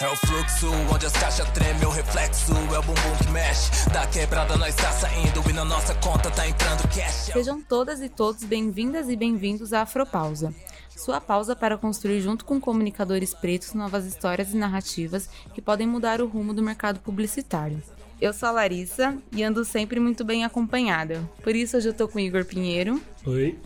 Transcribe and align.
É 0.00 0.08
o 0.08 0.16
fluxo, 0.16 0.68
onde 0.92 1.06
as 1.06 1.12
caixas 1.12 1.48
tremem, 1.50 1.86
o 1.86 1.88
reflexo 1.88 2.52
é 2.52 2.78
o 2.78 2.82
bumbum 2.82 3.16
que 3.22 3.30
mexe. 3.30 3.88
Da 3.90 4.04
quebrada 4.04 4.56
nós 4.56 4.74
tá 4.74 4.90
saindo 4.90 5.48
e 5.48 5.52
na 5.52 5.64
nossa 5.64 5.94
conta 5.94 6.32
tá 6.32 6.48
entrando 6.48 6.82
cash. 6.88 7.30
Sejam 7.32 7.62
todas 7.62 8.02
e 8.02 8.08
todos 8.08 8.42
bem-vindas 8.42 9.08
e 9.08 9.14
bem-vindos 9.14 9.72
à 9.72 9.82
Afropausa. 9.82 10.52
Sua 10.96 11.20
pausa 11.20 11.54
para 11.54 11.78
construir 11.78 12.20
junto 12.20 12.44
com 12.44 12.60
comunicadores 12.60 13.32
pretos 13.34 13.72
novas 13.72 14.04
histórias 14.04 14.52
e 14.52 14.56
narrativas 14.56 15.30
que 15.54 15.62
podem 15.62 15.86
mudar 15.86 16.20
o 16.20 16.26
rumo 16.26 16.52
do 16.52 16.62
mercado 16.62 16.98
publicitário. 16.98 17.80
Eu 18.20 18.32
sou 18.32 18.48
a 18.48 18.52
Larissa 18.52 19.16
e 19.30 19.44
ando 19.44 19.64
sempre 19.64 20.00
muito 20.00 20.24
bem 20.24 20.44
acompanhada. 20.44 21.22
Por 21.40 21.54
isso 21.54 21.76
hoje 21.76 21.88
eu 21.88 21.94
tô 21.94 22.08
com 22.08 22.18
o 22.18 22.20
Igor 22.20 22.44
Pinheiro. 22.44 23.00
Oi. 23.24 23.56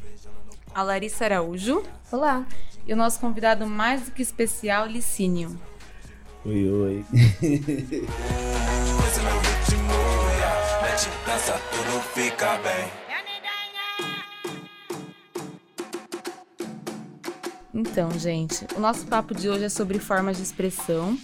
A 0.74 0.82
Larissa 0.82 1.24
Araújo. 1.24 1.82
Olá. 2.12 2.46
E 2.86 2.92
o 2.92 2.96
nosso 2.96 3.18
convidado 3.18 3.66
mais 3.66 4.02
do 4.02 4.10
que 4.10 4.20
especial, 4.20 4.86
Licínio. 4.86 5.58
Oi, 6.48 6.66
oi. 6.70 7.04
Dança, 11.26 11.60
tudo 11.70 12.00
fica 12.14 12.56
bem. 12.56 12.90
Então, 17.74 18.10
gente, 18.18 18.66
o 18.74 18.80
nosso 18.80 19.06
papo 19.06 19.34
de 19.34 19.50
hoje 19.50 19.64
é 19.64 19.68
sobre 19.68 19.98
formas 19.98 20.38
de 20.38 20.42
expressão, 20.42 21.18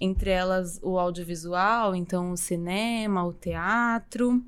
entre 0.00 0.30
elas 0.30 0.80
o 0.82 0.98
audiovisual, 0.98 1.94
então 1.94 2.32
o 2.32 2.36
cinema, 2.36 3.24
o 3.24 3.32
teatro. 3.32 4.42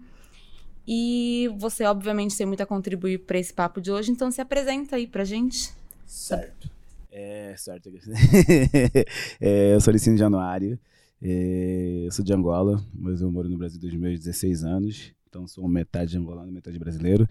E 0.89 1.49
você, 1.57 1.85
obviamente, 1.85 2.37
tem 2.37 2.47
muito 2.47 2.65
a 2.65 2.67
contribuir 2.67 3.19
para 3.19 3.39
esse 3.39 3.55
papo 3.55 3.81
de 3.81 3.93
hoje, 3.93 4.11
então 4.11 4.29
se 4.33 4.41
apresenta 4.41 4.97
aí 4.97 5.07
pra 5.07 5.23
gente. 5.23 5.73
Certo. 6.05 6.76
É, 7.19 7.55
certo. 7.57 7.89
é, 9.41 9.73
eu 9.75 9.81
sou 9.81 9.91
Licínio 9.91 10.19
Januário, 10.19 10.79
é, 11.23 12.03
eu 12.05 12.13
sou 12.13 12.23
de 12.23 12.31
Angola, 12.35 12.79
mas 12.93 13.23
eu 13.23 13.33
moro 13.33 13.49
no 13.49 13.57
Brasil 13.57 13.81
desde 13.81 13.99
meus 13.99 14.21
16 14.21 14.65
anos, 14.65 15.15
então 15.27 15.47
sou 15.47 15.67
metade 15.67 16.19
angolano, 16.19 16.53
metade 16.53 16.79
brasileiro. 16.79 17.27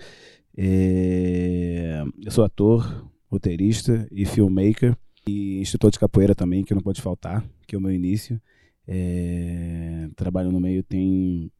É, 0.57 2.03
eu 2.19 2.31
sou 2.31 2.43
ator, 2.43 3.07
roteirista 3.27 4.07
e 4.11 4.25
filmmaker, 4.25 4.97
e 5.27 5.59
instrutor 5.59 5.91
de 5.91 5.99
capoeira 5.99 6.33
também, 6.33 6.63
que 6.63 6.73
não 6.73 6.81
pode 6.81 6.99
faltar, 6.99 7.47
que 7.67 7.75
é 7.75 7.77
o 7.77 7.81
meu 7.81 7.91
início. 7.91 8.41
É, 8.87 10.09
trabalho 10.15 10.51
no 10.51 10.59
meio 10.59 10.81
tem, 10.81 11.51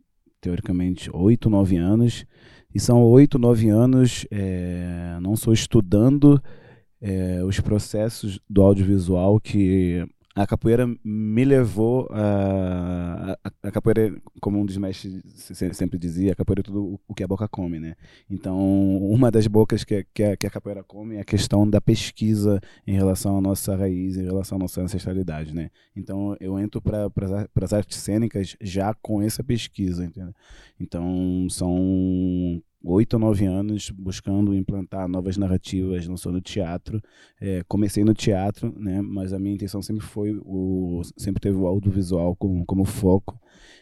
teoricamente, 0.41 1.11
8, 1.13 1.47
9 1.47 1.77
anos, 1.77 2.25
e 2.73 2.79
são 2.79 3.03
8, 3.03 3.37
9 3.37 3.69
anos, 3.69 4.25
é, 4.31 5.19
não 5.21 5.35
sou 5.35 5.53
estudando 5.53 6.41
é, 7.05 7.43
os 7.43 7.59
processos 7.59 8.39
do 8.49 8.63
audiovisual 8.63 9.39
que 9.39 10.03
a 10.35 10.45
capoeira 10.45 10.85
me 11.03 11.45
levou 11.45 12.09
a, 12.11 13.37
a, 13.41 13.51
a, 13.63 13.71
capoeira, 13.71 14.13
como 14.41 14.59
um 14.59 14.65
dos 14.65 14.75
mestres 14.75 15.23
sempre 15.73 15.97
dizia, 15.99 16.33
a 16.33 16.35
capoeira 16.35 16.59
é 16.59 16.63
tudo 16.63 16.99
o 17.07 17.13
que 17.13 17.23
a 17.23 17.27
boca 17.27 17.47
come, 17.47 17.79
né? 17.79 17.95
Então, 18.29 18.57
uma 18.97 19.31
das 19.31 19.47
bocas 19.47 19.85
que, 19.85 20.05
que, 20.13 20.23
a, 20.23 20.35
que 20.35 20.45
a 20.45 20.49
capoeira 20.49 20.83
come 20.83 21.15
é 21.15 21.21
a 21.21 21.23
questão 21.23 21.69
da 21.69 21.79
pesquisa 21.79 22.59
em 22.85 22.95
relação 22.95 23.37
à 23.37 23.41
nossa 23.41 23.77
raiz, 23.77 24.17
em 24.17 24.25
relação 24.25 24.57
à 24.57 24.59
nossa 24.59 24.81
ancestralidade, 24.81 25.55
né? 25.55 25.69
Então, 25.95 26.35
eu 26.41 26.59
entro 26.59 26.81
para 26.81 27.09
as 27.61 27.71
artes 27.71 27.99
cênicas 27.99 28.57
já 28.59 28.93
com 28.95 29.21
essa 29.21 29.43
pesquisa, 29.43 30.03
entendeu? 30.03 30.33
Então, 30.77 31.47
são 31.49 32.61
oito 32.85 33.15
ou 33.15 33.19
nove 33.19 33.45
anos 33.45 33.89
buscando 33.89 34.53
implantar 34.53 35.07
novas 35.07 35.37
narrativas, 35.37 36.07
não 36.07 36.17
só 36.17 36.31
no 36.31 36.41
teatro. 36.41 37.01
É, 37.41 37.63
comecei 37.67 38.03
no 38.03 38.13
teatro, 38.13 38.73
né, 38.77 39.01
mas 39.01 39.33
a 39.33 39.39
minha 39.39 39.55
intenção 39.55 39.81
sempre 39.81 40.05
foi 40.05 40.37
o 40.43 41.01
sempre 41.17 41.41
teve 41.41 41.57
o 41.57 41.67
audiovisual 41.67 42.35
como, 42.35 42.65
como 42.65 42.85
foco. 42.85 43.39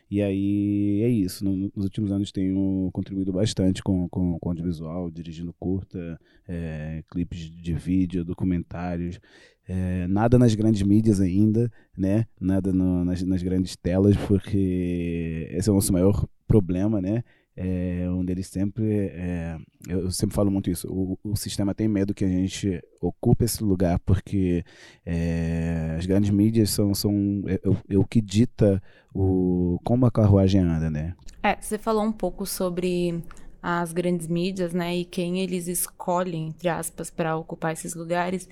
E 0.10 0.22
aí 0.22 1.02
é 1.02 1.10
isso. 1.10 1.44
nos 1.44 1.86
últimos 1.86 2.12
anos 2.12 2.32
tenho 2.32 2.90
contribuído 2.94 3.34
bastante 3.34 3.82
com, 3.82 4.08
com, 4.10 4.38
com 4.38 4.50
audiovisual, 4.50 5.10
dirigindo 5.10 5.54
curta, 5.60 6.20
é, 6.48 7.04
clipes 7.10 7.40
de 7.40 7.74
vídeo, 7.74 8.24
documentários. 8.24 9.20
É, 9.68 10.08
nada 10.08 10.38
nas 10.38 10.54
grandes 10.54 10.84
mídias 10.84 11.20
ainda, 11.20 11.72
né? 11.98 12.28
Nada 12.40 12.72
no, 12.72 13.04
nas, 13.04 13.24
nas 13.24 13.42
grandes 13.42 13.76
telas, 13.76 14.16
porque 14.28 15.48
esse 15.52 15.68
é 15.70 15.72
o 15.72 15.76
nosso 15.76 15.92
maior 15.92 16.28
problema, 16.48 17.02
né? 17.02 17.24
É, 17.56 18.08
onde 18.10 18.32
eles 18.32 18.48
sempre, 18.48 19.10
é, 19.14 19.58
eu 19.88 20.10
sempre 20.12 20.36
falo 20.36 20.50
muito 20.50 20.70
isso, 20.70 20.88
o, 20.90 21.18
o, 21.24 21.36
sistema 21.36 21.76
tem 21.76 21.88
medo 21.88 22.14
que 22.14 22.26
a 22.26 22.28
gente 22.28 22.82
ocupe 23.00 23.46
esse 23.46 23.64
lugar 23.64 24.00
porque 24.00 24.66
é, 25.06 25.96
as 25.98 26.06
grandes 26.06 26.32
mídias 26.32 26.72
são, 26.72 26.94
são 26.96 27.44
é, 27.48 27.60
é, 27.90 27.98
o 27.98 28.04
que 28.04 28.22
dita 28.22 28.82
o, 29.14 29.80
como 29.84 30.06
a 30.06 30.12
carruagem 30.12 30.62
anda, 30.62 30.90
né? 30.90 31.16
É, 31.44 31.58
você 31.60 31.78
falou 31.78 32.04
um 32.04 32.12
pouco 32.12 32.46
sobre 32.46 33.24
as 33.62 33.94
grandes 33.94 34.28
mídias, 34.28 34.74
né, 34.74 34.98
e 34.98 35.06
quem 35.06 35.40
eles 35.40 35.68
escolhem, 35.68 36.48
entre 36.48 36.68
aspas, 36.68 37.10
para 37.10 37.38
ocupar 37.38 37.72
esses 37.72 37.96
lugares. 37.96 38.50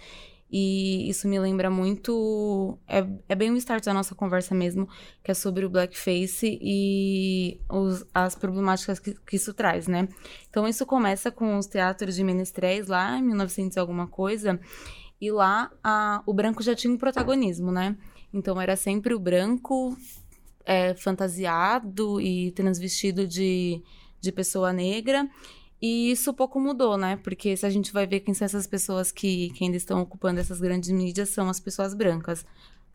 E 0.52 1.10
isso 1.10 1.30
me 1.30 1.40
lembra 1.40 1.70
muito. 1.70 2.78
É, 2.86 3.08
é 3.30 3.36
bem 3.36 3.50
o 3.52 3.56
start 3.56 3.86
da 3.86 3.94
nossa 3.94 4.14
conversa 4.14 4.54
mesmo, 4.54 4.88
que 5.24 5.32
é 5.32 5.34
sobre 5.34 5.66
o 5.66 5.70
blackface 5.70 6.60
e 6.62 7.62
os, 7.70 8.06
as 8.14 8.36
problemáticas 8.36 9.00
que, 9.00 9.14
que, 9.14 9.38
isso 9.38 9.54
traz, 9.54 9.88
né? 9.88 10.10
Então, 10.50 10.68
isso 10.68 10.86
começa 10.86 11.32
com 11.32 11.58
os 11.58 11.68
teatros 11.68 12.16
de 12.16 12.24
menestréis 12.24 12.88
lá 12.88 13.18
em 13.18 13.24
1900 13.24 13.78
e 13.78 13.80
alguma 13.80 14.08
coisa, 14.08 14.60
e 15.22 15.32
lá 15.32 15.72
a, 15.82 16.22
o 16.26 16.34
branco 16.34 16.62
já 16.62 16.76
tinha 16.76 16.94
um 16.94 16.98
protagonismo, 16.98 17.72
né? 17.72 17.96
Então, 18.34 18.60
era 18.60 18.76
sempre 18.76 19.14
o 19.14 19.20
branco 19.20 19.96
é, 20.66 20.94
fantasiado 20.96 22.20
e 22.20 22.52
transvestido 22.52 23.26
de, 23.26 23.82
de 24.20 24.32
pessoa 24.34 24.74
negra. 24.74 25.30
E 25.82 26.12
isso 26.12 26.34
pouco 26.34 26.60
mudou, 26.60 26.96
né? 26.96 27.16
Porque 27.18 27.58
se 27.58 27.66
a 27.66 27.70
gente 27.70 27.92
vai 27.92 28.06
ver 28.06 28.20
quem 28.20 28.34
são 28.34 28.46
essas 28.46 28.68
pessoas 28.68 29.12
que, 29.12 29.50
que 29.52 29.64
ainda 29.64 29.78
estão 29.78 30.00
ocupando 30.02 30.40
essas 30.40 30.62
grandes 30.62 30.92
mídias, 30.92 31.30
são 31.30 31.50
as 31.50 31.60
pessoas 31.60 31.96
brancas. 31.96 32.46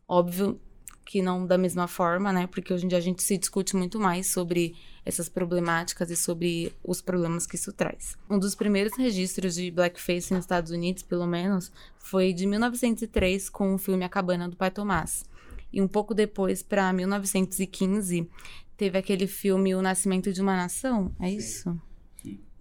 Óbvio 0.07 0.61
que 1.05 1.23
não 1.23 1.47
da 1.47 1.59
mesma 1.59 1.89
forma, 1.89 2.33
né? 2.33 2.47
Porque 2.47 2.73
hoje 2.73 2.85
em 2.85 2.89
dia 2.89 2.99
a 2.99 3.01
gente 3.01 3.23
se 3.23 3.39
discute 3.39 3.75
muito 3.75 3.99
mais 3.99 4.29
sobre 4.29 4.77
essas 5.05 5.29
problemáticas 5.29 6.11
e 6.11 6.17
sobre 6.17 6.73
os 6.83 7.01
problemas 7.01 7.47
que 7.47 7.57
isso 7.57 7.73
traz. 7.73 8.17
Um 8.29 8.39
dos 8.39 8.55
primeiros 8.55 8.97
registros 8.97 9.55
de 9.55 9.71
blackface 9.71 10.33
nos 10.33 10.45
Estados 10.45 10.71
Unidos, 10.71 11.03
pelo 11.05 11.27
menos, 11.27 11.73
foi 11.99 12.33
de 12.33 12.45
1903 12.47 13.49
com 13.49 13.75
o 13.75 13.79
filme 13.79 14.05
A 14.05 14.09
Cabana 14.09 14.49
do 14.49 14.57
Pai 14.57 14.71
Tomás. 14.71 15.25
E 15.73 15.81
um 15.81 15.89
pouco 15.89 16.13
depois, 16.13 16.63
para 16.63 16.93
1915, 16.93 18.29
teve 18.77 18.99
aquele 18.99 19.27
filme 19.27 19.75
O 19.75 19.83
Nascimento 19.83 20.33
de 20.33 20.41
uma 20.41 20.57
Nação, 20.57 21.15
é 21.21 21.31
isso? 21.31 21.81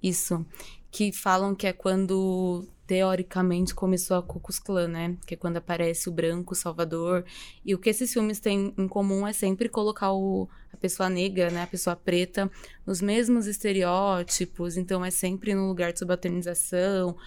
Isso. 0.02 0.46
Que 0.92 1.12
falam 1.12 1.54
que 1.54 1.68
é 1.68 1.74
quando 1.74 2.68
teoricamente 2.88 3.74
começou 3.74 4.18
a 4.18 4.22
Ku 4.22 4.40
Klux 4.40 4.60
Klan, 4.60 4.88
né? 4.88 5.18
Que 5.26 5.34
é 5.34 5.38
quando 5.38 5.58
aparece 5.58 6.08
o 6.08 6.12
branco, 6.12 6.54
o 6.54 6.56
salvador. 6.56 7.26
E 7.66 7.74
o 7.74 7.80
que 7.80 7.90
esses 7.90 8.14
filmes 8.14 8.40
têm 8.40 8.74
em 8.78 8.88
comum 8.88 9.26
é 9.26 9.34
sempre 9.34 9.68
colocar 9.68 10.14
o, 10.14 10.48
a 10.72 10.78
pessoa 10.78 11.10
negra, 11.10 11.50
né? 11.50 11.64
A 11.64 11.68
pessoa 11.68 11.96
preta 11.96 12.50
nos 12.86 13.02
mesmos 13.02 13.48
estereótipos. 13.48 14.78
Então 14.78 15.04
é 15.04 15.12
sempre 15.12 15.54
no 15.56 15.68
lugar 15.68 15.92
de 15.92 16.00
subalternização. 16.00 17.18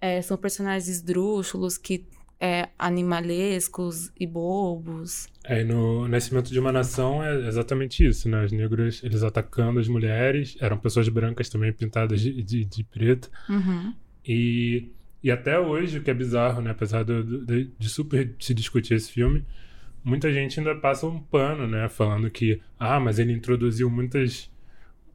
É, 0.00 0.22
são 0.22 0.36
personagens 0.36 0.88
esdrúxulos 0.88 1.76
que 1.76 2.06
é, 2.40 2.68
animalescos 2.78 4.12
e 4.18 4.26
bobos. 4.26 5.26
É, 5.44 5.62
e 5.62 5.64
no 5.64 6.06
Nascimento 6.06 6.50
de 6.50 6.58
uma 6.58 6.70
Nação 6.70 7.22
é 7.22 7.46
exatamente 7.48 8.06
isso, 8.06 8.28
né? 8.28 8.44
Os 8.44 8.52
negros, 8.52 9.02
eles 9.02 9.22
atacando 9.22 9.80
as 9.80 9.88
mulheres, 9.88 10.56
eram 10.60 10.78
pessoas 10.78 11.08
brancas 11.08 11.48
também 11.48 11.72
pintadas 11.72 12.20
de, 12.20 12.42
de, 12.42 12.64
de 12.64 12.84
preto. 12.84 13.30
Uhum. 13.48 13.94
E, 14.26 14.92
e 15.22 15.30
até 15.30 15.58
hoje, 15.58 15.98
o 15.98 16.02
que 16.02 16.10
é 16.10 16.14
bizarro, 16.14 16.60
né? 16.60 16.70
Apesar 16.70 17.04
de, 17.04 17.22
de, 17.44 17.70
de 17.76 17.88
super 17.88 18.34
se 18.38 18.54
discutir 18.54 18.94
esse 18.94 19.10
filme, 19.10 19.44
muita 20.04 20.32
gente 20.32 20.60
ainda 20.60 20.74
passa 20.76 21.06
um 21.06 21.18
pano, 21.18 21.66
né? 21.66 21.88
Falando 21.88 22.30
que, 22.30 22.60
ah, 22.78 23.00
mas 23.00 23.18
ele 23.18 23.32
introduziu 23.32 23.90
muitas 23.90 24.50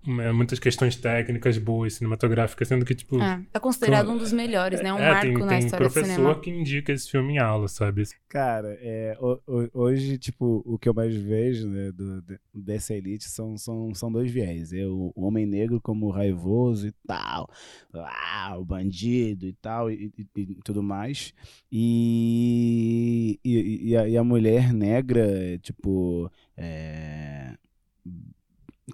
muitas 0.06 0.60
questões 0.60 0.96
técnicas 0.96 1.58
boas 1.58 1.96
cinematográficas, 1.96 2.68
sendo 2.68 2.86
que, 2.86 2.94
tipo. 2.94 3.22
É, 3.22 3.42
é 3.54 3.60
considerado 3.60 4.12
um 4.12 4.18
dos 4.18 4.34
melhores, 4.34 4.82
né? 4.82 4.94
Um 4.94 4.98
é, 4.98 5.10
marco 5.10 5.24
tem, 5.26 5.34
na 5.34 5.48
tem 5.48 5.60
história 5.60 5.88
do 5.88 5.94
cinema. 5.94 6.16
professor 6.16 6.42
que 6.42 6.50
indica 6.50 6.92
esse 6.92 7.10
filme 7.10 7.34
em 7.34 7.38
aula, 7.38 7.68
sabe? 7.68 8.04
Cara, 8.28 8.78
é, 8.82 9.18
hoje, 9.74 10.18
tipo, 10.18 10.62
o 10.66 10.78
que 10.78 10.90
eu 10.90 10.94
mais 10.94 11.16
vejo 11.16 11.68
né, 11.68 11.92
do, 11.92 12.24
dessa 12.54 12.94
elite 12.94 13.30
são, 13.30 13.58
são, 13.58 13.94
são 13.94 14.12
dois 14.12 14.32
viés. 14.32 14.74
É 14.74 14.86
o, 14.86 15.12
o 15.16 15.26
homem 15.26 15.46
negro 15.46 15.80
como 15.82 16.10
raivoso 16.10 16.88
e 16.88 16.92
tal, 17.08 17.50
ah, 17.94 18.56
o 18.58 18.66
bandido 18.66 19.46
e 19.46 19.54
tal, 19.54 19.90
e, 19.90 20.12
e, 20.18 20.28
e 20.36 20.60
tudo 20.64 20.84
mais. 20.84 21.34
E, 21.72 23.40
e, 23.44 23.90
e, 23.90 23.98
a, 23.98 24.08
e 24.08 24.18
a 24.18 24.24
mulher 24.24 24.74
negra, 24.74 25.58
tipo. 25.60 26.32
É, 26.56 27.43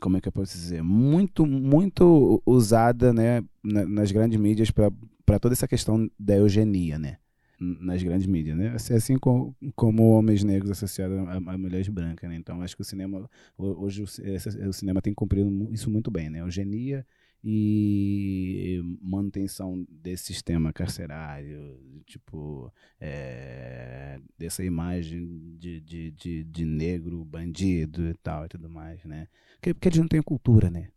como 0.01 0.17
é 0.17 0.21
que 0.21 0.27
eu 0.27 0.31
posso 0.31 0.57
dizer, 0.57 0.81
muito, 0.83 1.45
muito 1.45 2.41
usada, 2.45 3.13
né, 3.13 3.43
nas 3.63 4.11
grandes 4.11 4.39
mídias 4.39 4.71
para 4.71 5.39
toda 5.39 5.53
essa 5.53 5.67
questão 5.67 6.09
da 6.19 6.35
eugenia, 6.35 6.97
né? 6.97 7.17
nas 7.59 8.01
grandes 8.01 8.25
mídias, 8.25 8.57
né? 8.57 8.69
Assim, 8.69 8.93
assim 8.93 9.19
como, 9.19 9.53
como 9.75 10.11
homens 10.11 10.43
negros 10.45 10.71
associados 10.71 11.17
a, 11.27 11.33
a, 11.33 11.57
mulheres 11.57 11.89
brancas, 11.89 12.29
né? 12.29 12.37
Então 12.37 12.61
acho 12.61 12.73
que 12.73 12.81
o 12.81 12.85
cinema 12.85 13.29
hoje 13.57 14.01
o, 14.01 14.69
o 14.69 14.73
cinema 14.73 15.01
tem 15.01 15.13
cumprido 15.13 15.67
isso 15.69 15.89
muito 15.89 16.09
bem, 16.09 16.29
né? 16.29 16.39
Eugenia 16.39 17.05
e 17.43 18.81
manutenção 19.01 19.85
desse 19.89 20.25
sistema 20.25 20.73
carcerário, 20.73 21.79
tipo, 22.05 22.71
é, 22.99 24.19
dessa 24.37 24.63
imagem 24.63 25.55
de, 25.57 25.79
de, 25.79 26.11
de, 26.11 26.43
de, 26.43 26.65
negro, 26.65 27.23
bandido 27.23 28.07
e 28.09 28.13
tal 28.15 28.45
e 28.45 28.49
tudo 28.49 28.69
mais, 28.69 29.03
né? 29.05 29.27
Porque, 29.55 29.73
porque 29.73 29.87
eles 29.87 29.99
não 29.99 30.07
têm 30.07 30.21
cultura, 30.21 30.69
né? 30.69 30.89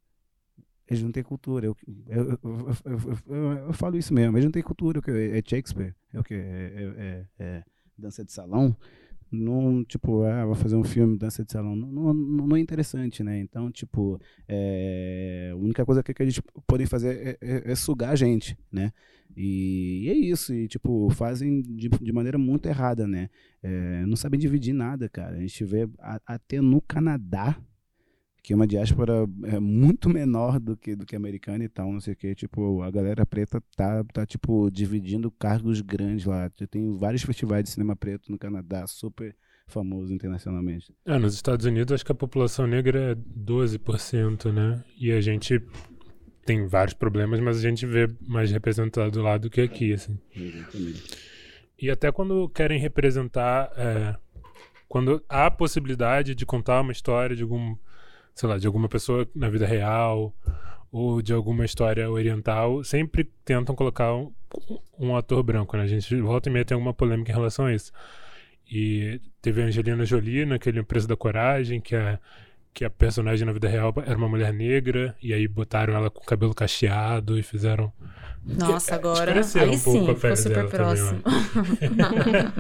Eles 0.88 1.02
não 1.02 1.12
têm 1.12 1.22
cultura. 1.22 1.66
Eu, 1.66 1.76
eu, 2.08 2.38
eu, 3.26 3.52
eu, 3.66 3.72
falo 3.72 3.96
isso 3.96 4.12
mesmo. 4.12 4.36
Eles 4.36 4.44
não 4.44 4.52
têm 4.52 4.62
cultura. 4.62 5.00
É 5.08 5.42
Shakespeare? 5.46 5.94
É 6.12 6.20
o 6.20 6.24
que? 6.24 6.34
É, 6.34 6.38
é, 6.38 7.26
é, 7.38 7.64
dança 7.96 8.24
de 8.24 8.32
salão? 8.32 8.76
Não, 9.32 9.82
tipo, 9.82 10.22
ah, 10.24 10.44
vou 10.44 10.54
fazer 10.54 10.76
um 10.76 10.84
filme 10.84 11.16
dança 11.16 11.42
de 11.42 11.50
salão, 11.50 11.74
não, 11.74 11.90
não, 11.90 12.14
não 12.14 12.56
é 12.56 12.60
interessante, 12.60 13.24
né? 13.24 13.40
Então, 13.40 13.70
tipo, 13.70 14.20
é, 14.46 15.50
a 15.52 15.56
única 15.56 15.86
coisa 15.86 16.02
que, 16.02 16.22
a 16.22 16.26
gente 16.26 16.42
pode 16.66 16.84
fazer 16.84 17.38
é, 17.40 17.46
é, 17.46 17.72
é, 17.72 17.74
sugar 17.74 18.10
a 18.10 18.16
gente, 18.16 18.56
né? 18.70 18.92
E, 19.34 20.02
e, 20.04 20.10
é 20.10 20.14
isso, 20.14 20.52
e 20.52 20.68
tipo, 20.68 21.08
fazem 21.10 21.62
de, 21.62 21.88
de 21.88 22.12
maneira 22.12 22.36
muito 22.36 22.66
errada, 22.66 23.08
né? 23.08 23.30
É, 23.62 24.04
não 24.04 24.16
sabem 24.16 24.38
dividir 24.38 24.74
nada, 24.74 25.08
cara. 25.08 25.36
A 25.36 25.40
gente 25.40 25.64
vê 25.64 25.88
a, 25.98 26.20
até 26.26 26.60
no 26.60 26.82
Canadá, 26.82 27.56
que 28.42 28.52
é 28.52 28.56
uma 28.56 28.66
diáspora 28.66 29.24
é, 29.44 29.60
muito 29.60 30.08
menor 30.08 30.58
do 30.58 30.76
que 30.76 30.96
do 30.96 31.06
que 31.06 31.14
americana 31.14 31.62
e 31.64 31.68
tal, 31.68 31.92
não 31.92 32.00
sei 32.00 32.14
o 32.14 32.16
que, 32.16 32.34
tipo, 32.34 32.82
a 32.82 32.90
galera 32.90 33.24
preta 33.24 33.62
tá, 33.76 34.02
tá 34.12 34.26
tipo 34.26 34.68
dividindo 34.70 35.30
cargos 35.30 35.80
grandes 35.80 36.24
lá. 36.24 36.50
Tem 36.70 36.96
vários 36.96 37.22
festivais 37.22 37.64
de 37.64 37.70
cinema 37.70 37.94
preto 37.94 38.32
no 38.32 38.38
Canadá, 38.38 38.86
super 38.86 39.34
famoso 39.66 40.12
internacionalmente. 40.12 40.92
É, 41.06 41.18
nos 41.18 41.34
Estados 41.34 41.64
Unidos 41.64 41.92
acho 41.92 42.04
que 42.04 42.12
a 42.12 42.16
população 42.16 42.66
negra 42.66 43.12
é 43.12 43.14
12%, 43.14 44.52
né? 44.52 44.82
E 44.98 45.12
a 45.12 45.20
gente 45.20 45.62
tem 46.44 46.66
vários 46.66 46.94
problemas, 46.94 47.38
mas 47.40 47.58
a 47.58 47.60
gente 47.60 47.86
vê 47.86 48.10
mais 48.26 48.50
representado 48.50 49.22
lá 49.22 49.38
do 49.38 49.48
que 49.48 49.60
aqui, 49.60 49.92
assim. 49.92 50.18
Exatamente. 50.34 51.02
E 51.80 51.90
até 51.90 52.10
quando 52.10 52.48
querem 52.48 52.78
representar, 52.78 53.72
é, 53.76 54.16
quando 54.88 55.22
há 55.28 55.46
a 55.46 55.50
possibilidade 55.50 56.34
de 56.34 56.44
contar 56.44 56.80
uma 56.80 56.92
história 56.92 57.34
de 57.34 57.42
algum 57.42 57.76
sei 58.34 58.48
lá, 58.48 58.58
de 58.58 58.66
alguma 58.66 58.88
pessoa 58.88 59.28
na 59.34 59.48
vida 59.48 59.66
real 59.66 60.34
ou 60.90 61.22
de 61.22 61.32
alguma 61.32 61.64
história 61.64 62.10
oriental, 62.10 62.84
sempre 62.84 63.24
tentam 63.44 63.74
colocar 63.74 64.14
um, 64.14 64.30
um 64.98 65.16
ator 65.16 65.42
branco, 65.42 65.76
né? 65.76 65.84
A 65.84 65.86
gente 65.86 66.14
volta 66.20 66.48
e 66.48 66.52
meia 66.52 66.64
tem 66.64 66.74
alguma 66.74 66.92
polêmica 66.92 67.32
em 67.32 67.34
relação 67.34 67.66
a 67.66 67.74
isso. 67.74 67.90
E 68.70 69.20
teve 69.40 69.62
a 69.62 69.66
Angelina 69.66 70.04
Jolie 70.04 70.44
naquele 70.44 70.82
Preço 70.82 71.08
da 71.08 71.16
Coragem, 71.16 71.80
que 71.80 71.96
a, 71.96 72.18
que 72.74 72.84
a 72.84 72.90
personagem 72.90 73.46
na 73.46 73.52
vida 73.52 73.68
real 73.68 73.92
era 74.04 74.16
uma 74.16 74.28
mulher 74.28 74.52
negra, 74.52 75.16
e 75.22 75.32
aí 75.32 75.48
botaram 75.48 75.94
ela 75.94 76.10
com 76.10 76.24
cabelo 76.24 76.54
cacheado 76.54 77.38
e 77.38 77.42
fizeram. 77.42 77.92
Nossa, 78.44 78.94
agora. 78.94 79.32
Aí 79.32 79.40
um 79.40 79.42
sim, 79.42 80.06
ficou 80.06 80.36
super 80.36 80.68
próximo. 80.68 81.22
Também, 81.22 82.52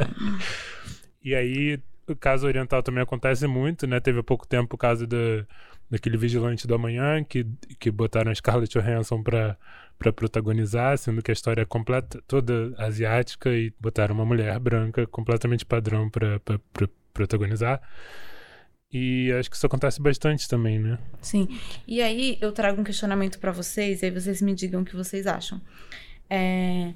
e 1.24 1.34
aí 1.34 1.78
o 2.08 2.16
caso 2.16 2.46
oriental 2.46 2.82
também 2.82 3.02
acontece 3.02 3.46
muito, 3.46 3.86
né? 3.86 4.00
Teve 4.00 4.20
há 4.20 4.22
pouco 4.22 4.46
tempo 4.46 4.74
o 4.74 4.78
caso 4.78 5.06
da, 5.06 5.46
daquele 5.90 6.16
vigilante 6.16 6.66
do 6.66 6.74
amanhã 6.74 7.22
que, 7.24 7.46
que 7.78 7.90
botaram 7.90 8.30
a 8.30 8.34
Scarlett 8.34 8.78
Johansson 8.78 9.22
para 9.22 9.56
para 10.02 10.12
protagonizar, 10.12 10.98
sendo 10.98 11.22
que 11.22 11.30
a 11.30 11.32
história 11.32 11.62
é 11.62 11.64
completa, 11.64 12.20
toda 12.26 12.74
asiática 12.76 13.50
e 13.50 13.72
botaram 13.78 14.14
uma 14.16 14.24
mulher 14.24 14.58
branca 14.58 15.06
completamente 15.06 15.64
padrão 15.64 16.10
para 16.10 16.40
protagonizar. 17.14 17.80
E 18.92 19.32
acho 19.32 19.48
que 19.48 19.56
isso 19.56 19.64
acontece 19.64 20.02
bastante 20.02 20.48
também, 20.48 20.78
né? 20.78 20.98
Sim. 21.20 21.48
E 21.86 22.02
aí 22.02 22.36
eu 22.40 22.50
trago 22.52 22.80
um 22.80 22.84
questionamento 22.84 23.38
para 23.38 23.52
vocês, 23.52 24.02
e 24.02 24.06
aí 24.06 24.10
vocês 24.10 24.42
me 24.42 24.54
digam 24.54 24.82
o 24.82 24.84
que 24.84 24.96
vocês 24.96 25.26
acham. 25.26 25.60
É, 26.28 26.92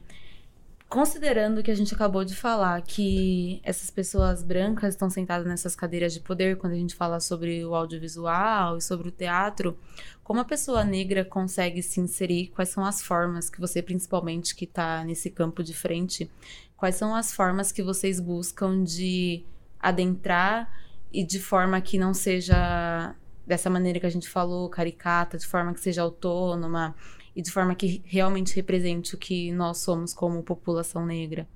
Considerando 0.89 1.65
que 1.65 1.71
a 1.71 1.75
gente 1.75 1.93
acabou 1.93 2.25
de 2.25 2.35
falar 2.37 2.81
que 2.81 3.61
essas 3.65 3.91
pessoas 3.91 4.45
brancas 4.45 4.95
estão 4.95 5.11
sentadas 5.11 5.45
nessas 5.45 5.75
cadeiras 5.75 6.13
de 6.13 6.21
poder 6.21 6.57
quando 6.57 6.75
a 6.75 6.77
gente 6.77 6.95
fala 6.95 7.19
sobre 7.19 7.65
o 7.65 7.75
audiovisual 7.75 8.77
e 8.77 8.81
sobre 8.81 9.09
o 9.09 9.11
teatro, 9.11 9.77
como 10.23 10.41
a 10.41 10.45
pessoa 10.45 10.85
negra 10.85 11.25
consegue 11.25 11.83
se 11.83 11.99
inserir? 11.99 12.53
Quais 12.55 12.69
são 12.69 12.85
as 12.85 13.03
formas 13.03 13.51
que 13.51 13.61
você, 13.61 13.83
principalmente 13.83 14.55
que 14.55 14.65
está 14.65 15.03
nesse 15.03 15.29
campo 15.29 15.61
de 15.65 15.75
frente, 15.75 16.31
quais 16.77 16.95
são 16.95 17.17
as 17.17 17.35
formas 17.35 17.73
que 17.73 17.83
vocês 17.83 18.21
buscam 18.21 18.85
de 18.85 19.45
adentrar 19.81 20.73
e 21.13 21.25
de 21.25 21.41
forma 21.41 21.81
que 21.81 21.99
não 21.99 22.15
seja 22.15 23.13
dessa 23.45 23.69
maneira 23.69 23.99
que 23.99 24.07
a 24.07 24.11
gente 24.11 24.29
falou, 24.29 24.69
caricata, 24.69 25.37
de 25.37 25.47
forma 25.47 25.75
que 25.75 25.81
seja 25.81 26.03
autônoma, 26.03 26.95
e 27.37 27.43
de 27.43 27.51
forma 27.51 27.75
que 27.75 28.03
realmente 28.07 28.57
represente 28.57 29.15
o 29.15 29.19
que 29.19 29.53
nós 29.53 29.79
somos 29.79 30.15
como 30.15 30.43
população 30.43 31.05
negra. 31.05 31.47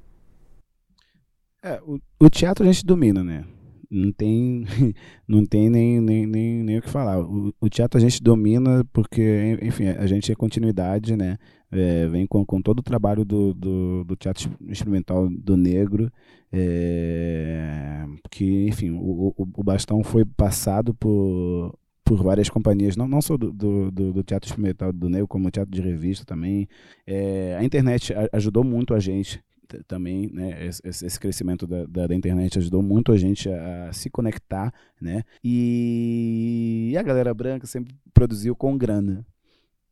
É, 1.63 1.81
o, 1.83 1.99
o 2.21 2.29
teatro 2.29 2.63
a 2.63 2.71
gente 2.71 2.85
domina, 2.85 3.25
né? 3.25 3.47
Não 3.91 4.13
tem, 4.13 4.65
não 5.27 5.45
tem 5.45 5.71
nem, 5.71 6.01
nem, 6.01 6.27
nem, 6.27 6.63
nem 6.63 6.79
o 6.79 6.83
que 6.83 6.91
falar. 6.91 7.19
O, 7.19 7.53
o, 7.59 7.69
teatro 7.71 7.99
a 7.99 8.01
gente 8.01 8.23
domina 8.23 8.85
porque, 8.93 9.59
enfim, 9.63 9.87
a 9.87 10.07
gente 10.07 10.31
é 10.31 10.35
continuidade, 10.35 11.17
né? 11.17 11.39
É, 11.73 12.07
vem 12.09 12.27
com, 12.27 12.45
com 12.45 12.61
todo 12.61 12.81
o 12.81 12.85
trabalho 12.85 13.25
do, 13.25 13.55
do, 13.55 14.05
do 14.05 14.17
teatro 14.17 14.51
experimental 14.69 15.29
do 15.31 15.57
negro, 15.57 16.13
é, 16.53 18.05
que, 18.31 18.69
enfim, 18.69 18.91
o, 18.91 19.35
o, 19.37 19.49
o 19.57 19.65
bastão 19.65 20.05
foi 20.05 20.25
passado 20.25 20.93
por, 20.95 21.75
por 22.11 22.25
várias 22.25 22.51
companhias, 22.51 22.97
não, 22.97 23.07
não 23.07 23.23
só 23.23 23.37
do, 23.37 23.53
do, 23.53 23.89
do 23.93 24.23
teatro 24.25 24.49
experimental 24.49 24.93
do 24.93 25.09
Negro, 25.09 25.29
como 25.29 25.49
teatro 25.49 25.71
de 25.71 25.81
revista 25.81 26.25
também. 26.25 26.67
É, 27.07 27.57
a 27.57 27.63
internet 27.63 28.13
ajudou 28.33 28.65
muito 28.65 28.95
a 28.95 28.99
gente 28.99 29.41
também, 29.87 30.29
né, 30.33 30.67
esse, 30.67 30.83
esse 31.07 31.21
crescimento 31.21 31.69
da, 31.69 31.87
da, 31.87 32.09
da, 32.09 32.15
internet 32.17 32.59
ajudou 32.59 32.83
muito 32.83 33.13
a 33.13 33.17
gente 33.17 33.49
a, 33.49 33.91
a, 33.91 33.93
se 33.93 34.11
conectar, 34.11 34.75
né, 35.01 35.23
e 35.45 36.93
a 36.99 37.03
galera 37.05 37.33
branca 37.33 37.69
sempre 37.69 37.95
produziu 38.13 38.57
com 38.57 38.77
grana, 38.77 39.25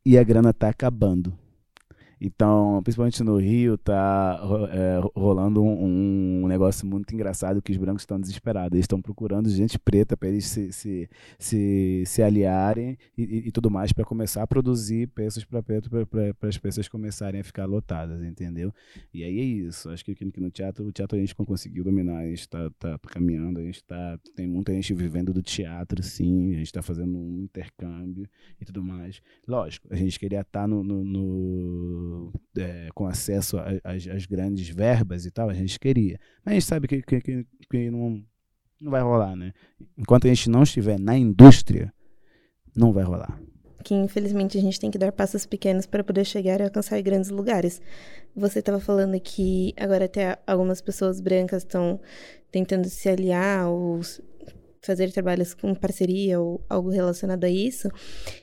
e 0.05 0.17
a 0.17 0.23
grana 0.23 0.51
tá 0.51 0.67
acabando. 0.67 1.33
Então, 2.21 2.81
principalmente 2.83 3.23
no 3.23 3.37
Rio, 3.37 3.77
tá 3.77 4.39
é, 4.71 4.99
rolando 5.15 5.63
um, 5.63 6.43
um, 6.43 6.47
negócio 6.47 6.85
muito 6.85 7.13
engraçado 7.13 7.61
que 7.61 7.71
os 7.71 7.77
brancos 7.77 8.01
estão 8.01 8.19
desesperados. 8.19 8.73
Eles 8.73 8.83
estão 8.83 9.01
procurando 9.01 9.49
gente 9.49 9.79
preta 9.79 10.17
para 10.17 10.27
eles 10.27 10.45
se, 10.45 10.71
se, 10.73 11.09
se, 11.37 12.03
se 12.05 12.21
aliarem 12.21 12.97
e, 13.17 13.47
e, 13.47 13.51
tudo 13.51 13.71
mais 13.71 13.93
para 13.93 14.03
começar 14.03 14.43
a 14.43 14.47
produzir 14.47 15.07
peças 15.07 15.45
para 15.45 15.63
preto 15.63 15.89
para 15.89 16.49
as 16.49 16.57
pessoas 16.57 16.89
começarem 16.89 17.39
a 17.39 17.43
ficar 17.43 17.65
lotadas, 17.65 18.21
entendeu? 18.21 18.73
E 19.13 19.23
aí 19.23 19.39
é 19.39 19.43
isso. 19.43 19.89
Acho 19.89 20.03
que, 20.03 20.13
que 20.13 20.39
no 20.41 20.51
teatro, 20.51 20.85
o 20.85 20.91
teatro 20.91 21.17
a 21.17 21.21
gente 21.21 21.33
conseguiu 21.33 21.85
dominar, 21.85 22.19
a 22.19 22.25
gente 22.25 22.41
está 22.41 22.69
tá 22.71 22.99
caminhando, 23.07 23.59
a 23.59 23.63
gente 23.63 23.81
tá, 23.83 24.19
tem 24.35 24.45
muita 24.45 24.73
gente 24.73 24.93
vivendo 24.93 25.33
do 25.33 25.41
teatro, 25.41 26.03
sim, 26.03 26.53
a 26.53 26.57
gente 26.57 26.67
está 26.67 26.81
fazendo 26.81 27.17
um 27.17 27.43
intercâmbio 27.43 28.27
e 28.59 28.65
tudo 28.65 28.83
mais. 28.83 29.21
Lógico, 29.47 29.87
a 29.89 29.95
gente 29.95 30.19
queria 30.19 30.41
estar 30.41 30.61
tá 30.61 30.67
no, 30.67 30.83
no, 30.83 31.03
no 31.03 32.08
é, 32.57 32.89
com 32.93 33.05
acesso 33.05 33.57
às 33.83 34.25
grandes 34.25 34.69
verbas 34.69 35.25
e 35.25 35.31
tal, 35.31 35.49
a 35.49 35.53
gente 35.53 35.79
queria. 35.79 36.19
Mas 36.43 36.51
a 36.51 36.55
gente 36.55 36.65
sabe 36.65 36.87
que, 36.87 37.01
que, 37.01 37.21
que, 37.21 37.45
que 37.69 37.91
não, 37.91 38.23
não 38.81 38.91
vai 38.91 39.01
rolar, 39.01 39.35
né? 39.35 39.53
Enquanto 39.97 40.25
a 40.25 40.29
gente 40.29 40.49
não 40.49 40.63
estiver 40.63 40.99
na 40.99 41.17
indústria, 41.17 41.93
não 42.75 42.91
vai 42.91 43.03
rolar 43.03 43.39
que 43.83 43.95
infelizmente 43.95 44.57
a 44.57 44.61
gente 44.61 44.79
tem 44.79 44.91
que 44.91 44.97
dar 44.97 45.11
passos 45.11 45.45
pequenos 45.45 45.85
para 45.85 46.03
poder 46.03 46.25
chegar 46.25 46.59
e 46.59 46.63
alcançar 46.63 47.01
grandes 47.01 47.29
lugares. 47.29 47.81
Você 48.35 48.59
estava 48.59 48.79
falando 48.79 49.19
que 49.19 49.73
agora 49.77 50.05
até 50.05 50.37
algumas 50.45 50.81
pessoas 50.81 51.19
brancas 51.19 51.63
estão 51.63 51.99
tentando 52.51 52.87
se 52.89 53.09
aliar 53.09 53.69
ou 53.69 54.01
fazer 54.81 55.11
trabalhos 55.11 55.53
com 55.53 55.73
parceria 55.75 56.39
ou 56.39 56.63
algo 56.69 56.89
relacionado 56.89 57.43
a 57.43 57.49
isso. 57.49 57.89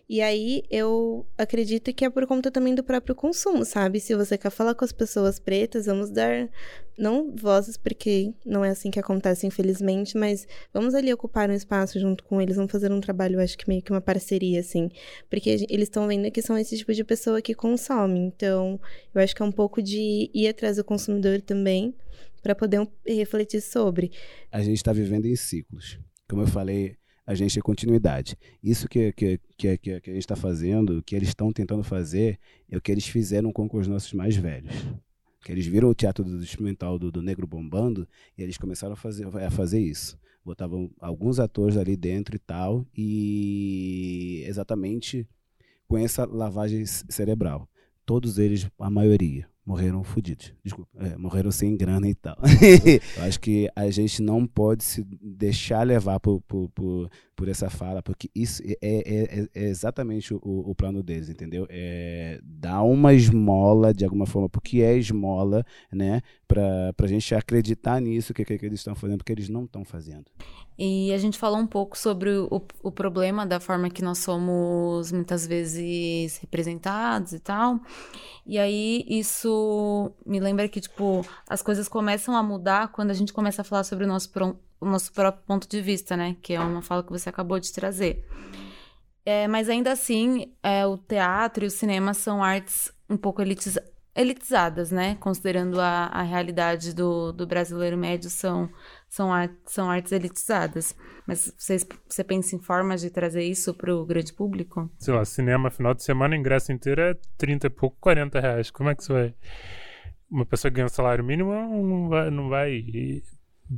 E 0.08 0.20
aí 0.20 0.62
eu 0.70 1.26
acredito 1.36 1.92
que 1.92 2.04
é 2.04 2.10
por 2.10 2.26
conta 2.26 2.50
também 2.50 2.74
do 2.74 2.84
próprio 2.84 3.14
consumo, 3.14 3.64
sabe? 3.64 4.00
Se 4.00 4.14
você 4.14 4.36
quer 4.38 4.50
falar 4.50 4.74
com 4.74 4.84
as 4.84 4.92
pessoas 4.92 5.38
pretas, 5.38 5.86
vamos 5.86 6.10
dar 6.10 6.48
não 6.96 7.34
vozes, 7.34 7.76
porque 7.76 8.32
não 8.44 8.64
é 8.64 8.70
assim 8.70 8.90
que 8.90 8.98
acontece, 8.98 9.46
infelizmente, 9.46 10.16
mas 10.16 10.46
vamos 10.72 10.94
ali 10.94 11.12
ocupar 11.12 11.50
um 11.50 11.54
espaço 11.54 11.98
junto 11.98 12.24
com 12.24 12.40
eles, 12.40 12.56
vamos 12.56 12.72
fazer 12.72 12.90
um 12.90 13.00
trabalho, 13.00 13.40
acho 13.40 13.58
que 13.58 13.68
meio 13.68 13.82
que 13.82 13.90
uma 13.90 14.00
parceria, 14.00 14.60
assim, 14.60 14.88
porque 15.28 15.50
eles 15.68 15.88
estão 15.88 16.06
vendo 16.06 16.30
que 16.30 16.40
são 16.40 16.56
esse 16.56 16.76
tipo 16.76 16.94
de 16.94 17.04
pessoa 17.04 17.42
que 17.42 17.54
consome. 17.54 18.18
Então, 18.18 18.80
eu 19.14 19.20
acho 19.20 19.34
que 19.34 19.42
é 19.42 19.44
um 19.44 19.52
pouco 19.52 19.82
de 19.82 20.30
ir 20.32 20.48
atrás 20.48 20.76
do 20.76 20.84
consumidor 20.84 21.40
também, 21.42 21.94
para 22.42 22.54
poder 22.54 22.88
refletir 23.04 23.60
sobre. 23.60 24.12
A 24.52 24.62
gente 24.62 24.76
está 24.76 24.92
vivendo 24.92 25.26
em 25.26 25.34
ciclos 25.34 25.98
como 26.28 26.42
eu 26.42 26.46
falei, 26.46 26.96
a 27.26 27.34
gente 27.34 27.58
é 27.58 27.62
continuidade. 27.62 28.36
Isso 28.62 28.88
que, 28.88 29.12
que, 29.12 29.40
que, 29.56 29.78
que, 29.78 29.90
a 29.90 30.12
gente 30.12 30.18
está 30.18 30.36
fazendo, 30.36 31.02
que 31.02 31.16
eles 31.16 31.28
estão 31.28 31.52
tentando 31.52 31.82
fazer, 31.82 32.38
é 32.70 32.76
o 32.76 32.80
que 32.80 32.92
eles 32.92 33.06
fizeram 33.06 33.52
com, 33.52 33.68
os 33.72 33.88
nossos 33.88 34.12
mais 34.12 34.36
velhos. 34.36 34.72
Que 35.44 35.50
eles 35.52 35.66
viram 35.66 35.88
o 35.88 35.94
teatro 35.94 36.24
do 36.24 36.42
experimental 36.42 36.98
do, 36.98 37.10
do 37.10 37.22
Negro 37.22 37.46
bombando 37.46 38.08
e 38.38 38.42
eles 38.42 38.56
começaram 38.56 38.92
a 38.92 38.96
fazer, 38.96 39.26
a 39.26 39.50
fazer 39.50 39.80
isso. 39.80 40.18
Botavam 40.44 40.90
alguns 41.00 41.40
atores 41.40 41.76
ali 41.76 41.96
dentro 41.96 42.36
e 42.36 42.38
tal, 42.38 42.86
e 42.96 44.44
exatamente 44.46 45.26
com 45.88 45.98
essa 45.98 46.24
lavagem 46.24 46.84
cerebral. 46.86 47.68
Todos 48.04 48.38
eles, 48.38 48.68
a 48.78 48.88
maioria, 48.88 49.48
morreram 49.66 50.04
fodidos. 50.04 50.54
Desculpa, 50.62 50.88
é, 51.04 51.16
morreram 51.16 51.50
sem 51.50 51.76
grana 51.76 52.08
e 52.08 52.14
tal. 52.14 52.38
Eu 53.18 53.24
acho 53.24 53.40
que 53.40 53.68
a 53.74 53.90
gente 53.90 54.22
não 54.22 54.46
pode 54.46 54.84
se 54.84 55.04
deixar 55.20 55.82
levar 55.82 56.20
por, 56.20 56.40
por, 56.42 56.68
por, 56.68 57.10
por 57.34 57.48
essa 57.48 57.68
fala, 57.68 58.00
porque 58.00 58.30
isso 58.32 58.62
é, 58.62 58.76
é, 58.80 59.40
é, 59.40 59.48
é 59.52 59.64
exatamente 59.64 60.32
o, 60.32 60.40
o, 60.42 60.74
plano 60.74 61.02
deles, 61.02 61.28
entendeu? 61.28 61.66
É 61.68 62.38
dar 62.44 62.82
uma 62.82 63.12
esmola 63.12 63.92
de 63.92 64.04
alguma 64.04 64.24
forma, 64.24 64.48
porque 64.48 64.82
é 64.82 64.96
esmola, 64.96 65.66
né? 65.92 66.22
Para 66.46 66.94
a 67.02 67.06
gente 67.08 67.34
acreditar 67.34 68.00
nisso 68.00 68.32
que, 68.32 68.44
que, 68.44 68.56
que 68.56 68.66
eles 68.66 68.78
estão 68.78 68.94
fazendo, 68.94 69.18
porque 69.18 69.32
eles 69.32 69.48
não 69.48 69.64
estão 69.64 69.84
fazendo. 69.84 70.26
E 70.78 71.12
a 71.12 71.18
gente 71.18 71.38
falou 71.38 71.58
um 71.58 71.66
pouco 71.66 71.96
sobre 71.96 72.30
o, 72.30 72.62
o 72.82 72.92
problema 72.92 73.46
da 73.46 73.58
forma 73.58 73.88
que 73.88 74.02
nós 74.02 74.18
somos 74.18 75.10
muitas 75.10 75.46
vezes 75.46 76.36
representados 76.38 77.32
e 77.32 77.40
tal. 77.40 77.80
E 78.44 78.58
aí 78.58 79.04
isso 79.08 80.12
me 80.24 80.38
lembra 80.38 80.68
que, 80.68 80.80
tipo, 80.80 81.26
as 81.48 81.62
coisas 81.62 81.88
começam 81.88 82.36
a 82.36 82.42
mudar 82.42 82.88
quando 82.88 83.10
a 83.10 83.14
gente 83.14 83.32
começa 83.32 83.62
a 83.62 83.64
falar 83.64 83.84
sobre 83.84 84.04
o 84.04 84.08
nosso 84.08 84.30
o 84.78 84.84
nosso 84.84 85.10
próprio 85.12 85.42
ponto 85.46 85.66
de 85.66 85.80
vista, 85.80 86.16
né? 86.16 86.36
Que 86.42 86.52
é 86.52 86.60
uma 86.60 86.82
fala 86.82 87.02
que 87.02 87.10
você 87.10 87.28
acabou 87.28 87.58
de 87.58 87.72
trazer. 87.72 88.26
É, 89.24 89.48
mas 89.48 89.68
ainda 89.68 89.90
assim, 89.90 90.52
é, 90.62 90.86
o 90.86 90.96
teatro 90.96 91.64
e 91.64 91.66
o 91.66 91.70
cinema 91.70 92.14
são 92.14 92.44
artes 92.44 92.92
um 93.08 93.16
pouco 93.16 93.42
elitiz 93.42 93.78
elitizadas, 94.14 94.90
né? 94.90 95.16
Considerando 95.16 95.78
a, 95.80 96.06
a 96.06 96.22
realidade 96.22 96.94
do, 96.94 97.32
do 97.32 97.46
brasileiro 97.46 97.98
médio, 97.98 98.30
são, 98.30 98.70
são, 99.16 99.30
são 99.64 99.90
artes 99.90 100.12
elitizadas. 100.12 100.94
Mas 101.26 101.52
você 101.56 102.22
pensa 102.22 102.54
em 102.54 102.58
formas 102.58 103.00
de 103.00 103.10
trazer 103.10 103.42
isso 103.42 103.72
para 103.72 103.94
o 103.94 104.04
grande 104.04 104.32
público? 104.32 104.90
Sei 104.98 105.14
lá, 105.14 105.24
cinema, 105.24 105.70
final 105.70 105.94
de 105.94 106.02
semana, 106.02 106.36
ingresso 106.36 106.70
inteiro 106.70 107.00
é 107.00 107.16
30 107.38 107.66
e 107.66 107.70
pouco, 107.70 107.96
40 107.98 108.38
reais. 108.38 108.70
Como 108.70 108.90
é 108.90 108.94
que 108.94 109.02
você 109.02 109.12
vai... 109.12 109.34
Uma 110.30 110.44
pessoa 110.44 110.70
ganha 110.70 110.86
um 110.86 110.90
salário 110.90 111.24
mínimo 111.24 111.52
não 111.52 112.08
vai, 112.08 112.30
não 112.30 112.48
vai 112.48 112.84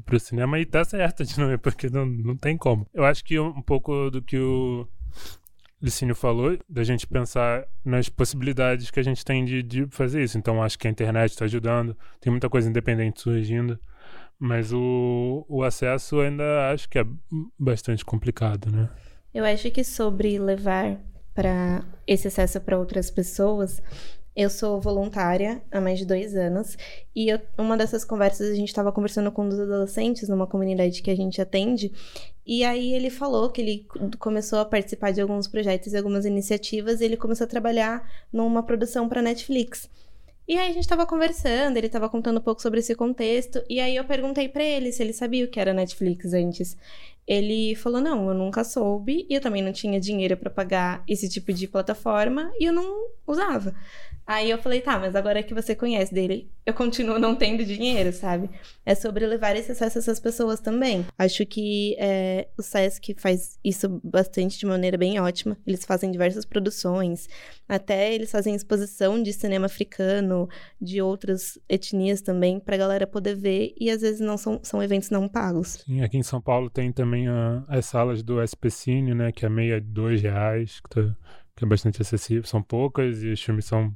pro 0.05 0.19
cinema 0.19 0.59
e 0.59 0.67
tá 0.67 0.85
certo 0.85 1.25
de 1.25 1.39
não 1.39 1.53
ir, 1.53 1.59
porque 1.59 1.89
não, 1.89 2.05
não 2.05 2.37
tem 2.37 2.57
como. 2.57 2.87
Eu 2.93 3.05
acho 3.05 3.23
que 3.23 3.39
um 3.39 3.63
pouco 3.63 4.11
do 4.11 4.21
que 4.21 4.39
o 4.39 4.89
Licínio 5.81 6.15
falou, 6.15 6.59
da 6.69 6.83
gente 6.83 7.07
pensar 7.07 7.65
nas 7.85 8.09
possibilidades 8.09 8.91
que 8.91 8.99
a 8.99 9.03
gente 9.03 9.25
tem 9.25 9.45
de, 9.45 9.63
de 9.63 9.87
fazer 9.87 10.23
isso. 10.23 10.37
Então, 10.37 10.63
acho 10.63 10.79
que 10.79 10.89
a 10.89 10.91
internet 10.91 11.31
está 11.31 11.45
ajudando, 11.45 11.97
tem 12.21 12.31
muita 12.31 12.49
coisa 12.49 12.69
independente 12.69 13.21
surgindo, 13.21 13.79
mas 14.39 14.73
o, 14.73 15.45
o 15.49 15.63
acesso 15.63 16.21
ainda 16.21 16.71
acho 16.73 16.89
que 16.89 16.99
é 16.99 17.07
bastante 17.59 18.05
complicado, 18.05 18.71
né? 18.71 18.89
Eu 19.35 19.45
acho 19.45 19.71
que 19.71 19.85
sobre 19.85 20.39
levar 20.39 20.99
para 21.35 21.85
esse 22.07 22.29
acesso 22.29 22.61
para 22.61 22.79
outras 22.79 23.11
pessoas, 23.11 23.83
eu 24.35 24.49
sou 24.49 24.81
voluntária 24.81 25.61
há 25.71 25.81
mais 25.81 25.99
de 25.99 26.07
dois 26.07 26.37
anos 26.37 26.79
e 27.15 27.29
eu, 27.29 27.41
uma 27.59 27.77
dessas 27.77 28.05
conversas 28.05 28.51
a 28.51 28.55
gente 28.55 28.69
estava 28.69 28.93
conversando 28.93 29.33
com 29.33 29.45
um 29.45 29.49
dos 29.49 29.59
adolescentes 29.59 30.29
numa 30.29 30.47
comunidade 30.47 31.03
que 31.03 31.11
a 31.11 31.17
gente 31.17 31.41
atende 31.41 31.93
e 32.47 32.63
aí 32.63 32.95
ele 32.95 33.11
falou 33.11 33.51
que 33.51 33.61
ele 33.61 33.87
começou 34.19 34.61
a 34.61 34.65
participar 34.65 35.13
de 35.13 35.21
alguns 35.21 35.49
projetos 35.49 35.93
e 35.93 35.97
algumas 35.97 36.25
iniciativas 36.25 37.01
e 37.01 37.05
ele 37.05 37.17
começou 37.17 37.45
a 37.45 37.49
trabalhar 37.49 38.09
numa 38.33 38.63
produção 38.63 39.09
para 39.09 39.21
Netflix. 39.21 39.91
E 40.49 40.57
aí 40.57 40.71
a 40.71 40.73
gente 40.73 40.85
estava 40.85 41.07
conversando, 41.07 41.77
ele 41.77 41.89
estava 41.89 42.09
contando 42.09 42.39
um 42.39 42.43
pouco 42.43 42.63
sobre 42.63 42.81
esse 42.81 42.95
contexto, 42.95 43.63
e 43.69 43.81
aí 43.81 43.95
eu 43.97 44.05
perguntei 44.05 44.49
para 44.49 44.65
ele 44.65 44.91
se 44.91 45.03
ele 45.03 45.13
sabia 45.13 45.45
o 45.45 45.49
que 45.49 45.61
era 45.61 45.75
Netflix 45.75 46.33
antes. 46.33 46.75
Ele 47.29 47.75
falou: 47.77 48.01
"Não, 48.01 48.29
eu 48.29 48.35
nunca 48.35 48.65
soube, 48.65 49.27
e 49.29 49.35
eu 49.35 49.41
também 49.41 49.63
não 49.63 49.73
tinha 49.73 50.01
dinheiro 50.01 50.37
para 50.37 50.51
pagar 50.51 51.05
esse 51.07 51.29
tipo 51.29 51.53
de 51.53 51.69
plataforma, 51.69 52.51
e 52.59 52.65
eu 52.65 52.73
não 52.73 53.09
usava". 53.27 53.75
Aí 54.29 54.51
eu 54.51 54.59
falei, 54.59 54.83
tá, 54.83 54.99
mas 54.99 55.17
agora 55.17 55.43
que 55.43 55.55
você 55.55 55.75
conhece 55.75 56.13
dele, 56.13 56.51
eu 56.67 56.75
continuo 56.75 57.19
não 57.19 57.35
tendo 57.35 57.65
dinheiro, 57.65 58.13
sabe? 58.13 58.51
É 58.85 58.95
sobre 58.95 59.27
levar 59.27 59.57
esse 59.57 59.73
acesso 59.73 59.97
a 59.97 60.01
essas 60.03 60.21
pessoas 60.21 60.61
também. 60.61 61.07
Acho 61.19 61.47
que 61.47 61.97
é, 61.99 62.47
o 62.59 62.63
Sesc 62.63 63.15
faz 63.17 63.59
isso 63.65 63.89
bastante 64.05 64.59
de 64.59 64.67
maneira 64.67 64.99
bem 64.99 65.19
ótima. 65.19 65.57
Eles 65.67 65.83
fazem 65.83 66.11
diversas 66.11 66.45
produções, 66.45 67.27
até 67.67 68.15
eles 68.15 68.31
fazem 68.31 68.55
exposição 68.55 69.23
de 69.23 69.33
cinema 69.33 69.65
africano, 69.65 70.47
de 70.79 71.01
outras 71.01 71.59
etnias 71.67 72.21
também, 72.21 72.61
pra 72.61 72.77
galera 72.77 73.07
poder 73.07 73.35
ver, 73.35 73.75
e 73.81 73.89
às 73.91 74.03
vezes 74.03 74.21
não 74.21 74.37
são, 74.37 74.61
são 74.63 74.83
eventos 74.83 75.09
não 75.09 75.27
pagos. 75.27 75.79
Sim, 75.87 76.03
aqui 76.03 76.19
em 76.19 76.23
São 76.23 76.39
Paulo 76.39 76.69
tem 76.69 76.93
também 76.93 77.18
as 77.67 77.87
salas 77.87 78.23
do 78.23 78.41
SP 78.41 78.71
Cine, 78.71 79.15
né, 79.15 79.33
que 79.33 79.45
é 79.45 79.49
meia 79.49 79.81
dois 79.81 80.23
reais, 80.23 80.81
que 80.81 80.89
tá 80.89 81.17
que 81.59 81.65
é 81.65 81.69
bastante 81.69 82.01
acessível. 82.01 82.45
São 82.45 82.63
poucas 82.63 83.23
e 83.23 83.33
os 83.33 83.43
filmes 83.43 83.65
são. 83.65 83.95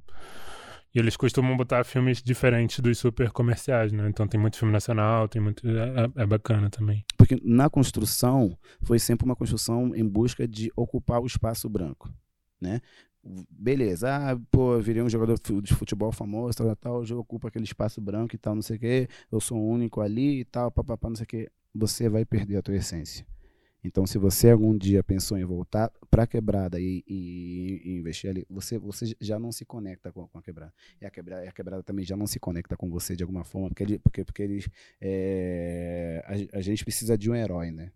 E 0.94 0.98
eles 0.98 1.16
costumam 1.16 1.56
botar 1.56 1.84
filmes 1.84 2.20
diferentes 2.20 2.80
dos 2.80 2.98
super 2.98 3.30
comerciais, 3.30 3.92
né? 3.92 4.06
Então 4.08 4.26
tem 4.26 4.38
muito 4.38 4.58
filme 4.58 4.72
nacional, 4.72 5.28
tem 5.28 5.40
muito. 5.40 5.66
É, 5.66 6.04
é, 6.04 6.22
é 6.22 6.26
bacana 6.26 6.68
também. 6.68 7.04
Porque 7.16 7.40
na 7.42 7.70
construção 7.70 8.58
foi 8.82 8.98
sempre 8.98 9.24
uma 9.24 9.36
construção 9.36 9.94
em 9.94 10.06
busca 10.06 10.46
de 10.46 10.70
ocupar 10.76 11.20
o 11.20 11.26
espaço 11.26 11.68
branco, 11.68 12.12
né? 12.60 12.80
beleza, 13.48 14.08
ah, 14.10 14.36
pô, 14.50 14.80
virei 14.80 15.00
um 15.00 15.08
jogador 15.08 15.38
de 15.62 15.72
futebol 15.74 16.10
famoso, 16.10 16.58
tal, 16.58 16.74
tal, 16.74 17.04
eu 17.04 17.20
ocupo 17.20 17.46
aquele 17.46 17.64
espaço 17.64 18.00
branco 18.00 18.34
e 18.34 18.38
tal, 18.38 18.52
não 18.52 18.62
sei 18.62 18.76
o 18.76 18.80
quê, 18.80 19.08
eu 19.30 19.40
sou 19.40 19.58
o 19.58 19.68
único 19.68 20.00
ali 20.00 20.40
e 20.40 20.44
tal, 20.44 20.72
papapá, 20.72 21.08
não 21.08 21.14
sei 21.14 21.22
o 21.22 21.26
quê, 21.28 21.48
você 21.74 22.08
vai 22.08 22.24
perder 22.24 22.56
a 22.56 22.62
tua 22.62 22.76
essência. 22.76 23.26
Então, 23.84 24.06
se 24.06 24.16
você 24.16 24.50
algum 24.50 24.76
dia 24.76 25.02
pensou 25.02 25.36
em 25.36 25.44
voltar 25.44 25.90
para 26.08 26.22
a 26.22 26.26
quebrada 26.26 26.78
e, 26.78 27.02
e, 27.06 27.82
e, 27.84 27.96
investir 27.96 28.30
ali, 28.30 28.46
você, 28.48 28.78
você 28.78 29.16
já 29.20 29.40
não 29.40 29.50
se 29.50 29.64
conecta 29.64 30.12
com, 30.12 30.28
com 30.28 30.38
a 30.38 30.42
quebrada. 30.42 30.72
E 31.00 31.06
a 31.06 31.10
quebrada, 31.10 31.48
a 31.48 31.52
quebrada 31.52 31.82
também 31.82 32.04
já 32.04 32.16
não 32.16 32.26
se 32.26 32.38
conecta 32.38 32.76
com 32.76 32.88
você 32.88 33.16
de 33.16 33.24
alguma 33.24 33.42
forma, 33.42 33.68
porque, 33.68 33.98
porque, 33.98 34.24
porque 34.24 34.42
eles, 34.42 34.68
é, 35.00 36.22
a, 36.52 36.58
a 36.58 36.60
gente 36.60 36.84
precisa 36.84 37.18
de 37.18 37.28
um 37.28 37.34
herói, 37.34 37.72
né? 37.72 37.90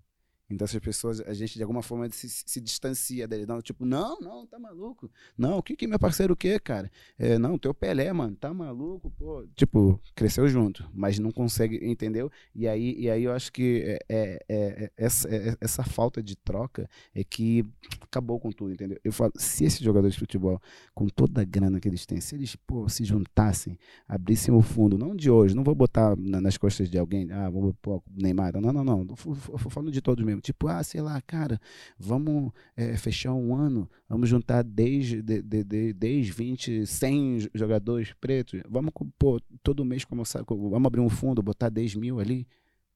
Então 0.48 0.64
essas 0.64 0.78
pessoas, 0.78 1.20
a 1.20 1.34
gente 1.34 1.54
de 1.54 1.62
alguma 1.62 1.82
forma 1.82 2.08
se, 2.10 2.60
distancia 2.60 3.26
dele. 3.26 3.46
Não, 3.46 3.60
tipo, 3.60 3.84
não, 3.84 4.18
não, 4.20 4.46
tá 4.46 4.58
maluco. 4.58 5.10
Não, 5.36 5.58
o 5.58 5.62
que 5.62 5.74
que 5.74 5.86
meu 5.86 5.98
parceiro 5.98 6.34
o 6.34 6.36
quê, 6.36 6.58
cara? 6.60 6.90
É, 7.18 7.36
não, 7.36 7.58
teu 7.58 7.74
Pelé, 7.74 8.12
mano, 8.12 8.36
tá 8.36 8.54
maluco, 8.54 9.10
pô. 9.10 9.44
Tipo, 9.56 10.00
cresceu 10.14 10.48
junto, 10.48 10.88
mas 10.94 11.18
não 11.18 11.32
consegue, 11.32 11.84
entendeu? 11.84 12.30
E 12.54 12.68
aí, 12.68 12.94
e 12.96 13.10
aí 13.10 13.24
eu 13.24 13.32
acho 13.32 13.52
que 13.52 13.82
é, 13.84 13.98
é, 14.08 14.44
é, 14.48 14.84
é 14.84 14.90
essa, 14.96 15.28
é, 15.28 15.84
falta 15.84 16.22
de 16.22 16.36
troca 16.36 16.88
é 17.14 17.24
que 17.24 17.64
acabou 18.00 18.38
com 18.38 18.52
tudo, 18.52 18.72
entendeu? 18.72 19.00
Eu 19.02 19.12
falo, 19.12 19.32
se 19.36 19.64
esses 19.64 19.80
jogadores 19.80 20.14
de 20.14 20.20
futebol, 20.20 20.60
com 20.94 21.08
toda 21.08 21.40
a 21.40 21.44
grana 21.44 21.80
que 21.80 21.88
eles 21.88 22.06
têm, 22.06 22.20
se 22.20 22.36
eles, 22.36 22.54
pô, 22.54 22.88
se 22.88 23.04
juntassem, 23.04 23.76
abrissem 24.06 24.54
o 24.54 24.62
fundo, 24.62 24.96
não 24.96 25.14
de 25.14 25.28
hoje, 25.28 25.56
não 25.56 25.64
vou 25.64 25.74
botar 25.74 26.16
na, 26.16 26.40
nas 26.40 26.56
costas 26.56 26.88
de 26.88 26.98
alguém, 26.98 27.32
ah, 27.32 27.50
vou 27.50 27.74
pôr 27.74 28.02
Neymar, 28.16 28.52
não, 28.60 28.72
não, 28.72 28.84
não, 28.84 29.04
não, 29.04 29.16
falando 29.16 29.90
de 29.90 30.00
todos 30.00 30.24
mesmo 30.24 30.35
mesmo. 30.36 30.40
Tipo, 30.40 30.68
ah, 30.68 30.82
sei 30.82 31.00
lá, 31.00 31.20
cara, 31.20 31.60
vamos 31.98 32.52
é, 32.76 32.96
fechar 32.96 33.32
um 33.34 33.54
ano, 33.54 33.88
vamos 34.08 34.28
juntar 34.28 34.62
10, 34.62 35.24
de, 35.24 35.42
de, 35.42 35.64
de, 35.64 35.92
10 35.92 36.28
20, 36.28 36.86
100 36.86 37.50
jogadores 37.54 38.12
pretos, 38.20 38.60
vamos, 38.68 38.92
pô, 39.18 39.40
todo 39.62 39.84
mês 39.84 40.04
começar, 40.04 40.44
vamos 40.46 40.86
abrir 40.86 41.00
um 41.00 41.08
fundo, 41.08 41.42
botar 41.42 41.68
10 41.68 41.94
mil 41.96 42.20
ali, 42.20 42.46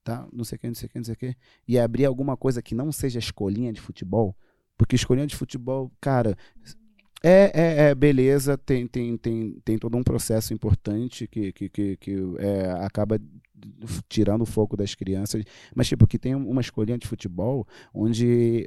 tá? 0.04 0.28
Não 0.32 0.44
sei 0.44 0.56
o 0.56 0.58
que, 0.58 0.66
não 0.68 0.74
sei 0.74 0.86
o 0.86 0.90
que, 0.90 0.98
não 0.98 1.04
sei 1.04 1.14
o 1.14 1.16
que. 1.16 1.36
E 1.66 1.78
abrir 1.78 2.04
alguma 2.04 2.36
coisa 2.36 2.62
que 2.62 2.74
não 2.74 2.92
seja 2.92 3.18
escolinha 3.18 3.72
de 3.72 3.80
futebol, 3.80 4.36
porque 4.76 4.96
escolinha 4.96 5.26
de 5.26 5.36
futebol, 5.36 5.90
cara, 6.00 6.36
é, 7.22 7.50
é, 7.54 7.90
é, 7.90 7.94
beleza, 7.94 8.56
tem, 8.56 8.86
tem, 8.86 9.16
tem, 9.16 9.60
tem 9.64 9.78
todo 9.78 9.96
um 9.96 10.02
processo 10.02 10.54
importante 10.54 11.26
que, 11.26 11.52
que, 11.52 11.68
que, 11.68 11.96
que 11.96 12.16
é, 12.38 12.70
acaba 12.84 13.20
tirando 14.08 14.42
o 14.42 14.46
foco 14.46 14.74
das 14.76 14.94
crianças, 14.94 15.44
mas 15.74 15.86
tipo, 15.86 16.06
que 16.06 16.18
tem 16.18 16.34
uma 16.34 16.62
escolinha 16.62 16.96
de 16.96 17.06
futebol 17.06 17.66
onde, 17.92 18.66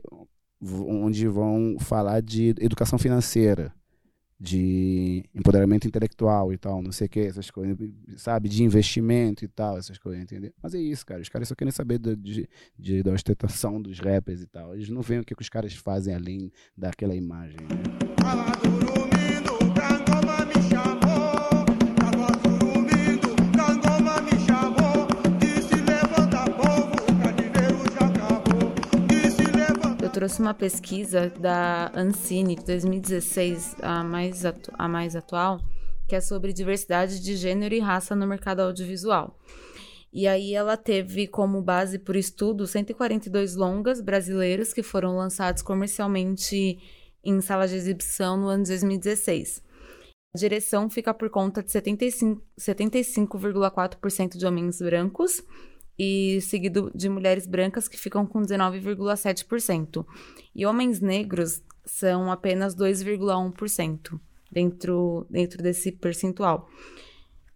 onde 0.61 1.27
vão 1.27 1.77
falar 1.79 2.21
de 2.21 2.49
educação 2.59 2.99
financeira, 2.99 3.73
de 4.39 5.23
empoderamento 5.33 5.87
intelectual 5.87 6.51
e 6.51 6.57
tal, 6.57 6.81
não 6.81 6.91
sei 6.91 7.07
o 7.07 7.09
que, 7.09 7.19
essas 7.19 7.49
coisas, 7.49 7.77
sabe, 8.17 8.49
de 8.49 8.63
investimento 8.63 9.45
e 9.45 9.47
tal, 9.47 9.77
essas 9.77 9.97
coisas, 9.97 10.23
entendeu? 10.23 10.53
Mas 10.61 10.73
é 10.73 10.79
isso, 10.79 11.05
cara, 11.05 11.21
os 11.21 11.29
caras 11.29 11.47
só 11.47 11.55
querem 11.55 11.71
saber 11.71 11.97
do, 11.97 12.15
de, 12.15 12.47
de, 12.77 13.03
da 13.03 13.11
ostentação 13.11 13.81
dos 13.81 13.99
rappers 13.99 14.41
e 14.41 14.47
tal, 14.47 14.73
eles 14.73 14.89
não 14.89 15.01
veem 15.01 15.21
o 15.21 15.23
que, 15.23 15.35
que 15.35 15.41
os 15.41 15.49
caras 15.49 15.73
fazem 15.73 16.13
além 16.13 16.51
daquela 16.77 17.15
imagem, 17.15 17.57
né? 17.61 18.82
Trouxe 30.23 30.39
uma 30.39 30.53
pesquisa 30.53 31.29
da 31.37 31.91
Ancine 31.93 32.55
de 32.55 32.63
2016, 32.63 33.75
a 33.81 34.05
mais, 34.05 34.41
a 34.45 34.87
mais 34.87 35.17
atual, 35.17 35.59
que 36.07 36.15
é 36.15 36.21
sobre 36.21 36.53
diversidade 36.53 37.19
de 37.19 37.35
gênero 37.35 37.75
e 37.75 37.81
raça 37.81 38.15
no 38.15 38.25
mercado 38.25 38.61
audiovisual. 38.61 39.37
E 40.13 40.25
aí 40.25 40.53
ela 40.53 40.77
teve 40.77 41.27
como 41.27 41.61
base 41.61 41.99
por 41.99 42.15
estudo 42.15 42.65
142 42.65 43.57
longas 43.57 43.99
brasileiros 43.99 44.71
que 44.71 44.81
foram 44.81 45.17
lançados 45.17 45.61
comercialmente 45.61 46.79
em 47.21 47.41
salas 47.41 47.71
de 47.71 47.75
exibição 47.75 48.37
no 48.37 48.47
ano 48.47 48.63
de 48.63 48.69
2016. 48.69 49.61
A 50.33 50.39
direção 50.39 50.89
fica 50.89 51.13
por 51.13 51.29
conta 51.29 51.61
de 51.61 51.69
75,4% 51.69 52.39
75 52.57 54.37
de 54.37 54.45
homens 54.45 54.79
brancos 54.79 55.43
e 55.97 56.39
seguido 56.41 56.91
de 56.93 57.07
mulheres 57.07 57.45
brancas 57.45 57.87
que 57.87 57.97
ficam 57.97 58.25
com 58.25 58.41
19,7%. 58.41 60.05
E 60.55 60.65
homens 60.65 60.99
negros 60.99 61.61
são 61.85 62.31
apenas 62.31 62.75
2,1% 62.75 64.19
dentro, 64.51 65.25
dentro 65.29 65.61
desse 65.61 65.91
percentual. 65.91 66.67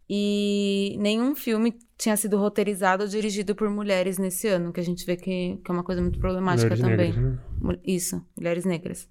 E 0.10 0.96
nenhum 1.00 1.36
filme 1.36 1.78
tinha 1.98 2.16
sido 2.16 2.38
roteirizado 2.38 3.04
ou 3.04 3.10
dirigido 3.10 3.56
por 3.56 3.70
mulheres 3.70 4.18
nesse 4.18 4.48
ano, 4.48 4.72
que 4.72 4.80
a 4.80 4.84
gente 4.84 5.06
vê 5.06 5.18
que, 5.18 5.58
que 5.64 5.72
é 5.72 5.74
uma 5.74 5.84
coisa 5.84 6.02
muito 6.02 6.20
problemática 6.20 6.76
Mulheres 6.76 6.82
também. 6.82 7.14
negras, 7.14 7.42
né? 7.62 7.80
Isso, 7.84 8.26
mulheres 8.36 8.66
negras. 8.66 9.10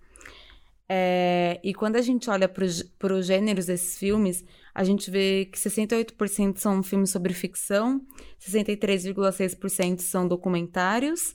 É, 0.89 1.61
e 1.65 1.75
quando 1.75 1.97
a 1.97 2.01
gente 2.01 2.31
olha 2.31 2.49
para 2.49 2.65
os 2.65 3.27
gêneros 3.27 3.67
desses 3.67 3.99
filmes, 3.99 4.45
a 4.77 4.85
gente 4.85 5.11
vê 5.11 5.47
que 5.47 5.59
68% 5.59 6.59
são 6.59 6.83
filmes 6.83 7.09
sobre 7.09 7.33
ficção, 7.33 7.99
63,6% 8.39 10.01
são 10.01 10.29
documentários, 10.29 11.35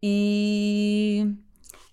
e 0.00 1.26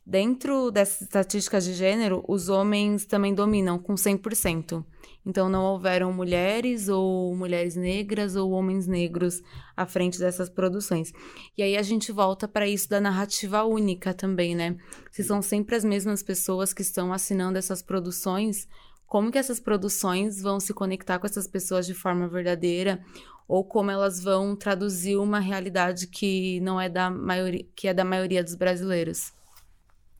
dentro 0.06 0.70
dessas 0.70 1.02
estatísticas 1.02 1.66
de 1.66 1.74
gênero, 1.74 2.24
os 2.28 2.50
homens 2.50 3.08
também 3.08 3.34
dominam 3.34 3.80
com 3.80 3.96
100%. 3.96 4.86
Então, 5.26 5.50
não 5.50 5.64
houveram 5.66 6.14
mulheres 6.14 6.88
ou 6.88 7.36
mulheres 7.36 7.76
negras 7.76 8.36
ou 8.36 8.52
homens 8.52 8.86
negros 8.86 9.42
à 9.76 9.88
frente 9.88 10.20
dessas 10.20 10.52
produções. 10.52 11.12
E 11.58 11.64
aí 11.64 11.76
a 11.78 11.82
gente 11.82 12.12
volta 12.12 12.48
para 12.48 12.68
isso 12.68 12.88
da 12.88 13.02
narrativa 13.02 13.64
única 13.64 14.14
também, 14.14 14.56
né? 14.56 14.78
Se 15.12 15.24
são 15.24 15.42
sempre 15.42 15.76
as 15.76 15.84
mesmas 15.84 16.22
pessoas 16.22 16.74
que 16.74 16.84
estão 16.84 17.12
assinando 17.12 17.58
essas 17.58 17.82
produções, 17.82 18.68
como 19.10 19.32
que 19.32 19.40
essas 19.40 19.60
produções 19.60 20.40
vão 20.40 20.60
se 20.60 20.72
conectar 20.72 21.18
com 21.18 21.26
essas 21.26 21.48
pessoas 21.48 21.88
de 21.88 21.96
forma 21.96 22.28
verdadeira? 22.28 23.04
Ou 23.48 23.64
como 23.64 23.90
elas 23.90 24.24
vão 24.24 24.56
traduzir 24.56 25.18
uma 25.18 25.40
realidade 25.40 26.06
que 26.06 26.60
não 26.62 26.80
é 26.80 26.88
da 26.88 27.10
maioria, 27.10 27.66
que 27.76 27.88
é 27.88 27.94
da 27.94 28.06
maioria 28.06 28.44
dos 28.44 28.54
brasileiros? 28.54 29.34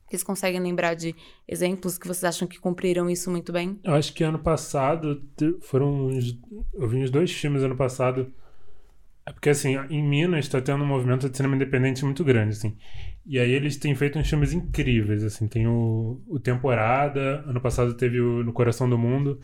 Vocês 0.08 0.24
conseguem 0.24 0.60
lembrar 0.60 0.94
de 0.94 1.14
exemplos 1.46 1.96
que 1.96 2.08
vocês 2.08 2.24
acham 2.24 2.48
que 2.48 2.58
cumpriram 2.58 3.08
isso 3.08 3.30
muito 3.30 3.52
bem? 3.52 3.78
Eu 3.84 3.94
acho 3.94 4.12
que 4.12 4.24
ano 4.24 4.40
passado 4.40 5.22
foram 5.60 6.08
uns, 6.08 6.36
eu 6.74 6.88
vi 6.88 6.96
uns 6.96 7.10
dois 7.12 7.30
filmes 7.30 7.62
ano 7.62 7.76
passado. 7.76 8.34
É 9.24 9.32
porque 9.32 9.50
assim, 9.50 9.76
em 9.88 10.02
Minas 10.02 10.46
está 10.46 10.60
tendo 10.60 10.82
um 10.82 10.86
movimento 10.88 11.30
de 11.30 11.36
cinema 11.36 11.54
independente 11.54 12.04
muito 12.04 12.24
grande, 12.24 12.56
assim. 12.56 12.76
E 13.26 13.38
aí 13.38 13.50
eles 13.52 13.76
têm 13.76 13.94
feito 13.94 14.18
uns 14.18 14.28
filmes 14.28 14.52
incríveis, 14.52 15.22
assim. 15.22 15.46
Tem 15.46 15.66
o, 15.66 16.20
o 16.26 16.38
Temporada, 16.38 17.44
ano 17.46 17.60
passado 17.60 17.94
teve 17.94 18.20
o 18.20 18.42
No 18.42 18.52
Coração 18.52 18.88
do 18.88 18.98
Mundo. 18.98 19.40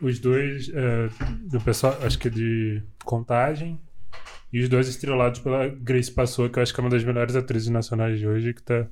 Os 0.00 0.18
dois 0.18 0.70
é, 0.70 1.08
do 1.42 1.60
pessoal, 1.60 1.96
acho 2.02 2.18
que 2.18 2.30
de 2.30 2.82
Contagem. 3.04 3.80
E 4.52 4.60
os 4.60 4.68
dois 4.68 4.88
estrelados 4.88 5.40
pela 5.40 5.68
Grace 5.68 6.10
Passou, 6.10 6.48
que 6.48 6.58
eu 6.58 6.62
acho 6.62 6.74
que 6.74 6.80
é 6.80 6.82
uma 6.82 6.90
das 6.90 7.04
melhores 7.04 7.36
atrizes 7.36 7.68
nacionais 7.68 8.18
de 8.18 8.26
hoje, 8.26 8.54
que 8.54 8.62
tá 8.62 8.86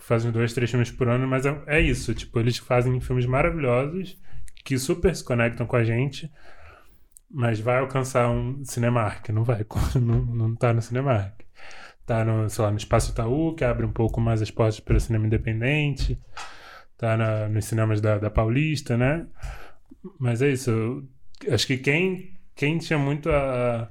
fazem 0.00 0.32
dois, 0.32 0.52
três 0.52 0.70
filmes 0.70 0.90
por 0.90 1.08
ano, 1.08 1.26
mas 1.28 1.46
é, 1.46 1.62
é 1.66 1.80
isso, 1.80 2.14
tipo, 2.14 2.38
eles 2.40 2.58
fazem 2.58 3.00
filmes 3.00 3.26
maravilhosos 3.26 4.18
que 4.64 4.78
super 4.78 5.14
se 5.14 5.24
conectam 5.24 5.66
com 5.66 5.76
a 5.76 5.84
gente, 5.84 6.30
mas 7.30 7.60
vai 7.60 7.78
alcançar 7.78 8.28
um 8.30 8.64
Cinemark, 8.64 9.28
não 9.30 9.44
vai, 9.44 9.64
não, 10.00 10.24
não 10.24 10.54
tá 10.54 10.72
no 10.72 10.82
Cinemark. 10.82 11.41
Tá 12.12 12.26
no, 12.26 12.46
sei 12.50 12.62
lá, 12.62 12.70
no 12.70 12.76
Espaço 12.76 13.10
Itaú, 13.10 13.54
que 13.54 13.64
abre 13.64 13.86
um 13.86 13.90
pouco 13.90 14.20
mais 14.20 14.42
as 14.42 14.50
portas 14.50 14.78
para 14.78 14.98
o 14.98 15.00
cinema 15.00 15.26
independente, 15.26 16.20
tá 16.98 17.16
na, 17.16 17.48
nos 17.48 17.64
cinemas 17.64 18.02
da, 18.02 18.18
da 18.18 18.28
Paulista, 18.28 18.98
né? 18.98 19.24
Mas 20.18 20.42
é 20.42 20.50
isso, 20.50 20.70
eu 21.42 21.54
acho 21.54 21.66
que 21.66 21.78
quem, 21.78 22.34
quem 22.54 22.76
tinha 22.76 22.98
muito 22.98 23.30
a, 23.30 23.90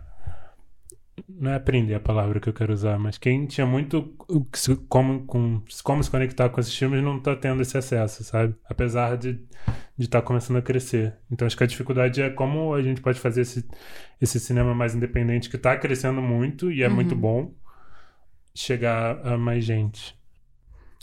não 1.27 1.49
é 1.49 1.55
aprender 1.55 1.95
a 1.95 1.99
palavra 1.99 2.39
que 2.39 2.47
eu 2.47 2.53
quero 2.53 2.71
usar, 2.71 2.99
mas 2.99 3.17
quem 3.17 3.47
tinha 3.47 3.65
muito 3.65 4.15
como, 4.87 5.25
com, 5.25 5.59
como 5.83 6.03
se 6.03 6.11
conectar 6.11 6.47
com 6.49 6.59
esses 6.59 6.77
filmes 6.77 7.03
não 7.03 7.19
tá 7.19 7.35
tendo 7.35 7.63
esse 7.63 7.75
acesso, 7.75 8.23
sabe? 8.23 8.53
Apesar 8.69 9.17
de 9.17 9.43
de 9.97 10.05
estar 10.05 10.23
começando 10.23 10.57
a 10.57 10.61
crescer. 10.63 11.13
Então 11.29 11.45
acho 11.45 11.55
que 11.55 11.63
a 11.63 11.67
dificuldade 11.67 12.21
é 12.21 12.29
como 12.29 12.73
a 12.73 12.81
gente 12.81 13.01
pode 13.01 13.19
fazer 13.19 13.41
esse, 13.41 13.67
esse 14.19 14.39
cinema 14.39 14.73
mais 14.73 14.95
independente 14.95 15.47
que 15.47 15.59
tá 15.59 15.77
crescendo 15.77 16.21
muito 16.21 16.71
e 16.71 16.81
é 16.81 16.89
muito 16.89 17.15
bom 17.15 17.53
chegar 18.53 19.25
a 19.25 19.37
mais 19.37 19.63
gente. 19.63 20.17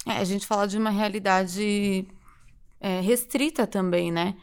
É, 0.07 0.13
a 0.13 0.25
gente 0.25 0.47
fala 0.47 0.67
de 0.67 0.79
uma 0.79 0.91
realidade 0.91 2.07
é, 2.81 3.01
restrita 3.01 3.67
também, 3.67 4.11
né? 4.11 4.37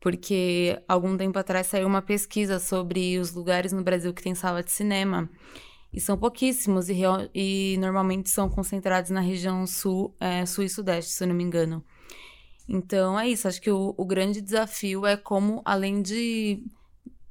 Porque 0.00 0.80
algum 0.86 1.16
tempo 1.16 1.38
atrás 1.38 1.66
saiu 1.66 1.86
uma 1.86 2.02
pesquisa 2.02 2.58
sobre 2.58 3.18
os 3.18 3.32
lugares 3.32 3.72
no 3.72 3.82
Brasil 3.82 4.12
que 4.12 4.22
tem 4.22 4.34
sala 4.34 4.62
de 4.62 4.70
cinema. 4.70 5.28
E 5.92 6.00
são 6.00 6.18
pouquíssimos, 6.18 6.88
e, 6.90 7.00
e 7.34 7.76
normalmente 7.78 8.28
são 8.28 8.48
concentrados 8.48 9.10
na 9.10 9.20
região 9.20 9.66
sul, 9.66 10.14
é, 10.20 10.44
sul 10.44 10.64
e 10.64 10.68
sudeste, 10.68 11.12
se 11.12 11.24
eu 11.24 11.28
não 11.28 11.34
me 11.34 11.42
engano. 11.42 11.82
Então 12.68 13.18
é 13.18 13.28
isso, 13.28 13.46
acho 13.46 13.60
que 13.60 13.70
o, 13.70 13.94
o 13.96 14.04
grande 14.04 14.40
desafio 14.40 15.06
é 15.06 15.16
como, 15.16 15.62
além 15.64 16.02
de, 16.02 16.62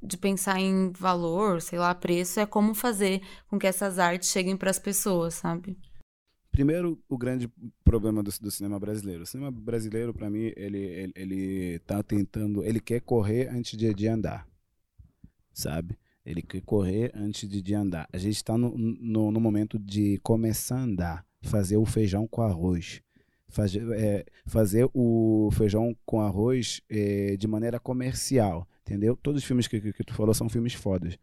de 0.06 0.18
pensar 0.18 0.60
em 0.60 0.92
valor, 0.92 1.62
sei 1.62 1.80
lá, 1.80 1.94
preço, 1.94 2.40
é 2.40 2.46
como 2.46 2.74
fazer 2.74 3.22
com 3.48 3.58
que 3.58 3.68
essas 3.68 4.00
artes 4.00 4.30
cheguem 4.30 4.56
para 4.56 4.70
as 4.70 4.80
pessoas, 4.80 5.36
sabe? 5.36 5.78
Primeiro, 6.56 6.98
o 7.10 7.18
grande 7.18 7.52
problema 7.84 8.24
do, 8.24 8.32
do 8.40 8.50
cinema 8.50 8.80
brasileiro. 8.80 9.24
O 9.24 9.26
cinema 9.26 9.52
brasileiro, 9.52 10.14
para 10.14 10.30
mim, 10.30 10.54
ele, 10.56 10.80
ele, 10.80 11.14
ele 11.14 11.80
tá 11.80 12.02
tentando. 12.02 12.64
Ele 12.64 12.80
quer 12.80 13.02
correr 13.02 13.50
antes 13.50 13.78
de, 13.78 13.94
de 13.94 14.08
andar. 14.08 14.48
Sabe? 15.54 15.98
Ele 16.26 16.42
quer 16.42 16.62
correr 16.62 17.12
antes 17.14 17.50
de, 17.50 17.62
de 17.62 17.74
andar. 17.76 18.08
A 18.12 18.18
gente 18.18 18.38
está 18.38 18.58
no, 18.58 18.74
no, 18.78 19.32
no 19.32 19.40
momento 19.42 19.78
de 19.78 20.18
começar 20.20 20.78
a 20.78 20.84
andar. 20.84 21.26
Fazer 21.42 21.76
o 21.76 21.86
feijão 21.86 22.26
com 22.26 22.42
arroz. 22.42 23.02
Fazer, 23.48 23.84
é, 23.94 24.26
fazer 24.46 24.90
o 24.94 25.50
feijão 25.54 25.96
com 26.06 26.20
arroz 26.20 26.82
é, 26.90 27.38
de 27.38 27.48
maneira 27.48 27.80
comercial. 27.80 28.68
Entendeu? 28.82 29.16
Todos 29.16 29.42
os 29.42 29.48
filmes 29.48 29.68
que, 29.68 29.80
que, 29.80 29.94
que 29.94 30.04
tu 30.04 30.14
falou 30.14 30.34
são 30.34 30.50
filmes 30.50 30.74
fodas 30.74 31.18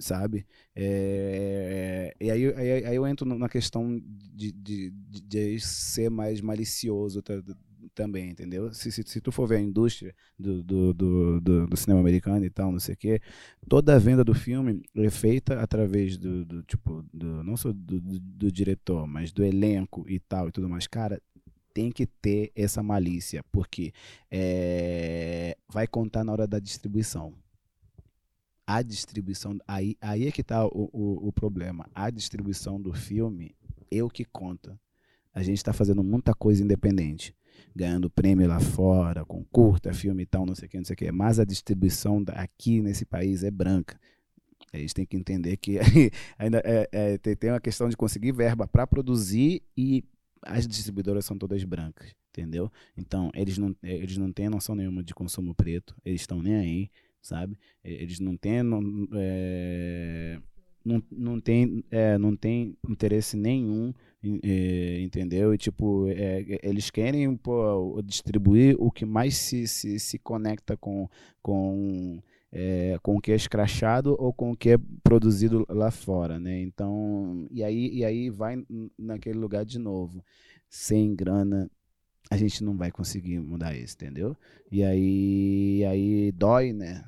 sabe? 0.00 0.46
É, 0.74 2.14
e 2.20 2.30
aí, 2.30 2.54
aí, 2.54 2.84
aí 2.86 2.96
eu 2.96 3.06
entro 3.06 3.26
na 3.26 3.48
questão 3.48 4.00
de, 4.34 4.52
de, 4.52 4.90
de, 4.90 5.60
ser 5.60 6.08
mais 6.10 6.40
malicioso 6.40 7.20
ta- 7.22 7.42
também, 7.94 8.30
entendeu? 8.30 8.72
Se, 8.72 8.92
se, 8.92 9.02
se 9.04 9.20
tu 9.20 9.32
for 9.32 9.46
ver 9.46 9.56
a 9.56 9.60
indústria 9.60 10.14
do, 10.38 10.62
do, 10.62 10.94
do, 10.94 11.40
do, 11.40 11.66
do 11.66 11.76
cinema 11.76 12.00
americano 12.00 12.44
e 12.44 12.50
tal, 12.50 12.70
não 12.70 12.78
sei 12.78 12.94
o 12.94 12.96
quê, 12.96 13.20
toda 13.68 13.94
a 13.94 13.98
venda 13.98 14.22
do 14.22 14.34
filme 14.34 14.82
é 14.96 15.10
feita 15.10 15.60
através 15.60 16.16
do, 16.16 16.44
do 16.44 16.62
tipo, 16.62 17.04
do, 17.12 17.42
não 17.42 17.56
só 17.56 17.72
do, 17.72 18.00
do, 18.00 18.20
do 18.20 18.52
diretor, 18.52 19.06
mas 19.06 19.32
do 19.32 19.44
elenco 19.44 20.04
e 20.08 20.20
tal 20.20 20.48
e 20.48 20.52
tudo 20.52 20.68
mais. 20.68 20.86
Cara, 20.86 21.20
tem 21.78 21.92
que 21.92 22.06
ter 22.06 22.50
essa 22.56 22.82
malícia, 22.82 23.44
porque 23.52 23.92
é, 24.28 25.56
vai 25.68 25.86
contar 25.86 26.24
na 26.24 26.32
hora 26.32 26.44
da 26.44 26.58
distribuição 26.58 27.32
a 28.66 28.82
distribuição, 28.82 29.56
aí, 29.66 29.96
aí 30.00 30.26
é 30.26 30.32
que 30.32 30.40
está 30.40 30.66
o, 30.66 30.90
o, 30.92 31.28
o 31.28 31.32
problema. 31.32 31.88
A 31.94 32.10
distribuição 32.10 32.78
do 32.78 32.92
filme 32.92 33.54
é 33.90 34.02
o 34.02 34.10
que 34.10 34.24
conta. 34.24 34.78
A 35.32 35.40
gente 35.40 35.58
está 35.58 35.72
fazendo 35.72 36.02
muita 36.02 36.34
coisa 36.34 36.64
independente, 36.64 37.32
ganhando 37.74 38.10
prêmio 38.10 38.48
lá 38.48 38.58
fora, 38.58 39.24
com 39.24 39.44
curta, 39.44 39.94
filme 39.94 40.24
e 40.24 40.26
tal, 40.26 40.44
não 40.44 40.56
sei 40.56 40.66
o 40.66 40.70
que, 40.70 40.76
não 40.78 40.84
sei 40.84 40.94
o 40.94 40.96
que. 40.96 41.12
Mas 41.12 41.38
a 41.38 41.44
distribuição 41.44 42.22
aqui 42.34 42.82
nesse 42.82 43.04
país 43.04 43.44
é 43.44 43.50
branca. 43.50 43.98
A 44.72 44.76
gente 44.76 44.94
tem 44.94 45.06
que 45.06 45.16
entender 45.16 45.56
que 45.56 45.78
ainda 46.36 46.60
é, 46.64 46.88
é, 46.92 47.18
tem 47.36 47.50
uma 47.50 47.60
questão 47.60 47.88
de 47.88 47.96
conseguir 47.96 48.32
verba 48.32 48.66
para 48.66 48.86
produzir 48.86 49.62
e 49.76 50.04
as 50.42 50.66
distribuidoras 50.66 51.24
são 51.24 51.36
todas 51.38 51.62
brancas, 51.64 52.14
entendeu? 52.30 52.70
Então, 52.96 53.30
eles 53.34 53.58
não, 53.58 53.74
eles 53.82 54.16
não 54.16 54.32
têm 54.32 54.48
noção 54.48 54.74
nenhuma 54.74 55.02
de 55.02 55.14
consumo 55.14 55.54
preto, 55.54 55.96
eles 56.04 56.20
estão 56.22 56.42
nem 56.42 56.56
aí 56.56 56.90
sabe? 57.28 57.58
Eles 57.84 58.20
não 58.20 58.36
têm, 58.36 58.62
não, 58.62 58.80
é, 59.12 60.40
não, 60.84 61.02
não 61.10 61.40
tem, 61.40 61.84
é, 61.90 62.16
não 62.18 62.34
tem 62.34 62.76
interesse 62.88 63.36
nenhum, 63.36 63.92
é, 64.42 65.00
entendeu? 65.00 65.52
E 65.52 65.58
tipo, 65.58 66.06
eles 66.62 66.90
querem 66.90 67.36
pô, 67.36 68.00
distribuir 68.04 68.76
o 68.78 68.90
que 68.90 69.04
mais 69.04 69.36
se, 69.36 69.66
se, 69.66 69.98
se 69.98 70.18
conecta 70.18 70.76
com, 70.76 71.08
com, 71.42 72.20
é, 72.52 72.98
com 73.02 73.16
o 73.16 73.20
que 73.20 73.32
é 73.32 73.34
escrachado 73.34 74.16
ou 74.18 74.32
com 74.32 74.52
o 74.52 74.56
que 74.56 74.70
é 74.70 74.78
produzido 75.02 75.66
lá 75.68 75.90
fora, 75.90 76.38
né? 76.38 76.60
Então, 76.60 77.46
e 77.50 77.62
aí, 77.62 77.90
e 77.92 78.04
aí 78.04 78.30
vai 78.30 78.56
naquele 78.98 79.38
lugar 79.38 79.64
de 79.64 79.78
novo, 79.78 80.24
sem 80.68 81.14
grana 81.14 81.70
a 82.30 82.36
gente 82.36 82.62
não 82.62 82.76
vai 82.76 82.90
conseguir 82.90 83.38
mudar 83.40 83.74
isso, 83.74 83.94
entendeu? 83.94 84.36
E 84.70 84.82
aí, 84.84 85.84
aí 85.86 86.32
dói, 86.32 86.72
né? 86.72 87.04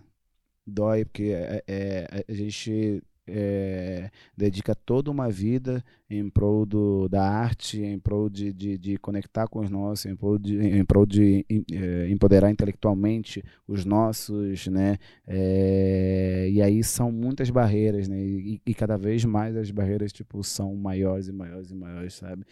Dói 0.66 1.05
porque 1.05 1.24
é, 1.24 1.62
é, 1.66 2.24
a 2.29 2.33
gente 2.33 3.03
é, 3.31 4.11
dedica 4.37 4.75
toda 4.75 5.11
uma 5.11 5.31
vida 5.31 5.85
em 6.09 6.29
prol 6.29 6.66
do, 6.66 7.09
da 7.09 7.23
arte, 7.23 7.81
em 7.81 7.99
prol 7.99 8.29
de, 8.29 8.53
de, 8.53 8.77
de, 8.77 8.97
conectar 8.97 9.47
com 9.47 9.61
os 9.61 9.71
nossos, 9.71 10.07
em 10.07 10.16
prol 10.16 10.38
de, 10.38 10.59
em 10.59 10.85
prol 10.85 11.07
de 11.07 11.47
é, 11.73 12.09
empoderar 12.11 12.51
intelectualmente 12.51 13.43
os 13.66 13.85
nossos, 13.85 14.66
né? 14.66 14.99
É, 15.27 16.49
e 16.51 16.61
aí 16.61 16.83
são 16.83 17.12
muitas 17.12 17.49
barreiras, 17.51 18.09
né? 18.09 18.19
E, 18.19 18.61
e, 18.66 18.75
cada 18.75 18.97
vez 18.97 19.25
mais 19.25 19.57
as 19.57 19.71
barreiras 19.71 20.12
tipo 20.12 20.43
são 20.43 20.75
maiores 20.75 21.29
e 21.29 21.33
maiores 21.33 21.71
e 21.71 21.75
maiores, 21.75 22.14
sabe? 22.14 22.45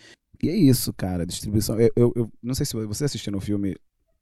E 0.42 0.48
é 0.48 0.54
isso, 0.54 0.92
cara. 0.92 1.26
Distribuição. 1.26 1.80
Eu, 1.80 1.90
eu, 1.96 2.12
eu 2.14 2.32
não 2.42 2.54
sei 2.54 2.64
se 2.64 2.74
você 2.74 3.04
assistiu 3.04 3.32
no 3.32 3.40
filme 3.40 3.76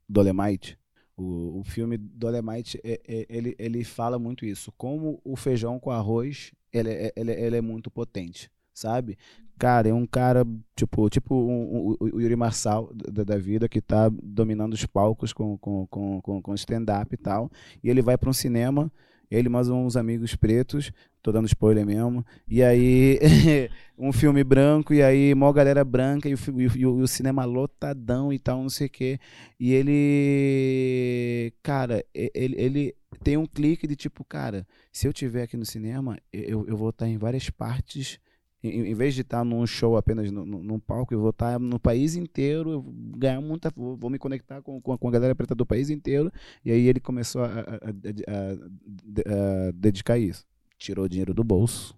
Dolemite. 0.09 0.79
O, 1.17 1.61
o 1.61 1.65
filme 1.65 1.97
Dolemite, 1.97 2.79
é, 2.85 3.01
é, 3.09 3.27
ele, 3.29 3.57
ele 3.59 3.85
fala 3.85 4.19
muito 4.19 4.45
isso. 4.45 4.73
Como 4.77 5.21
o 5.25 5.35
feijão 5.35 5.79
com 5.79 5.91
arroz, 5.91 6.53
ele, 6.73 6.91
é, 6.91 7.13
ele, 7.17 7.33
ele 7.33 7.57
é 7.57 7.61
muito 7.61 7.91
potente, 7.91 8.51
sabe? 8.75 9.17
Cara, 9.59 9.89
é 9.89 9.95
um 9.95 10.07
cara, 10.07 10.47
tipo, 10.75 11.09
tipo 11.09 11.35
um, 11.35 11.93
um, 11.93 11.97
o 11.99 12.21
Yuri 12.21 12.37
Marçal 12.37 12.93
da, 12.95 13.25
da, 13.25 13.39
vida, 13.39 13.67
que 13.67 13.81
tá 13.81 14.11
dominando 14.11 14.75
os 14.75 14.85
palcos 14.85 15.33
com, 15.33 15.57
com, 15.57 15.87
com, 15.87 16.21
com, 16.21 16.43
com 16.43 16.55
stand-up 16.55 17.15
e 17.15 17.17
tal. 17.17 17.51
E 17.83 17.89
ele 17.89 18.03
vai 18.03 18.19
para 18.19 18.29
um 18.29 18.35
cinema 18.35 18.93
ele 19.31 19.49
mais 19.49 19.69
uns 19.69 19.97
amigos 19.97 20.35
pretos, 20.37 20.93
tô 21.23 21.33
dando 21.33 21.47
spoiler 21.47 21.85
mesmo. 21.85 22.25
E 22.49 22.63
aí, 22.63 23.19
um 23.99 24.13
filme 24.13 24.45
branco, 24.45 24.95
e 24.95 25.03
aí, 25.03 25.35
mó 25.35 25.53
galera 25.53 25.85
branca, 25.85 26.29
e 26.29 26.35
o, 26.35 26.39
e, 26.61 26.81
e 26.81 26.87
o 26.87 27.07
cinema 27.07 27.45
lotadão 27.45 28.33
e 28.33 28.39
tal, 28.39 28.63
não 28.63 28.71
sei 28.71 28.87
o 28.87 28.91
quê. 28.91 29.19
E 29.59 29.73
ele. 29.73 31.53
Cara, 31.63 32.05
ele, 32.15 32.55
ele 32.57 32.95
tem 33.23 33.37
um 33.37 33.47
clique 33.47 33.87
de 33.87 33.97
tipo, 33.97 34.25
cara, 34.25 34.67
se 34.93 35.07
eu 35.09 35.13
tiver 35.13 35.43
aqui 35.43 35.57
no 35.57 35.65
cinema, 35.65 36.19
eu, 36.33 36.67
eu 36.69 36.77
vou 36.77 36.91
estar 36.91 37.09
em 37.09 37.19
várias 37.19 37.51
partes 37.51 38.19
em, 38.63 38.91
em 38.91 38.95
vez 38.95 39.15
de 39.15 39.21
estar 39.21 39.45
num 39.45 39.67
show 39.67 39.97
apenas 39.97 40.31
no, 40.31 40.45
no, 40.45 40.63
num 40.63 40.79
palco, 40.79 41.13
eu 41.13 41.21
vou 41.21 41.31
estar 41.31 41.59
no 41.59 41.79
país 41.79 42.15
inteiro, 42.15 42.83
ganhar 43.17 43.41
muita. 43.41 43.71
Vou, 43.75 43.97
vou 43.97 44.11
me 44.11 44.19
conectar 44.19 44.63
com, 44.63 44.81
com, 44.81 44.97
com, 44.97 45.09
a 45.09 45.11
galera 45.11 45.35
preta 45.35 45.55
do 45.55 45.67
país 45.67 45.91
inteiro. 45.91 46.33
E 46.65 46.71
aí 46.71 46.87
ele 46.87 47.01
começou 47.01 47.45
a, 47.45 47.49
a, 47.49 47.51
a, 47.51 49.69
a 49.69 49.71
dedicar 49.73 50.19
isso. 50.19 50.45
Tirou 50.79 51.09
dinheiro 51.09 51.33
do 51.33 51.45
bolso 51.45 51.97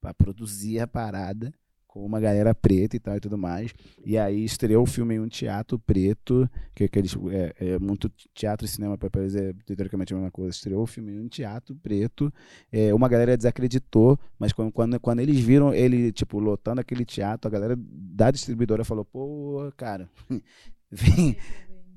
para 0.00 0.12
produzir 0.12 0.80
a 0.80 0.86
parada 0.86 1.52
com 1.96 2.04
uma 2.04 2.20
galera 2.20 2.54
preta 2.54 2.94
e 2.94 3.00
tal 3.00 3.16
e 3.16 3.20
tudo 3.20 3.38
mais. 3.38 3.72
E 4.04 4.18
aí 4.18 4.44
estreou 4.44 4.82
o 4.82 4.86
filme 4.86 5.14
em 5.14 5.18
um 5.18 5.28
teatro 5.28 5.78
preto, 5.78 6.48
que, 6.74 6.86
que 6.86 6.98
eles, 6.98 7.16
é, 7.30 7.54
é, 7.58 7.78
muito 7.78 8.12
teatro 8.34 8.66
e 8.66 8.68
cinema 8.68 8.98
para 8.98 9.22
eles 9.22 9.34
é 9.34 9.54
teoricamente 9.64 10.12
a 10.12 10.16
mesma 10.16 10.30
coisa. 10.30 10.50
Estreou 10.50 10.82
o 10.82 10.86
filme 10.86 11.12
em 11.12 11.20
um 11.20 11.26
teatro 11.26 11.74
preto. 11.74 12.30
É, 12.70 12.92
uma 12.92 13.08
galera 13.08 13.34
desacreditou, 13.34 14.18
mas 14.38 14.52
quando, 14.52 14.70
quando, 14.72 15.00
quando 15.00 15.20
eles 15.20 15.40
viram 15.40 15.72
ele, 15.72 16.12
tipo, 16.12 16.38
lotando 16.38 16.82
aquele 16.82 17.06
teatro, 17.06 17.48
a 17.48 17.50
galera 17.50 17.74
da 17.78 18.30
distribuidora 18.30 18.84
falou, 18.84 19.06
pô, 19.06 19.72
cara, 19.74 20.10
vem 20.92 21.34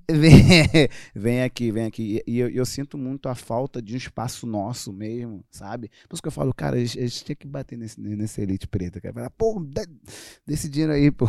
Vem, 0.20 0.90
vem 1.14 1.44
aqui, 1.44 1.72
vem 1.72 1.86
aqui. 1.86 2.24
E 2.26 2.40
eu, 2.40 2.50
eu, 2.50 2.66
sinto 2.66 2.98
muito 2.98 3.30
a 3.30 3.36
falta 3.36 3.80
de 3.80 3.94
um 3.94 3.98
espaço 3.98 4.48
nosso 4.48 4.92
mesmo, 4.92 5.44
sabe? 5.52 5.92
Por 6.08 6.16
isso 6.16 6.22
que 6.22 6.28
eu 6.28 6.32
falo, 6.32 6.52
cara, 6.52 6.78
a 6.78 6.80
gente, 6.80 6.98
a 6.98 7.04
gente 7.04 7.24
tinha 7.24 7.36
que 7.36 7.48
bater 7.48 7.78
nesse, 7.78 8.02
nesse 8.02 8.42
elite 8.42 8.68
preta. 8.68 9.00
Cara. 9.00 9.14
Falar, 9.14 9.30
pô, 9.30 9.64
desse 10.48 10.68
dinheiro 10.68 10.94
aí, 10.94 11.12
pô. 11.12 11.28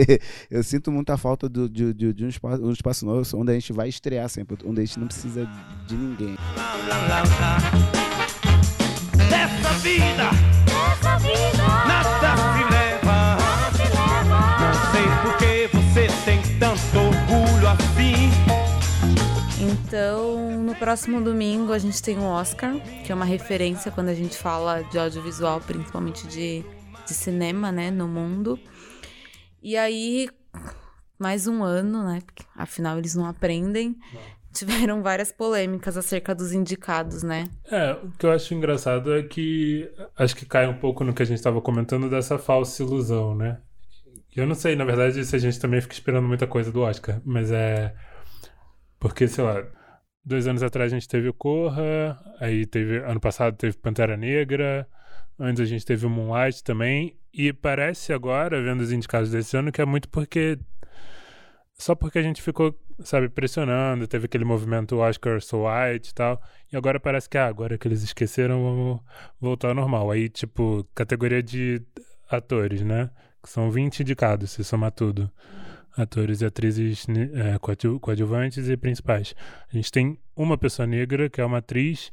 eu 0.50 0.62
sinto 0.62 0.90
muito 0.90 1.10
a 1.10 1.18
falta 1.18 1.46
do, 1.46 1.68
de, 1.68 1.92
de, 1.92 2.12
de 2.14 2.24
um, 2.24 2.28
espaço, 2.28 2.64
um 2.64 2.72
espaço 2.72 3.04
nosso 3.04 3.36
onde 3.36 3.50
a 3.50 3.54
gente 3.54 3.72
vai 3.72 3.88
estrear 3.88 4.28
sempre, 4.30 4.56
onde 4.64 4.80
a 4.80 4.84
gente 4.84 4.98
não 4.98 5.06
precisa 5.06 5.46
de 5.86 5.94
ninguém. 5.94 6.36
Dessa 9.28 9.72
vida, 9.78 10.51
Então, 19.92 20.62
no 20.62 20.74
próximo 20.74 21.20
domingo 21.20 21.70
a 21.70 21.78
gente 21.78 22.02
tem 22.02 22.16
o 22.16 22.22
Oscar, 22.22 22.80
que 23.04 23.12
é 23.12 23.14
uma 23.14 23.26
referência 23.26 23.92
quando 23.92 24.08
a 24.08 24.14
gente 24.14 24.38
fala 24.38 24.80
de 24.84 24.98
audiovisual, 24.98 25.60
principalmente 25.60 26.26
de, 26.28 26.64
de 27.06 27.12
cinema, 27.12 27.70
né, 27.70 27.90
no 27.90 28.08
mundo. 28.08 28.58
E 29.62 29.76
aí, 29.76 30.30
mais 31.18 31.46
um 31.46 31.62
ano, 31.62 32.06
né, 32.06 32.20
porque 32.24 32.42
afinal 32.56 32.96
eles 32.96 33.14
não 33.14 33.26
aprendem. 33.26 33.98
Não. 34.14 34.20
Tiveram 34.54 35.02
várias 35.02 35.30
polêmicas 35.30 35.94
acerca 35.98 36.34
dos 36.34 36.54
indicados, 36.54 37.22
né? 37.22 37.50
É, 37.70 37.92
o 37.92 38.10
que 38.12 38.24
eu 38.24 38.32
acho 38.32 38.54
engraçado 38.54 39.14
é 39.14 39.22
que 39.22 39.92
acho 40.16 40.34
que 40.34 40.46
cai 40.46 40.66
um 40.66 40.78
pouco 40.78 41.04
no 41.04 41.12
que 41.12 41.22
a 41.22 41.26
gente 41.26 41.36
estava 41.36 41.60
comentando 41.60 42.08
dessa 42.08 42.38
falsa 42.38 42.82
ilusão, 42.82 43.34
né? 43.34 43.60
Eu 44.34 44.46
não 44.46 44.54
sei, 44.54 44.74
na 44.74 44.86
verdade, 44.86 45.22
se 45.22 45.36
a 45.36 45.38
gente 45.38 45.60
também 45.60 45.82
fica 45.82 45.92
esperando 45.92 46.26
muita 46.26 46.46
coisa 46.46 46.72
do 46.72 46.80
Oscar, 46.80 47.20
mas 47.26 47.50
é. 47.50 47.94
Porque, 48.98 49.28
sei 49.28 49.44
lá, 49.44 49.62
dois 50.24 50.46
anos 50.46 50.62
atrás 50.62 50.92
a 50.92 50.96
gente 50.96 51.08
teve 51.08 51.28
o 51.28 51.34
Corra, 51.34 52.18
aí 52.40 52.66
teve. 52.66 52.98
Ano 52.98 53.20
passado 53.20 53.56
teve 53.56 53.76
Pantera 53.76 54.16
Negra, 54.16 54.86
antes 55.38 55.62
a 55.62 55.66
gente 55.66 55.84
teve 55.84 56.06
o 56.06 56.10
Moonlight 56.10 56.62
também, 56.62 57.16
e 57.32 57.52
parece 57.52 58.12
agora, 58.12 58.62
vendo 58.62 58.80
os 58.80 58.92
indicados 58.92 59.30
desse 59.30 59.56
ano, 59.56 59.72
que 59.72 59.80
é 59.80 59.84
muito 59.84 60.08
porque. 60.08 60.58
Só 61.74 61.94
porque 61.94 62.18
a 62.18 62.22
gente 62.22 62.40
ficou, 62.40 62.78
sabe, 63.00 63.28
pressionando, 63.28 64.06
teve 64.06 64.26
aquele 64.26 64.44
movimento 64.44 64.98
Oscar 64.98 65.40
So 65.40 65.64
White 65.66 66.10
e 66.10 66.14
tal, 66.14 66.40
e 66.72 66.76
agora 66.76 67.00
parece 67.00 67.28
que, 67.28 67.38
ah, 67.38 67.46
agora 67.46 67.76
que 67.76 67.88
eles 67.88 68.02
esqueceram, 68.02 68.62
vamos 68.62 69.00
voltar 69.40 69.68
ao 69.68 69.74
normal. 69.74 70.10
Aí, 70.10 70.28
tipo, 70.28 70.86
categoria 70.94 71.42
de 71.42 71.82
atores, 72.30 72.82
né? 72.82 73.10
que 73.42 73.50
são 73.50 73.70
20 73.70 74.00
indicados, 74.00 74.52
se 74.52 74.62
somar 74.62 74.92
tudo. 74.92 75.30
Atores 75.96 76.40
e 76.40 76.46
atrizes 76.46 77.06
é, 77.08 77.58
coadjuvantes 78.00 78.68
e 78.68 78.76
principais. 78.76 79.34
A 79.72 79.76
gente 79.76 79.92
tem 79.92 80.18
uma 80.34 80.56
pessoa 80.56 80.86
negra, 80.86 81.28
que 81.28 81.40
é 81.40 81.44
uma 81.44 81.58
atriz, 81.58 82.10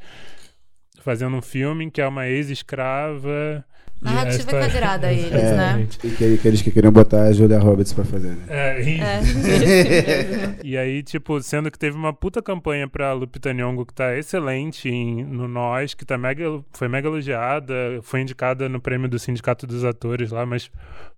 fazendo 1.01 1.37
um 1.37 1.41
filme 1.41 1.89
que 1.89 2.01
é 2.01 2.07
uma 2.07 2.27
ex-escrava. 2.27 3.63
Narrativa 4.01 4.37
história... 4.37 4.69
quadrada 4.69 5.07
a 5.07 5.13
eles, 5.13 5.31
é, 5.33 5.57
né? 5.57 5.87
E 6.03 6.09
que, 6.09 6.33
aqueles 6.35 6.61
que 6.61 6.71
queriam 6.71 6.91
botar 6.91 7.23
a 7.23 7.33
Julia 7.33 7.59
Roberts 7.59 7.91
pra 7.91 8.05
fazer, 8.05 8.29
né? 8.29 8.45
É, 8.47 8.81
e... 8.81 9.01
É, 9.01 10.59
e 10.63 10.77
aí, 10.77 11.03
tipo, 11.03 11.41
sendo 11.41 11.69
que 11.69 11.77
teve 11.77 11.97
uma 11.97 12.13
puta 12.13 12.41
campanha 12.41 12.87
pra 12.87 13.11
Lupita 13.11 13.53
Nyong'o 13.53 13.85
que 13.85 13.93
tá 13.93 14.17
excelente 14.17 14.87
em, 14.87 15.23
no 15.25 15.49
Nós, 15.49 15.93
que 15.93 16.05
tá 16.05 16.17
mega, 16.17 16.45
foi 16.71 16.87
mega 16.87 17.09
elogiada, 17.09 17.73
foi 18.01 18.21
indicada 18.21 18.69
no 18.69 18.79
prêmio 18.79 19.09
do 19.09 19.19
Sindicato 19.19 19.67
dos 19.67 19.83
Atores 19.83 20.31
lá, 20.31 20.45
mas 20.45 20.71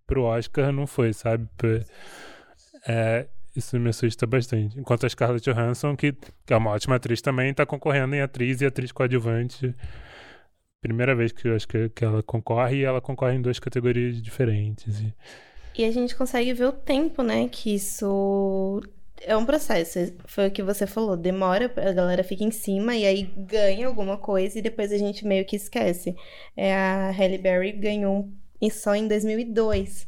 pro 0.07 0.23
Oscar 0.23 0.71
não 0.71 0.87
foi, 0.87 1.13
sabe? 1.13 1.47
É, 2.87 3.27
isso 3.55 3.79
me 3.79 3.89
assusta 3.89 4.25
bastante. 4.25 4.79
Enquanto 4.79 5.05
a 5.05 5.09
Scarlett 5.09 5.49
Johansson, 5.49 5.95
que, 5.95 6.13
que 6.45 6.53
é 6.53 6.57
uma 6.57 6.71
ótima 6.71 6.95
atriz 6.95 7.21
também, 7.21 7.53
tá 7.53 7.65
concorrendo 7.65 8.15
em 8.15 8.21
atriz 8.21 8.61
e 8.61 8.65
atriz 8.65 8.91
coadjuvante 8.91 9.75
primeira 10.81 11.15
vez 11.15 11.31
que 11.31 11.47
eu 11.47 11.55
acho 11.55 11.67
que, 11.67 11.89
que 11.89 12.03
ela 12.03 12.23
concorre 12.23 12.77
e 12.77 12.83
ela 12.83 12.99
concorre 12.99 13.35
em 13.35 13.41
duas 13.41 13.59
categorias 13.59 14.21
diferentes. 14.21 14.99
E... 14.99 15.13
e 15.77 15.85
a 15.85 15.91
gente 15.91 16.15
consegue 16.15 16.53
ver 16.53 16.65
o 16.65 16.71
tempo, 16.71 17.21
né? 17.21 17.47
Que 17.47 17.75
isso 17.75 18.81
é 19.21 19.37
um 19.37 19.45
processo. 19.45 19.99
Foi 20.25 20.47
o 20.47 20.51
que 20.51 20.63
você 20.63 20.87
falou. 20.87 21.15
Demora, 21.15 21.71
a 21.77 21.93
galera 21.93 22.23
fica 22.23 22.43
em 22.43 22.51
cima 22.51 22.95
e 22.95 23.05
aí 23.05 23.23
ganha 23.23 23.87
alguma 23.87 24.17
coisa 24.17 24.57
e 24.57 24.61
depois 24.61 24.91
a 24.91 24.97
gente 24.97 25.25
meio 25.25 25.45
que 25.45 25.55
esquece. 25.55 26.15
É, 26.57 26.75
a 26.75 27.11
Halle 27.11 27.37
Berry 27.37 27.73
ganhou 27.73 28.27
só 28.71 28.95
em 28.95 29.07
2002, 29.07 30.07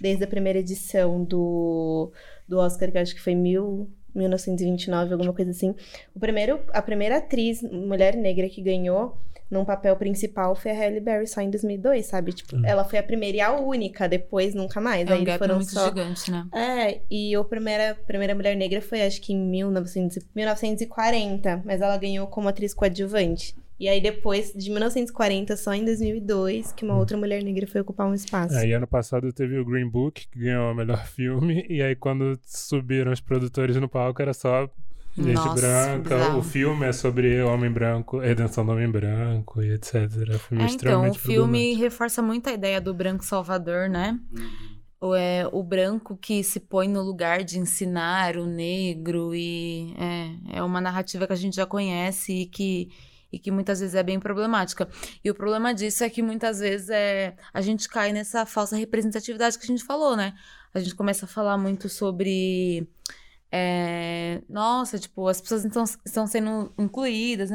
desde 0.00 0.24
a 0.24 0.26
primeira 0.26 0.58
edição 0.58 1.24
do, 1.24 2.12
do 2.46 2.58
Oscar, 2.58 2.90
que 2.90 2.98
eu 2.98 3.02
acho 3.02 3.14
que 3.14 3.20
foi 3.20 3.34
mil, 3.34 3.90
1929, 4.14 5.12
alguma 5.12 5.32
coisa 5.32 5.50
assim. 5.50 5.74
O 6.14 6.20
primeiro, 6.20 6.60
a 6.72 6.82
primeira 6.82 7.18
atriz 7.18 7.62
mulher 7.62 8.16
negra 8.16 8.48
que 8.48 8.62
ganhou 8.62 9.16
num 9.50 9.64
papel 9.64 9.96
principal 9.96 10.54
foi 10.54 10.72
a 10.72 10.74
Halle 10.74 11.00
Berry 11.00 11.26
só 11.26 11.40
em 11.40 11.50
2002, 11.50 12.06
sabe? 12.06 12.32
Tipo, 12.32 12.56
hum. 12.56 12.62
ela 12.64 12.84
foi 12.84 12.98
a 12.98 13.02
primeira 13.02 13.38
e 13.38 13.40
a 13.40 13.52
única, 13.52 14.06
depois 14.06 14.54
nunca 14.54 14.80
mais. 14.80 15.08
É 15.08 15.14
um 15.14 15.18
Aí 15.18 15.24
gap 15.24 15.38
foram 15.38 15.56
muito 15.56 15.70
só... 15.70 15.86
gigante, 15.86 16.30
né? 16.30 16.46
É, 16.54 17.00
e 17.10 17.34
a 17.34 17.44
primeira, 17.44 17.94
primeira 18.06 18.34
mulher 18.34 18.54
negra 18.56 18.82
foi 18.82 19.02
acho 19.02 19.20
que 19.22 19.32
em 19.32 19.38
1900, 19.38 20.18
1940, 20.34 21.62
mas 21.64 21.80
ela 21.80 21.96
ganhou 21.96 22.26
como 22.26 22.48
atriz 22.48 22.74
coadjuvante. 22.74 23.56
E 23.78 23.88
aí 23.88 24.00
depois, 24.00 24.52
de 24.52 24.70
1940, 24.70 25.56
só 25.56 25.72
em 25.72 25.84
2002, 25.84 26.72
que 26.72 26.84
uma 26.84 26.94
hum. 26.94 26.98
outra 26.98 27.16
mulher 27.16 27.42
negra 27.42 27.66
foi 27.66 27.80
ocupar 27.80 28.06
um 28.06 28.14
espaço. 28.14 28.54
E 28.54 28.72
ano 28.72 28.86
passado 28.86 29.32
teve 29.32 29.58
o 29.58 29.64
Green 29.64 29.88
Book, 29.88 30.26
que 30.28 30.38
ganhou 30.38 30.72
o 30.72 30.74
melhor 30.74 31.04
filme, 31.06 31.64
e 31.68 31.82
aí 31.82 31.94
quando 31.94 32.38
subiram 32.44 33.12
os 33.12 33.20
produtores 33.20 33.76
no 33.76 33.88
palco, 33.88 34.20
era 34.20 34.34
só 34.34 34.68
Gente 35.16 35.34
Nossa, 35.34 35.60
branca, 35.60 36.14
bizarro. 36.14 36.38
o 36.38 36.42
filme 36.44 36.86
é 36.86 36.92
sobre 36.92 37.42
homem 37.42 37.68
branco, 37.68 38.18
redenção 38.18 38.64
do 38.64 38.70
homem 38.70 38.88
branco 38.88 39.60
e 39.60 39.72
etc. 39.72 39.94
É, 39.94 40.38
filme 40.38 40.62
é 40.62 40.66
então, 40.66 41.10
o 41.10 41.14
filme 41.14 41.74
reforça 41.74 42.22
muito 42.22 42.48
a 42.48 42.52
ideia 42.52 42.80
do 42.80 42.94
branco 42.94 43.24
salvador, 43.24 43.88
né? 43.88 44.16
ou 45.00 45.14
é 45.14 45.48
o 45.52 45.62
branco 45.62 46.16
que 46.16 46.42
se 46.42 46.58
põe 46.58 46.88
no 46.88 47.02
lugar 47.02 47.44
de 47.44 47.58
ensinar 47.58 48.36
o 48.36 48.46
negro 48.46 49.34
e 49.34 49.94
é, 49.96 50.58
é 50.58 50.62
uma 50.62 50.80
narrativa 50.80 51.26
que 51.26 51.32
a 51.32 51.36
gente 51.36 51.56
já 51.56 51.66
conhece 51.66 52.32
e 52.32 52.46
que 52.46 52.90
e 53.32 53.38
que 53.38 53.50
muitas 53.50 53.80
vezes 53.80 53.94
é 53.94 54.02
bem 54.02 54.18
problemática. 54.18 54.88
E 55.22 55.30
o 55.30 55.34
problema 55.34 55.74
disso 55.74 56.04
é 56.04 56.10
que 56.10 56.22
muitas 56.22 56.60
vezes 56.60 56.88
é, 56.90 57.36
a 57.52 57.60
gente 57.60 57.88
cai 57.88 58.12
nessa 58.12 58.46
falsa 58.46 58.76
representatividade 58.76 59.58
que 59.58 59.64
a 59.64 59.68
gente 59.68 59.84
falou, 59.84 60.16
né? 60.16 60.34
A 60.74 60.80
gente 60.80 60.94
começa 60.94 61.24
a 61.24 61.28
falar 61.28 61.56
muito 61.58 61.88
sobre 61.88 62.88
é, 63.50 64.42
nossa, 64.48 64.98
tipo, 64.98 65.26
as 65.26 65.40
pessoas 65.40 65.64
então, 65.64 65.84
estão 66.04 66.26
sendo 66.26 66.72
incluídas, 66.78 67.50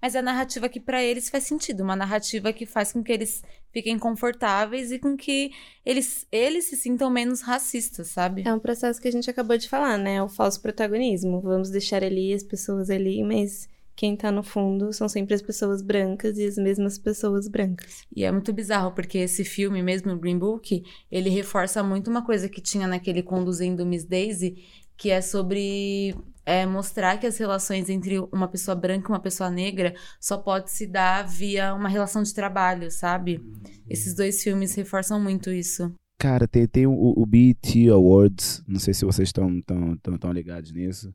mas 0.00 0.14
é 0.14 0.18
a 0.18 0.22
narrativa 0.22 0.68
que 0.68 0.80
para 0.80 1.02
eles 1.02 1.28
faz 1.28 1.44
sentido, 1.44 1.82
uma 1.82 1.94
narrativa 1.94 2.52
que 2.52 2.64
faz 2.64 2.92
com 2.92 3.02
que 3.02 3.12
eles 3.12 3.42
fiquem 3.70 3.98
confortáveis 3.98 4.90
e 4.90 4.98
com 4.98 5.14
que 5.14 5.50
eles, 5.84 6.26
eles 6.32 6.64
se 6.64 6.76
sintam 6.76 7.10
menos 7.10 7.42
racistas, 7.42 8.08
sabe? 8.08 8.44
É 8.46 8.54
um 8.54 8.58
processo 8.58 9.00
que 9.00 9.08
a 9.08 9.12
gente 9.12 9.28
acabou 9.28 9.58
de 9.58 9.68
falar, 9.68 9.98
né? 9.98 10.22
O 10.22 10.28
falso 10.28 10.60
protagonismo. 10.62 11.42
Vamos 11.42 11.68
deixar 11.68 12.02
ali 12.02 12.32
as 12.32 12.42
pessoas 12.42 12.88
ali, 12.88 13.22
mas 13.22 13.68
quem 13.96 14.14
tá 14.14 14.30
no 14.30 14.42
fundo 14.42 14.92
são 14.92 15.08
sempre 15.08 15.34
as 15.34 15.40
pessoas 15.40 15.80
brancas 15.80 16.36
e 16.36 16.44
as 16.44 16.56
mesmas 16.56 16.98
pessoas 16.98 17.48
brancas. 17.48 18.02
E 18.14 18.24
é 18.24 18.30
muito 18.30 18.52
bizarro, 18.52 18.92
porque 18.92 19.16
esse 19.18 19.42
filme, 19.42 19.82
mesmo 19.82 20.12
o 20.12 20.18
Green 20.18 20.38
Book, 20.38 20.84
ele 21.10 21.30
reforça 21.30 21.82
muito 21.82 22.10
uma 22.10 22.24
coisa 22.24 22.46
que 22.46 22.60
tinha 22.60 22.86
naquele 22.86 23.22
Conduzindo 23.22 23.86
Miss 23.86 24.04
Daisy, 24.04 24.56
que 24.98 25.10
é 25.10 25.22
sobre 25.22 26.14
é, 26.44 26.66
mostrar 26.66 27.18
que 27.18 27.26
as 27.26 27.38
relações 27.38 27.88
entre 27.88 28.18
uma 28.30 28.46
pessoa 28.46 28.74
branca 28.74 29.08
e 29.08 29.12
uma 29.12 29.20
pessoa 29.20 29.50
negra 29.50 29.94
só 30.20 30.36
pode 30.36 30.70
se 30.70 30.86
dar 30.86 31.26
via 31.26 31.74
uma 31.74 31.88
relação 31.88 32.22
de 32.22 32.34
trabalho, 32.34 32.90
sabe? 32.90 33.42
Esses 33.88 34.14
dois 34.14 34.42
filmes 34.42 34.74
reforçam 34.74 35.18
muito 35.18 35.50
isso. 35.50 35.92
Cara, 36.18 36.46
tem, 36.46 36.66
tem 36.66 36.86
o, 36.86 37.14
o 37.16 37.26
BET 37.26 37.88
Awards, 37.90 38.62
não 38.66 38.78
sei 38.78 38.94
se 38.94 39.04
vocês 39.04 39.28
estão 39.28 39.60
tão, 39.62 39.96
tão, 39.98 40.18
tão 40.18 40.32
ligados 40.32 40.72
nisso. 40.72 41.14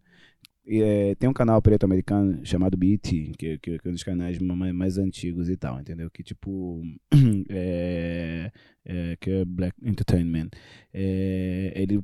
É, 0.73 1.15
tem 1.15 1.29
um 1.29 1.33
canal 1.33 1.61
preto 1.61 1.83
americano 1.83 2.45
chamado 2.45 2.77
BET, 2.77 3.01
que, 3.01 3.57
que, 3.57 3.57
que 3.57 3.87
é 3.87 3.89
um 3.89 3.93
dos 3.93 4.03
canais 4.03 4.39
mais, 4.39 4.73
mais, 4.73 4.97
antigos 4.97 5.49
e 5.49 5.57
tal, 5.57 5.79
entendeu? 5.79 6.09
Que 6.09 6.23
tipo. 6.23 6.81
é, 7.49 8.51
é, 8.85 9.17
que 9.19 9.29
é 9.29 9.45
Black 9.45 9.75
Entertainment. 9.83 10.49
É, 10.93 11.73
ele 11.75 12.01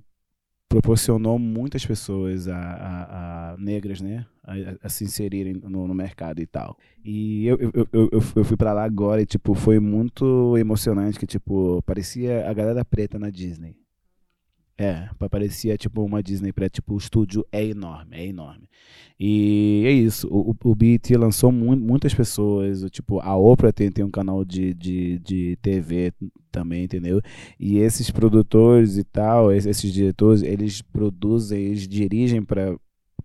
proporcionou 0.67 1.39
muitas 1.39 1.85
pessoas 1.85 2.47
a, 2.47 2.57
a, 2.57 3.53
a 3.53 3.57
negras, 3.57 4.01
né, 4.01 4.25
a, 4.43 4.53
a, 4.83 4.89
se 4.89 5.05
inserirem 5.05 5.53
no, 5.53 5.87
no, 5.87 5.93
mercado 5.93 6.41
e 6.41 6.45
tal. 6.45 6.77
E 7.03 7.47
eu, 7.47 7.57
eu, 7.57 7.87
eu, 7.93 8.09
eu 8.35 8.43
fui 8.43 8.57
para 8.57 8.73
lá 8.73 8.83
agora 8.83 9.21
e 9.21 9.25
tipo 9.25 9.53
foi 9.53 9.79
muito 9.79 10.57
emocionante 10.57 11.17
que 11.17 11.25
tipo 11.25 11.81
parecia 11.83 12.49
a 12.49 12.53
galera 12.53 12.83
preta 12.83 13.17
na 13.17 13.29
Disney. 13.29 13.77
É, 14.77 15.09
parecia 15.31 15.75
tipo 15.75 16.03
uma 16.03 16.21
Disney 16.21 16.53
preta, 16.53 16.75
tipo 16.75 16.93
o 16.93 16.97
estúdio 16.97 17.43
é 17.51 17.65
enorme, 17.65 18.15
é 18.15 18.27
enorme. 18.27 18.69
E 19.19 19.83
é 19.87 19.91
isso, 19.91 20.27
o, 20.29 20.55
o 20.63 20.75
BET 20.75 21.09
lançou 21.17 21.51
mu 21.51 21.75
muitas 21.75 22.13
pessoas, 22.13 22.83
tipo, 22.91 23.19
a 23.19 23.35
Oprah 23.35 23.73
tem, 23.73 23.91
tem 23.91 24.05
um 24.05 24.11
canal 24.11 24.45
de, 24.45 24.75
de, 24.75 25.17
de 25.17 25.57
TV 25.63 26.13
também, 26.51 26.83
entendeu? 26.83 27.19
E 27.59 27.79
esses 27.79 28.11
produtores 28.11 28.97
e 28.97 29.03
tal, 29.03 29.51
esses 29.51 29.91
diretores, 29.91 30.43
eles 30.43 30.83
produzem, 30.83 31.59
eles 31.59 31.87
dirigem 31.87 32.43
para 32.43 32.77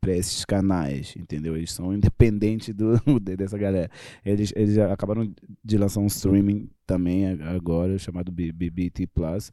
para 0.03 0.17
esses 0.17 0.45
canais, 0.45 1.15
entendeu? 1.17 1.57
Eles 1.57 1.73
são 1.73 1.95
independentes 1.95 2.75
do, 2.75 2.99
dessa 3.21 3.57
galera. 3.57 3.89
Eles, 4.25 4.53
eles 4.57 4.77
acabaram 4.77 5.33
de 5.65 5.79
lançar 5.79 6.01
um 6.01 6.07
streaming 6.07 6.69
também 6.85 7.25
agora, 7.43 7.97
chamado 7.99 8.33
BBT 8.33 9.07
Plus, 9.07 9.53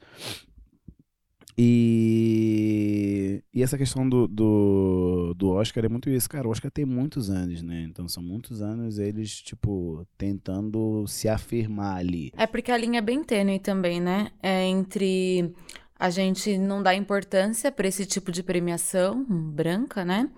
e, 1.62 3.44
e 3.54 3.62
essa 3.62 3.78
questão 3.78 4.08
do, 4.08 4.30
do, 4.30 5.34
do 5.36 5.50
Oscar 5.50 5.84
é 5.84 5.90
muito 5.90 6.10
isso, 6.10 6.30
cara. 6.30 6.48
O 6.48 6.52
Oscar 6.52 6.72
tem 6.72 6.86
muitos 6.86 7.30
anos, 7.30 7.62
né? 7.62 7.82
Então 7.82 8.08
são 8.08 8.24
muitos 8.24 8.62
anos 8.62 8.98
eles, 8.98 9.42
tipo, 9.42 10.08
tentando 10.18 11.06
se 11.06 11.28
afirmar 11.28 11.98
ali. 11.98 12.32
É 12.38 12.48
porque 12.48 12.72
a 12.72 12.78
linha 12.78 13.00
é 13.00 13.02
bem 13.02 13.26
tênue 13.26 13.60
também, 13.60 14.00
né? 14.00 14.32
É 14.42 14.64
entre 14.64 15.54
a 16.00 16.10
gente 16.10 16.58
não 16.58 16.82
dar 16.82 16.96
importância 16.96 17.70
para 17.70 17.90
esse 17.90 18.06
tipo 18.06 18.32
de 18.32 18.42
premiação 18.42 19.26
branca, 19.28 20.06
né? 20.06 20.30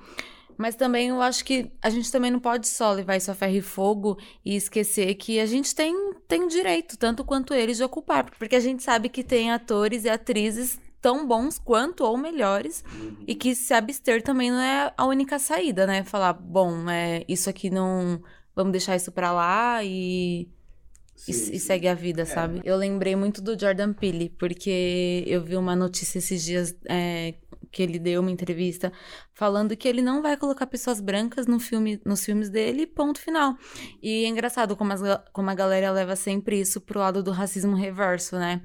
Mas 0.58 0.76
também 0.76 1.10
eu 1.10 1.22
acho 1.22 1.46
que 1.46 1.72
a 1.84 1.90
gente 1.92 2.12
também 2.12 2.32
não 2.32 2.40
pode 2.40 2.68
só 2.68 2.92
levar 2.94 3.16
isso 3.18 3.30
a 3.30 3.36
ferro 3.36 3.58
e 3.58 3.62
fogo 3.62 4.18
e 4.44 4.56
esquecer 4.56 5.14
que 5.14 5.40
a 5.40 5.46
gente 5.46 5.76
tem, 5.76 6.14
tem 6.28 6.48
direito, 6.48 6.98
tanto 6.98 7.24
quanto 7.24 7.54
eles, 7.54 7.78
de 7.78 7.84
ocupar. 7.84 8.32
Porque 8.40 8.56
a 8.56 8.60
gente 8.60 8.82
sabe 8.82 9.08
que 9.08 9.24
tem 9.24 9.52
atores 9.52 10.04
e 10.04 10.10
atrizes 10.10 10.80
tão 11.02 11.28
bons 11.28 11.58
quanto 11.58 12.04
ou 12.04 12.16
melhores 12.16 12.84
uhum. 12.94 13.18
e 13.28 13.34
que 13.34 13.56
se 13.56 13.74
abster 13.74 14.22
também 14.22 14.52
não 14.52 14.62
é 14.62 14.94
a 14.96 15.06
única 15.06 15.40
saída, 15.40 15.88
né? 15.88 16.04
Falar, 16.04 16.34
bom, 16.34 16.90
é, 16.90 17.26
isso 17.28 17.50
aqui 17.50 17.70
não. 17.70 18.22
Vamos 18.56 18.72
deixar 18.72 18.96
isso 18.96 19.12
pra 19.12 19.32
lá 19.32 19.84
e. 19.84 20.48
Sim, 21.16 21.32
e, 21.32 21.56
e, 21.56 21.60
segue 21.60 21.88
a 21.88 21.94
vida, 21.94 22.24
é. 22.24 22.26
sabe? 22.26 22.62
Eu 22.64 22.76
lembrei 22.78 23.16
muito 23.16 23.42
do 23.42 23.60
Jordan 23.60 23.94
Peele, 23.94 24.30
porque 24.30 25.24
eu 25.28 25.42
vi 25.44 25.56
uma 25.56 25.76
notícia 25.76 26.18
esses 26.18 26.44
dias 26.44 26.76
é, 26.90 27.36
que 27.72 27.82
ele 27.82 28.00
deu 28.00 28.22
uma 28.22 28.32
entrevista 28.32 28.92
falando 29.34 29.76
que 29.78 29.88
ele 29.88 30.02
não 30.02 30.22
vai 30.22 30.36
colocar 30.36 30.66
pessoas 30.68 31.00
brancas 31.00 31.48
no 31.48 31.60
filme, 31.60 32.02
nos 32.06 32.26
filmes 32.26 32.50
dele, 32.50 32.88
ponto 32.88 33.20
final. 33.20 33.56
E 34.02 34.26
é 34.26 34.28
engraçado 34.28 34.76
como, 34.76 34.94
as, 34.94 35.02
como 35.32 35.50
a 35.50 35.56
galera 35.56 35.92
leva 35.92 36.16
sempre 36.16 36.60
isso 36.60 36.82
pro 36.82 37.00
lado 37.00 37.22
do 37.24 37.32
racismo 37.32 37.76
reverso, 37.76 38.36
né? 38.38 38.62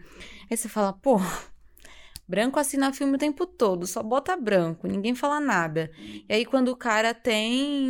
Aí 0.51 0.57
você 0.57 0.68
fala, 0.68 0.92
pô, 0.92 1.20
Branco 2.29 2.59
assina 2.59 2.93
filme 2.93 3.15
o 3.15 3.19
tempo 3.19 3.47
todo, 3.47 3.87
só 3.87 4.03
bota 4.03 4.37
branco, 4.37 4.89
ninguém 4.89 5.15
fala 5.15 5.39
nada. 5.39 5.89
E 6.29 6.35
aí 6.35 6.45
quando 6.45 6.69
o 6.69 6.77
cara 6.77 7.15
tem. 7.15 7.89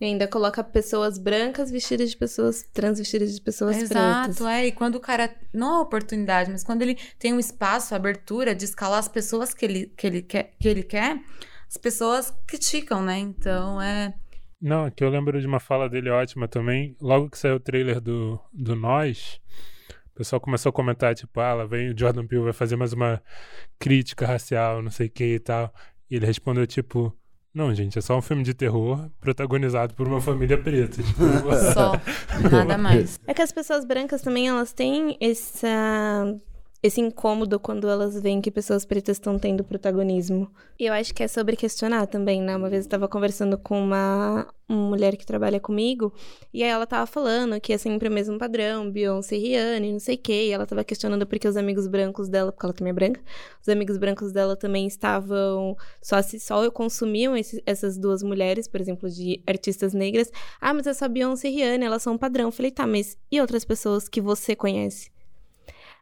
E 0.00 0.04
ainda 0.04 0.28
coloca 0.28 0.62
pessoas 0.62 1.18
brancas 1.18 1.68
vestidas 1.68 2.10
de 2.10 2.16
pessoas 2.16 2.62
trans 2.72 2.98
vestidas 2.98 3.34
de 3.34 3.40
pessoas 3.40 3.78
Exato, 3.78 3.88
pretas. 3.88 4.36
Exato, 4.36 4.48
é. 4.48 4.66
E 4.66 4.72
quando 4.72 4.94
o 4.94 5.00
cara. 5.00 5.34
Não 5.52 5.78
a 5.78 5.80
oportunidade, 5.80 6.52
mas 6.52 6.62
quando 6.62 6.82
ele 6.82 6.96
tem 7.18 7.32
um 7.32 7.40
espaço, 7.40 7.94
a 7.94 7.96
abertura 7.96 8.54
de 8.54 8.64
escalar 8.64 9.00
as 9.00 9.08
pessoas 9.08 9.52
que 9.52 9.64
ele, 9.64 9.86
que 9.96 10.06
ele, 10.06 10.22
quer, 10.22 10.54
que 10.60 10.68
ele 10.68 10.84
quer, 10.84 11.20
as 11.66 11.76
pessoas 11.76 12.32
criticam, 12.46 13.02
né? 13.02 13.18
Então 13.18 13.82
é. 13.82 14.14
Não, 14.62 14.88
que 14.88 15.02
eu 15.02 15.10
lembro 15.10 15.40
de 15.40 15.46
uma 15.48 15.58
fala 15.58 15.88
dele 15.88 16.10
ótima 16.10 16.46
também. 16.46 16.96
Logo 17.00 17.28
que 17.28 17.38
saiu 17.38 17.56
o 17.56 17.60
trailer 17.60 18.00
do, 18.00 18.38
do 18.52 18.76
Nós 18.76 19.40
o 20.16 20.18
pessoal 20.18 20.40
começou 20.40 20.70
a 20.70 20.72
comentar, 20.72 21.14
tipo, 21.14 21.38
ah, 21.40 21.52
lá 21.52 21.66
vem 21.66 21.90
o 21.90 21.98
Jordan 21.98 22.26
Peele, 22.26 22.44
vai 22.44 22.54
fazer 22.54 22.74
mais 22.74 22.94
uma 22.94 23.22
crítica 23.78 24.26
racial, 24.26 24.80
não 24.80 24.90
sei 24.90 25.08
o 25.08 25.10
que 25.10 25.34
e 25.34 25.38
tal. 25.38 25.70
E 26.10 26.16
ele 26.16 26.24
respondeu, 26.24 26.66
tipo, 26.66 27.14
não, 27.52 27.74
gente, 27.74 27.98
é 27.98 28.00
só 28.00 28.16
um 28.16 28.22
filme 28.22 28.42
de 28.42 28.54
terror 28.54 29.10
protagonizado 29.20 29.92
por 29.92 30.08
uma 30.08 30.18
família 30.18 30.56
preta. 30.56 31.02
Tipo, 31.04 31.22
só, 31.74 31.92
nada 32.50 32.78
mais. 32.78 33.20
É 33.26 33.34
que 33.34 33.42
as 33.42 33.52
pessoas 33.52 33.84
brancas 33.84 34.22
também, 34.22 34.48
elas 34.48 34.72
têm 34.72 35.18
essa 35.20 36.34
esse 36.86 37.00
incômodo 37.00 37.58
quando 37.58 37.88
elas 37.88 38.20
veem 38.20 38.40
que 38.40 38.50
pessoas 38.50 38.84
pretas 38.84 39.16
estão 39.16 39.38
tendo 39.38 39.64
protagonismo. 39.64 40.50
E 40.78 40.86
eu 40.86 40.92
acho 40.92 41.14
que 41.14 41.22
é 41.22 41.28
sobre 41.28 41.56
questionar 41.56 42.06
também, 42.06 42.40
né? 42.40 42.54
Uma 42.54 42.68
vez 42.68 42.84
eu 42.84 42.86
estava 42.86 43.08
conversando 43.08 43.58
com 43.58 43.82
uma, 43.82 44.46
uma 44.68 44.90
mulher 44.90 45.16
que 45.16 45.26
trabalha 45.26 45.58
comigo, 45.58 46.12
e 46.52 46.62
aí 46.62 46.68
ela 46.68 46.86
tava 46.86 47.06
falando 47.06 47.60
que 47.60 47.72
é 47.72 47.78
sempre 47.78 48.08
o 48.08 48.12
mesmo 48.12 48.38
padrão, 48.38 48.90
Beyoncé 48.90 49.36
e 49.36 49.38
Rihanna, 49.38 49.92
não 49.92 49.98
sei 49.98 50.14
o 50.14 50.18
quê, 50.18 50.46
e 50.48 50.50
ela 50.50 50.66
tava 50.66 50.84
questionando 50.84 51.26
porque 51.26 51.48
os 51.48 51.56
amigos 51.56 51.86
brancos 51.86 52.28
dela, 52.28 52.52
porque 52.52 52.66
ela 52.66 52.72
também 52.72 52.90
é 52.90 52.94
branca, 52.94 53.20
os 53.60 53.68
amigos 53.68 53.96
brancos 53.96 54.32
dela 54.32 54.54
também 54.54 54.86
estavam, 54.86 55.76
só 56.02 56.20
se 56.22 56.38
só 56.38 56.70
consumiam 56.70 57.36
esse, 57.36 57.62
essas 57.66 57.98
duas 57.98 58.22
mulheres, 58.22 58.68
por 58.68 58.80
exemplo, 58.80 59.10
de 59.10 59.42
artistas 59.46 59.92
negras. 59.92 60.30
Ah, 60.60 60.74
mas 60.74 60.86
é 60.86 60.94
só 60.94 61.08
Beyoncé 61.08 61.48
e 61.48 61.52
Rihanna, 61.52 61.86
elas 61.86 62.02
são 62.02 62.14
um 62.14 62.18
padrão. 62.18 62.46
Eu 62.46 62.52
falei, 62.52 62.70
tá, 62.70 62.86
mas 62.86 63.16
e 63.30 63.40
outras 63.40 63.64
pessoas 63.64 64.08
que 64.08 64.20
você 64.20 64.54
conhece? 64.54 65.15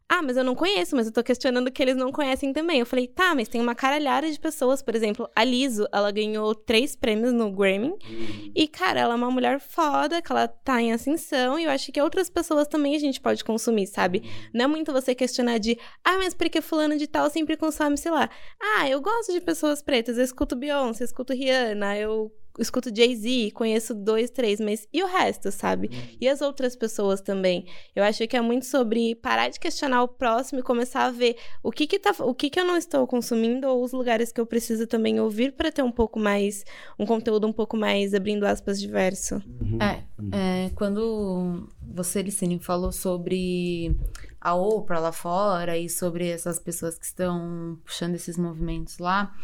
Ah, 0.07 0.21
mas 0.21 0.37
eu 0.37 0.45
não 0.45 0.55
conheço, 0.55 0.95
mas 0.95 1.07
eu 1.07 1.13
tô 1.13 1.23
questionando 1.23 1.71
que 1.71 1.83
eles 1.83 1.97
não 1.97 2.13
conhecem 2.13 2.53
também. 2.53 2.79
Eu 2.79 2.87
falei, 2.87 3.09
tá, 3.09 3.35
mas 3.35 3.49
tem 3.49 3.61
uma 3.61 3.75
caralhada 3.75 4.31
de 4.31 4.39
pessoas. 4.39 4.83
Por 4.83 4.95
exemplo, 4.95 5.29
a 5.35 5.43
Liso, 5.43 5.89
ela 5.91 6.11
ganhou 6.11 6.55
três 6.55 6.95
prêmios 6.95 7.33
no 7.33 7.51
Grammy. 7.51 7.89
Uhum. 7.89 8.53
E, 8.55 8.69
cara, 8.69 9.01
ela 9.01 9.15
é 9.15 9.17
uma 9.17 9.31
mulher 9.31 9.59
foda, 9.59 10.21
que 10.21 10.31
ela 10.31 10.47
tá 10.47 10.81
em 10.81 10.93
ascensão. 10.93 11.59
E 11.59 11.65
eu 11.65 11.71
acho 11.71 11.91
que 11.91 12.01
outras 12.01 12.29
pessoas 12.29 12.69
também 12.69 12.95
a 12.95 12.99
gente 12.99 13.21
pode 13.21 13.43
consumir, 13.43 13.87
sabe? 13.87 14.23
Não 14.53 14.67
é 14.67 14.69
muito 14.69 14.93
você 14.93 15.15
questionar 15.15 15.59
de, 15.59 15.79
ah, 16.05 16.19
mas 16.19 16.35
por 16.35 16.51
que 16.51 16.61
fulano 16.61 16.99
de 16.99 17.07
tal 17.07 17.31
sempre 17.31 17.57
consome, 17.57 17.97
sei 17.97 18.11
lá. 18.11 18.29
Ah, 18.61 18.89
eu 18.89 19.01
gosto 19.01 19.33
de 19.33 19.41
pessoas 19.41 19.83
pretas, 19.83 20.19
eu 20.19 20.25
escuto 20.25 20.55
Beyoncé, 20.55 21.03
eu 21.03 21.07
escuto 21.07 21.33
Rihanna, 21.33 21.97
eu 21.99 22.31
escuto 22.59 22.95
Jay-Z, 22.95 23.51
conheço 23.53 23.95
dois, 23.95 24.31
três, 24.31 24.61
mas 24.61 24.87
e 24.93 25.03
o 25.03 25.07
resto, 25.07 25.51
sabe? 25.51 25.91
E 26.21 26.29
as 26.29 26.41
outras 26.41 26.77
pessoas 26.77 27.21
também. 27.21 27.67
Eu 27.95 28.05
acho 28.05 28.27
que 28.27 28.37
é 28.37 28.41
muito 28.41 28.67
sobre 28.67 29.15
parar 29.17 29.49
de 29.49 29.59
questionar 29.59 30.03
o 30.03 30.09
próximo 30.09 30.61
e 30.61 30.63
começar 30.63 31.05
a 31.05 31.11
ver 31.11 31.37
o 31.63 31.71
que 31.71 31.87
que, 31.87 31.99
tá, 31.99 32.15
o 32.21 32.35
que, 32.35 32.51
que 32.51 32.61
eu 32.61 32.65
não 32.65 32.77
estou 32.77 33.07
consumindo 33.07 33.67
ou 33.67 33.83
os 33.83 33.93
lugares 33.93 34.31
que 34.31 34.41
eu 34.41 34.47
preciso 34.47 34.87
também 34.87 35.21
ouvir 35.21 35.53
para 35.53 35.73
ter 35.73 35.83
um 35.83 35.93
pouco 35.93 36.19
mais, 36.19 36.65
um 36.99 37.07
conteúdo 37.07 37.47
um 37.47 37.53
pouco 37.53 37.77
mais, 37.77 38.15
abrindo 38.15 38.45
aspas, 38.45 38.81
diverso. 38.81 39.43
É, 39.81 40.67
é, 40.67 40.71
quando 40.75 41.69
você, 41.83 42.23
Licine, 42.23 42.59
falou 42.59 42.93
sobre 42.93 43.97
a 44.41 44.55
Oprah 44.55 45.01
lá 45.01 45.13
fora 45.13 45.79
e 45.79 45.89
sobre 45.89 46.29
essas 46.29 46.59
pessoas 46.59 46.99
que 46.99 47.07
estão 47.07 47.79
puxando 47.85 48.15
esses 48.15 48.37
movimentos 48.37 48.99
lá, 48.99 49.35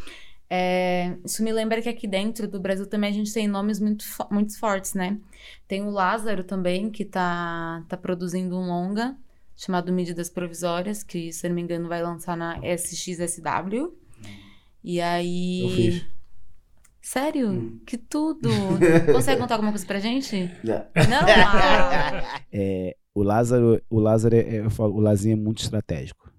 é, 0.50 1.16
isso 1.24 1.44
me 1.44 1.52
lembra 1.52 1.80
que 1.80 1.88
aqui 1.88 2.08
dentro 2.08 2.48
do 2.48 2.58
Brasil 2.58 2.86
também 2.86 3.10
a 3.10 3.12
gente 3.12 3.32
tem 3.32 3.46
nomes 3.46 3.78
muito, 3.78 4.04
muito 4.30 4.58
fortes, 4.58 4.94
né? 4.94 5.16
Tem 5.68 5.82
o 5.82 5.90
Lázaro 5.90 6.42
também, 6.42 6.90
que 6.90 7.04
tá, 7.04 7.84
tá 7.88 7.96
produzindo 7.96 8.56
um 8.56 8.66
longa 8.66 9.16
chamado 9.60 9.92
Medidas 9.92 10.30
Provisórias, 10.30 11.02
que, 11.02 11.30
se 11.32 11.46
não 11.46 11.54
me 11.54 11.60
engano, 11.60 11.86
vai 11.86 12.02
lançar 12.02 12.34
na 12.34 12.58
SXSW. 12.64 13.94
E 14.82 15.00
aí. 15.00 15.62
Eu 15.62 15.70
fiz. 15.70 16.06
Sério? 17.02 17.50
Hum. 17.50 17.80
Que 17.86 17.98
tudo! 17.98 18.48
Consegue 19.12 19.40
contar 19.40 19.54
alguma 19.54 19.72
coisa 19.72 19.86
pra 19.86 19.98
gente? 19.98 20.50
Já. 20.64 20.86
Não? 21.08 21.20
Ah, 21.20 22.40
É, 22.52 22.96
o 23.14 23.22
Lázaro, 23.22 23.80
o 23.90 24.00
Lázaro, 24.00 24.34
é, 24.34 24.60
eu 24.60 24.70
falo, 24.70 24.94
o 24.94 25.00
Lazinho 25.00 25.34
é 25.34 25.36
muito 25.36 25.62
estratégico. 25.62 26.29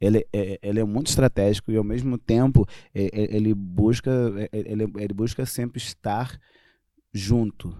Ele, 0.00 0.26
é, 0.32 0.58
ele 0.62 0.80
é 0.80 0.84
muito 0.84 1.08
estratégico 1.08 1.72
e 1.72 1.76
ao 1.76 1.84
mesmo 1.84 2.16
tempo 2.18 2.66
é, 2.94 3.04
é, 3.04 3.36
ele 3.36 3.52
busca, 3.54 4.10
é, 4.38 4.48
ele, 4.52 4.84
ele 4.96 5.14
busca 5.14 5.44
sempre 5.46 5.78
estar 5.78 6.38
junto 7.12 7.76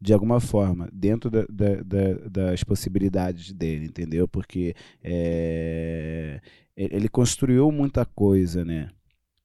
de 0.00 0.12
alguma 0.12 0.40
forma 0.40 0.88
dentro 0.92 1.30
da- 1.30 1.46
da- 1.48 1.82
da- 1.82 2.28
das 2.30 2.62
possibilidades 2.64 3.52
dele, 3.52 3.86
entendeu? 3.86 4.28
Porque 4.28 4.74
é, 5.02 6.40
ele 6.76 7.08
construiu 7.08 7.72
muita 7.72 8.04
coisa, 8.04 8.64
né? 8.64 8.90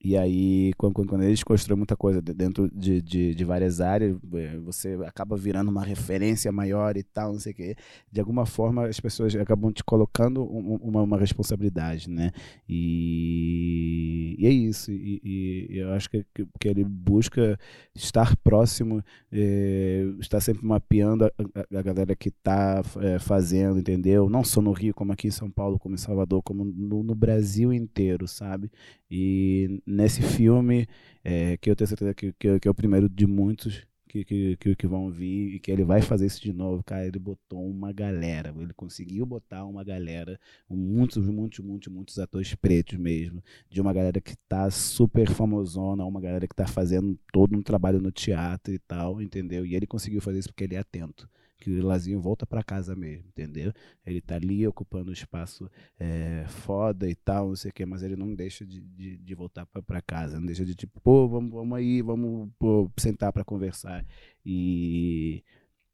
E 0.04 0.18
aí, 0.18 0.74
quando, 0.78 0.94
quando, 1.06 1.24
eles 1.24 1.44
constroem 1.44 1.78
muita 1.78 1.96
coisa 1.96 2.22
de- 2.22 2.34
dentro 2.34 2.70
de, 2.74 3.02
de, 3.02 3.36
de 3.36 3.46
várias 3.46 3.80
áreas, 3.80 4.18
eh, 4.34 4.58
você 4.58 4.98
acaba 5.06 5.38
virando 5.38 5.70
uma 5.70 5.84
referência 5.84 6.52
maior 6.52 6.98
e 6.98 7.04
tal, 7.04 7.34
não 7.34 7.40
sei 7.40 7.52
o 7.52 7.56
quê. 7.56 7.76
De 8.12 8.20
alguma 8.20 8.46
forma, 8.48 8.88
as 8.88 9.00
pessoas 9.00 9.36
acabam 9.36 9.72
te 9.72 9.84
colocando 9.84 10.42
um- 10.44 10.74
um- 10.74 10.80
uma, 10.90 11.02
uma 11.04 11.18
responsabilidade, 11.20 12.10
né? 12.10 12.32
E, 12.68 14.36
e 14.40 14.46
é 14.48 14.50
isso. 14.50 14.92
E, 14.92 15.22
e- 15.24 15.78
eu 15.78 15.92
acho 15.94 16.10
que, 16.10 16.26
que, 16.60 16.68
ele 16.68 16.84
busca 16.84 17.60
estar 17.94 18.36
próximo, 18.38 19.04
eh, 19.32 20.06
estar 20.20 20.40
sempre 20.42 20.66
mapeando 20.66 21.26
a, 21.26 21.32
a- 21.56 21.80
a 21.80 21.82
galera 21.82 22.16
que 22.16 22.30
está 22.30 22.82
fazendo, 23.20 23.80
entendeu? 23.80 24.30
Não 24.30 24.44
só 24.44 24.62
no 24.62 24.72
Rio, 24.72 24.94
como 24.94 25.12
aqui 25.14 25.28
em 25.28 25.32
São 25.32 25.50
Paulo, 25.50 25.78
como 25.80 25.96
em 25.96 25.98
Salvador, 25.98 26.42
como 26.44 26.64
no, 26.66 27.04
no 27.04 27.14
Brasil 27.16 27.72
inteiro, 27.74 28.28
sabe? 28.28 28.72
E 29.10 29.82
nesse 29.92 30.22
filme, 30.22 30.88
é, 31.24 31.58
que 31.58 31.70
eu 31.70 31.76
tenho 31.76 31.88
certeza 31.88 32.14
que, 32.14 32.34
que, 32.34 32.60
que 32.60 32.68
é 32.68 32.72
o 32.72 32.76
primeiro 32.76 33.10
de 33.10 33.28
muitos 33.28 33.86
que, 34.12 34.26
que, 34.26 34.58
que, 34.58 34.76
que 34.76 34.88
vão 34.88 35.10
vir 35.10 35.56
e 35.56 35.60
que 35.60 35.72
ele 35.72 35.86
vai 35.86 36.02
fazer 36.02 36.26
isso 36.26 36.42
de 36.42 36.52
novo, 36.52 36.84
cara, 36.84 37.08
ele 37.08 37.18
botou 37.18 37.66
uma 37.66 37.94
galera, 37.94 38.54
ele 38.60 38.74
conseguiu 38.74 39.26
botar 39.26 39.64
uma 39.64 39.86
galera, 39.86 40.38
muitos, 40.70 41.26
muitos, 41.30 41.60
muitos, 41.64 41.88
muitos 41.88 42.20
atores 42.20 42.54
pretos 42.54 43.00
mesmo, 43.00 43.42
de 43.70 43.80
uma 43.80 43.94
galera 43.94 44.20
que 44.20 44.36
tá 44.50 44.70
super 44.70 45.30
famosona, 45.30 46.04
uma 46.04 46.20
galera 46.20 46.46
que 46.46 46.56
tá 46.56 46.68
fazendo 46.68 47.18
todo 47.32 47.58
um 47.58 47.62
trabalho 47.62 48.02
no 48.02 48.12
teatro 48.12 48.74
e 48.74 48.80
tal, 48.80 49.22
entendeu? 49.22 49.66
E 49.66 49.76
ele 49.76 49.88
conseguiu 49.88 50.20
fazer 50.22 50.40
isso 50.40 50.50
porque 50.50 50.66
ele 50.66 50.76
é 50.76 50.80
atento. 50.80 51.30
Que 51.62 51.70
o 51.70 51.86
Lazinho 51.86 52.20
volta 52.20 52.44
para 52.44 52.64
casa 52.64 52.96
mesmo, 52.96 53.28
entendeu? 53.28 53.72
Ele 54.04 54.20
tá 54.20 54.34
ali 54.36 54.68
ocupando 54.68 55.12
um 55.12 55.14
espaço 55.14 55.70
é, 56.00 56.44
foda 56.48 57.08
e 57.08 57.14
tal, 57.14 57.50
não 57.50 57.56
sei 57.56 57.70
o 57.70 57.74
quê, 57.74 57.86
mas 57.86 58.02
ele 58.02 58.16
não 58.16 58.34
deixa 58.34 58.66
de, 58.66 58.82
de, 58.82 59.18
de 59.18 59.36
voltar 59.36 59.68
para 59.68 60.02
casa, 60.02 60.40
não 60.40 60.48
deixa 60.48 60.66
de 60.66 60.74
tipo, 60.74 61.00
pô, 61.02 61.30
vamos, 61.30 61.52
vamos 61.52 61.78
aí, 61.78 62.02
vamos 62.02 62.50
pô, 62.58 62.90
sentar 62.98 63.32
para 63.32 63.46
conversar. 63.46 64.04
E 64.44 65.44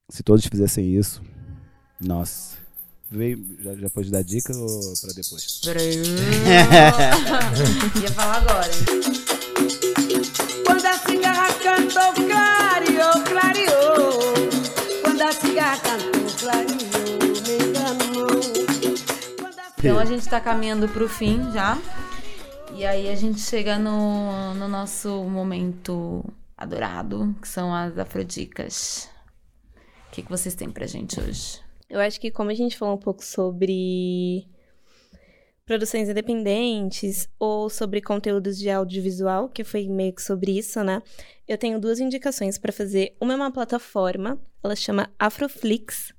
se 0.09 0.23
todos 0.23 0.45
fizessem 0.45 0.95
isso, 0.95 1.21
nossa. 1.99 2.57
Veio, 3.11 3.45
já, 3.59 3.75
já 3.75 3.89
pode 3.89 4.09
dar 4.09 4.23
dica 4.23 4.55
ou 4.55 4.93
para 5.01 5.11
depois? 5.13 5.59
peraí. 5.63 5.95
Ia 8.01 8.11
falar 8.11 8.37
agora. 8.37 8.71
Quando 10.65 10.85
a 10.85 10.93
cigarra 10.93 11.53
cantou, 11.53 12.26
Então 19.79 19.99
a 19.99 20.05
gente 20.05 20.27
tá 20.27 20.41
caminhando 20.41 20.89
pro 20.89 21.07
fim 21.07 21.51
já. 21.51 21.77
E 22.73 22.85
aí 22.85 23.09
a 23.09 23.15
gente 23.15 23.39
chega 23.39 23.77
no, 23.77 24.53
no 24.55 24.67
nosso 24.67 25.23
momento 25.23 26.25
adorado, 26.57 27.35
que 27.41 27.47
são 27.47 27.73
as 27.73 27.97
afrodicas. 27.97 29.09
O 30.07 30.11
que, 30.11 30.23
que 30.23 30.29
vocês 30.29 30.55
têm 30.55 30.69
pra 30.69 30.87
gente 30.87 31.19
hoje? 31.19 31.61
Eu 31.89 31.99
acho 31.99 32.19
que 32.19 32.31
como 32.31 32.49
a 32.49 32.53
gente 32.53 32.75
falou 32.75 32.95
um 32.95 32.99
pouco 32.99 33.23
sobre 33.23 34.47
produções 35.65 36.09
independentes 36.09 37.29
ou 37.37 37.69
sobre 37.69 38.01
conteúdos 38.01 38.57
de 38.57 38.69
audiovisual, 38.69 39.47
que 39.47 39.63
foi 39.63 39.87
meio 39.87 40.13
que 40.13 40.23
sobre 40.23 40.57
isso, 40.57 40.83
né? 40.83 41.03
Eu 41.47 41.57
tenho 41.57 41.79
duas 41.79 41.99
indicações 41.99 42.57
para 42.57 42.73
fazer. 42.73 43.15
Uma 43.21 43.33
é 43.33 43.35
uma 43.35 43.51
plataforma, 43.51 44.39
ela 44.63 44.75
chama 44.75 45.09
Afroflix. 45.19 46.16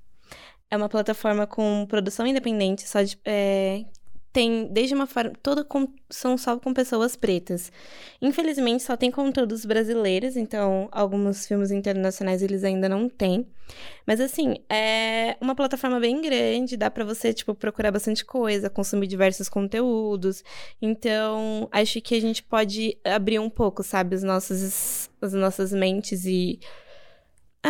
É 0.70 0.76
uma 0.76 0.88
plataforma 0.88 1.46
com 1.46 1.86
produção 1.88 2.26
independente, 2.26 2.86
só 2.86 3.02
de, 3.02 3.18
é, 3.24 3.84
tem 4.32 4.68
desde 4.70 4.94
uma 4.94 5.06
forma 5.06 5.32
toda 5.42 5.64
com, 5.64 5.88
são 6.08 6.36
só 6.36 6.58
com 6.58 6.72
pessoas 6.72 7.16
pretas. 7.16 7.72
Infelizmente 8.20 8.82
só 8.82 8.96
tem 8.96 9.10
conteúdos 9.10 9.64
brasileiros, 9.64 10.36
então 10.36 10.88
alguns 10.92 11.46
filmes 11.46 11.70
internacionais 11.70 12.42
eles 12.42 12.62
ainda 12.64 12.88
não 12.88 13.08
têm. 13.08 13.46
Mas 14.06 14.20
assim, 14.20 14.56
é 14.68 15.36
uma 15.40 15.54
plataforma 15.54 15.98
bem 15.98 16.20
grande, 16.22 16.76
dá 16.76 16.90
pra 16.90 17.04
você, 17.04 17.32
tipo, 17.32 17.54
procurar 17.54 17.90
bastante 17.90 18.24
coisa, 18.24 18.70
consumir 18.70 19.06
diversos 19.06 19.48
conteúdos. 19.48 20.44
Então, 20.80 21.68
acho 21.72 22.00
que 22.00 22.14
a 22.14 22.20
gente 22.20 22.42
pode 22.42 22.96
abrir 23.04 23.38
um 23.38 23.50
pouco, 23.50 23.82
sabe, 23.82 24.14
os 24.14 24.22
nossos, 24.22 25.10
as 25.20 25.32
nossas 25.32 25.72
mentes 25.72 26.24
e 26.24 26.60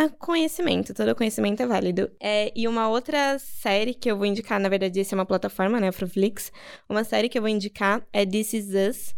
conhecimento, 0.07 0.93
todo 0.93 1.15
conhecimento 1.15 1.61
é 1.61 1.67
válido. 1.67 2.09
É, 2.19 2.51
e 2.55 2.67
uma 2.67 2.87
outra 2.87 3.37
série 3.39 3.93
que 3.93 4.09
eu 4.09 4.15
vou 4.15 4.25
indicar, 4.25 4.59
na 4.59 4.69
verdade, 4.69 4.99
essa 4.99 5.15
é 5.15 5.17
uma 5.17 5.25
plataforma, 5.25 5.79
né, 5.79 5.89
Afroflix. 5.89 6.51
Uma 6.87 7.03
série 7.03 7.27
que 7.27 7.37
eu 7.37 7.41
vou 7.41 7.49
indicar 7.49 8.05
é 8.13 8.25
This 8.25 8.53
Is 8.53 8.67
Us, 8.67 9.15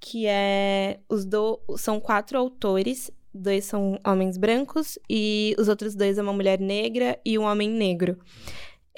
que 0.00 0.26
é 0.26 1.00
os 1.08 1.24
do, 1.24 1.60
são 1.76 2.00
quatro 2.00 2.38
autores, 2.38 3.10
dois 3.34 3.64
são 3.64 3.98
homens 4.06 4.38
brancos 4.38 4.98
e 5.10 5.54
os 5.58 5.68
outros 5.68 5.94
dois 5.94 6.16
é 6.16 6.22
uma 6.22 6.32
mulher 6.32 6.58
negra 6.60 7.18
e 7.24 7.38
um 7.38 7.42
homem 7.42 7.68
negro. 7.68 8.18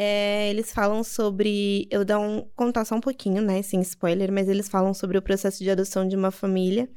É, 0.01 0.49
eles 0.51 0.73
falam 0.73 1.03
sobre. 1.03 1.89
Eu 1.91 2.05
dar 2.05 2.21
um, 2.21 2.49
contar 2.55 2.85
só 2.85 2.95
um 2.95 3.01
pouquinho, 3.01 3.43
né? 3.43 3.63
Sem 3.63 3.81
spoiler, 3.81 4.31
mas 4.33 4.49
eles 4.49 4.69
falam 4.69 4.95
sobre 4.95 5.19
o 5.19 5.23
processo 5.23 5.63
de 5.65 5.71
adoção 5.71 6.07
de 6.07 6.15
uma 6.15 6.31
família. 6.31 6.89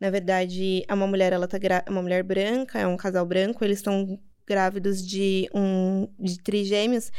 Na 0.00 0.10
verdade, 0.10 0.84
é 0.86 0.94
uma 0.94 1.06
mulher, 1.06 1.32
ela 1.32 1.48
tá 1.48 1.58
gra... 1.58 1.82
é 1.86 1.90
uma 1.90 2.02
mulher 2.02 2.22
branca, 2.22 2.78
é 2.78 2.86
um 2.86 2.96
casal 2.98 3.24
branco, 3.26 3.64
eles 3.64 3.78
estão 3.78 4.18
grávidos 4.46 5.04
de 5.06 5.48
um 5.54 6.08
de 6.18 6.38
trigêmeos 6.38 7.10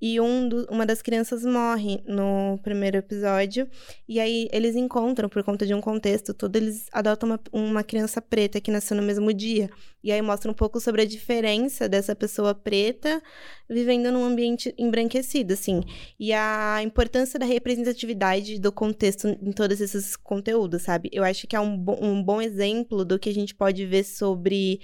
e 0.00 0.20
um 0.20 0.48
do, 0.48 0.66
uma 0.70 0.86
das 0.86 1.02
crianças 1.02 1.44
morre 1.44 2.02
no 2.06 2.58
primeiro 2.62 2.96
episódio 2.96 3.68
e 4.08 4.18
aí 4.18 4.48
eles 4.52 4.74
encontram 4.74 5.28
por 5.28 5.42
conta 5.44 5.66
de 5.66 5.74
um 5.74 5.80
contexto 5.80 6.32
todo 6.32 6.56
eles 6.56 6.86
adotam 6.92 7.28
uma, 7.28 7.40
uma 7.52 7.84
criança 7.84 8.20
preta 8.20 8.60
que 8.60 8.70
nasceu 8.70 8.96
no 8.96 9.02
mesmo 9.02 9.32
dia. 9.32 9.70
E 10.02 10.10
aí 10.10 10.22
mostra 10.22 10.50
um 10.50 10.54
pouco 10.54 10.80
sobre 10.80 11.02
a 11.02 11.04
diferença 11.04 11.86
dessa 11.86 12.16
pessoa 12.16 12.54
preta 12.54 13.22
vivendo 13.68 14.10
num 14.10 14.24
ambiente 14.24 14.74
embranquecido 14.78 15.52
assim. 15.52 15.82
E 16.18 16.32
a 16.32 16.80
importância 16.82 17.38
da 17.38 17.44
representatividade 17.44 18.58
do 18.58 18.72
contexto 18.72 19.28
em 19.28 19.52
todos 19.52 19.80
esses 19.80 20.16
conteúdos 20.16 20.82
sabe? 20.82 21.10
Eu 21.12 21.22
acho 21.22 21.46
que 21.46 21.54
é 21.54 21.60
um, 21.60 21.76
bo 21.76 21.98
um 22.00 22.22
bom 22.22 22.40
exemplo 22.40 23.04
do 23.04 23.18
que 23.18 23.28
a 23.28 23.34
gente 23.34 23.54
pode 23.54 23.84
ver 23.86 24.04
sobre 24.04 24.80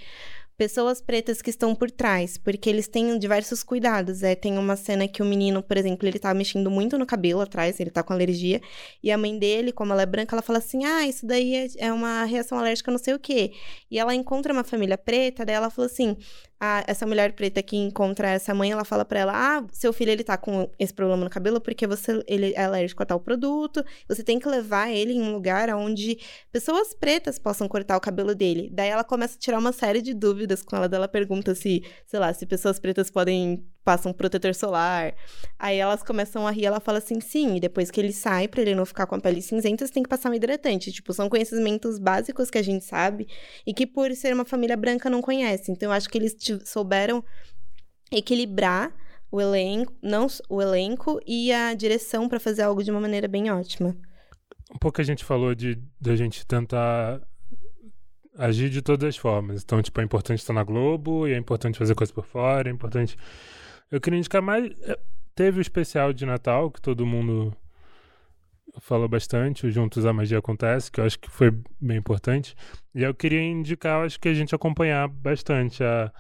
pessoas 0.56 1.00
pretas 1.00 1.42
que 1.42 1.50
estão 1.50 1.74
por 1.74 1.90
trás, 1.90 2.38
porque 2.38 2.68
eles 2.70 2.88
têm 2.88 3.18
diversos 3.18 3.62
cuidados. 3.62 4.22
É, 4.22 4.34
tem 4.34 4.58
uma 4.58 4.76
cena 4.76 5.06
que 5.06 5.22
o 5.22 5.24
menino, 5.24 5.62
por 5.62 5.76
exemplo, 5.76 6.08
ele 6.08 6.18
tá 6.18 6.32
mexendo 6.32 6.70
muito 6.70 6.96
no 6.98 7.06
cabelo 7.06 7.40
atrás, 7.40 7.78
ele 7.78 7.90
tá 7.90 8.02
com 8.02 8.12
alergia, 8.12 8.60
e 9.02 9.10
a 9.10 9.18
mãe 9.18 9.38
dele, 9.38 9.72
como 9.72 9.92
ela 9.92 10.02
é 10.02 10.06
branca, 10.06 10.34
ela 10.34 10.42
fala 10.42 10.58
assim: 10.58 10.84
"Ah, 10.84 11.06
isso 11.06 11.26
daí 11.26 11.54
é, 11.54 11.66
é 11.78 11.92
uma 11.92 12.24
reação 12.24 12.58
alérgica, 12.58 12.90
não 12.90 12.98
sei 12.98 13.14
o 13.14 13.18
quê". 13.18 13.52
E 13.90 13.98
ela 13.98 14.14
encontra 14.14 14.52
uma 14.52 14.64
família 14.64 14.96
preta, 14.98 15.44
daí 15.44 15.56
ela 15.56 15.70
falou 15.70 15.86
assim: 15.86 16.16
a, 16.58 16.82
essa 16.86 17.06
mulher 17.06 17.32
preta 17.34 17.62
que 17.62 17.76
encontra 17.76 18.28
essa 18.30 18.54
mãe, 18.54 18.70
ela 18.72 18.84
fala 18.84 19.04
para 19.04 19.20
ela: 19.20 19.32
"Ah, 19.34 19.66
seu 19.72 19.92
filho 19.92 20.10
ele 20.10 20.24
tá 20.24 20.36
com 20.36 20.70
esse 20.78 20.92
problema 20.92 21.24
no 21.24 21.30
cabelo 21.30 21.60
porque 21.60 21.86
você 21.86 22.22
ele 22.26 22.54
é 22.54 22.64
alérgico 22.64 23.02
a 23.02 23.06
tal 23.06 23.20
produto, 23.20 23.84
você 24.08 24.22
tem 24.22 24.38
que 24.38 24.48
levar 24.48 24.90
ele 24.90 25.12
em 25.12 25.22
um 25.22 25.32
lugar 25.32 25.68
onde 25.74 26.18
pessoas 26.50 26.94
pretas 26.94 27.38
possam 27.38 27.68
cortar 27.68 27.96
o 27.96 28.00
cabelo 28.00 28.34
dele". 28.34 28.70
Daí 28.72 28.88
ela 28.88 29.04
começa 29.04 29.36
a 29.36 29.38
tirar 29.38 29.58
uma 29.58 29.72
série 29.72 30.00
de 30.00 30.14
dúvidas 30.14 30.45
com 30.62 30.76
ela, 30.76 30.88
daí 30.88 30.98
ela 30.98 31.08
pergunta 31.08 31.54
se, 31.54 31.82
sei 32.06 32.20
lá, 32.20 32.32
se 32.32 32.46
pessoas 32.46 32.78
pretas 32.78 33.10
podem 33.10 33.64
passam 33.84 34.12
protetor 34.12 34.54
solar. 34.54 35.14
Aí 35.58 35.78
elas 35.78 36.02
começam 36.02 36.46
a 36.46 36.50
rir, 36.50 36.66
ela 36.66 36.80
fala 36.80 36.98
assim: 36.98 37.20
"Sim", 37.20 37.56
e 37.56 37.60
depois 37.60 37.90
que 37.90 38.00
ele 38.00 38.12
sai 38.12 38.48
para 38.48 38.60
ele 38.62 38.74
não 38.74 38.84
ficar 38.84 39.06
com 39.06 39.14
a 39.14 39.20
pele 39.20 39.40
cinzenta, 39.40 39.86
você 39.86 39.92
tem 39.92 40.02
que 40.02 40.08
passar 40.08 40.30
um 40.30 40.34
hidratante. 40.34 40.90
Tipo, 40.92 41.12
são 41.12 41.28
conhecimentos 41.28 41.98
básicos 41.98 42.50
que 42.50 42.58
a 42.58 42.62
gente 42.62 42.84
sabe 42.84 43.28
e 43.66 43.72
que 43.72 43.86
por 43.86 44.12
ser 44.12 44.34
uma 44.34 44.44
família 44.44 44.76
branca 44.76 45.08
não 45.08 45.22
conhece. 45.22 45.70
Então 45.70 45.88
eu 45.88 45.92
acho 45.92 46.08
que 46.08 46.18
eles 46.18 46.36
souberam 46.64 47.24
equilibrar 48.10 48.92
o 49.30 49.40
elenco, 49.40 49.92
não 50.02 50.26
o 50.48 50.62
elenco 50.62 51.20
e 51.26 51.52
a 51.52 51.74
direção 51.74 52.28
para 52.28 52.40
fazer 52.40 52.62
algo 52.62 52.82
de 52.82 52.90
uma 52.90 53.00
maneira 53.00 53.28
bem 53.28 53.50
ótima. 53.50 53.96
Um 54.74 54.78
pouco 54.78 55.00
a 55.00 55.04
gente 55.04 55.24
falou 55.24 55.54
de 55.54 55.80
da 56.00 56.16
gente 56.16 56.44
tentar 56.46 57.20
agir 58.36 58.70
de 58.70 58.82
todas 58.82 59.08
as 59.08 59.16
formas. 59.16 59.62
Então, 59.62 59.80
tipo, 59.82 60.00
é 60.00 60.04
importante 60.04 60.38
estar 60.40 60.52
na 60.52 60.62
Globo, 60.62 61.26
e 61.26 61.32
é 61.32 61.38
importante 61.38 61.78
fazer 61.78 61.94
coisa 61.94 62.12
por 62.12 62.24
fora, 62.24 62.68
é 62.68 62.72
importante. 62.72 63.16
Eu 63.90 64.00
queria 64.00 64.18
indicar 64.18 64.42
mais. 64.42 64.70
é, 64.82 64.98
Teve 65.34 65.58
o 65.58 65.60
especial 65.60 66.14
de 66.14 66.24
Natal, 66.24 66.70
que 66.70 66.80
todo 66.80 67.04
mundo 67.04 67.54
falou 68.80 69.06
bastante, 69.06 69.66
o 69.66 69.70
Juntos 69.70 70.06
a 70.06 70.12
Magia 70.12 70.38
Acontece, 70.38 70.90
que 70.90 70.98
eu 70.98 71.04
acho 71.04 71.18
que 71.18 71.30
foi 71.30 71.52
bem 71.78 71.98
importante. 71.98 72.54
E 72.94 73.02
eu 73.02 73.14
queria 73.14 73.42
indicar, 73.42 74.04
acho 74.04 74.18
que 74.18 74.28
a 74.28 74.34
gente 74.34 74.54
acompanhar 74.54 75.06
bastante 75.08 75.84
a 75.84 76.10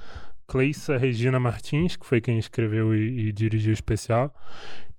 Cleissa 0.46 0.96
Regina 0.96 1.40
Martins, 1.40 1.96
que 1.96 2.06
foi 2.06 2.20
quem 2.20 2.38
escreveu 2.38 2.94
e, 2.94 3.28
e 3.28 3.32
dirigiu 3.32 3.70
o 3.70 3.74
especial, 3.74 4.34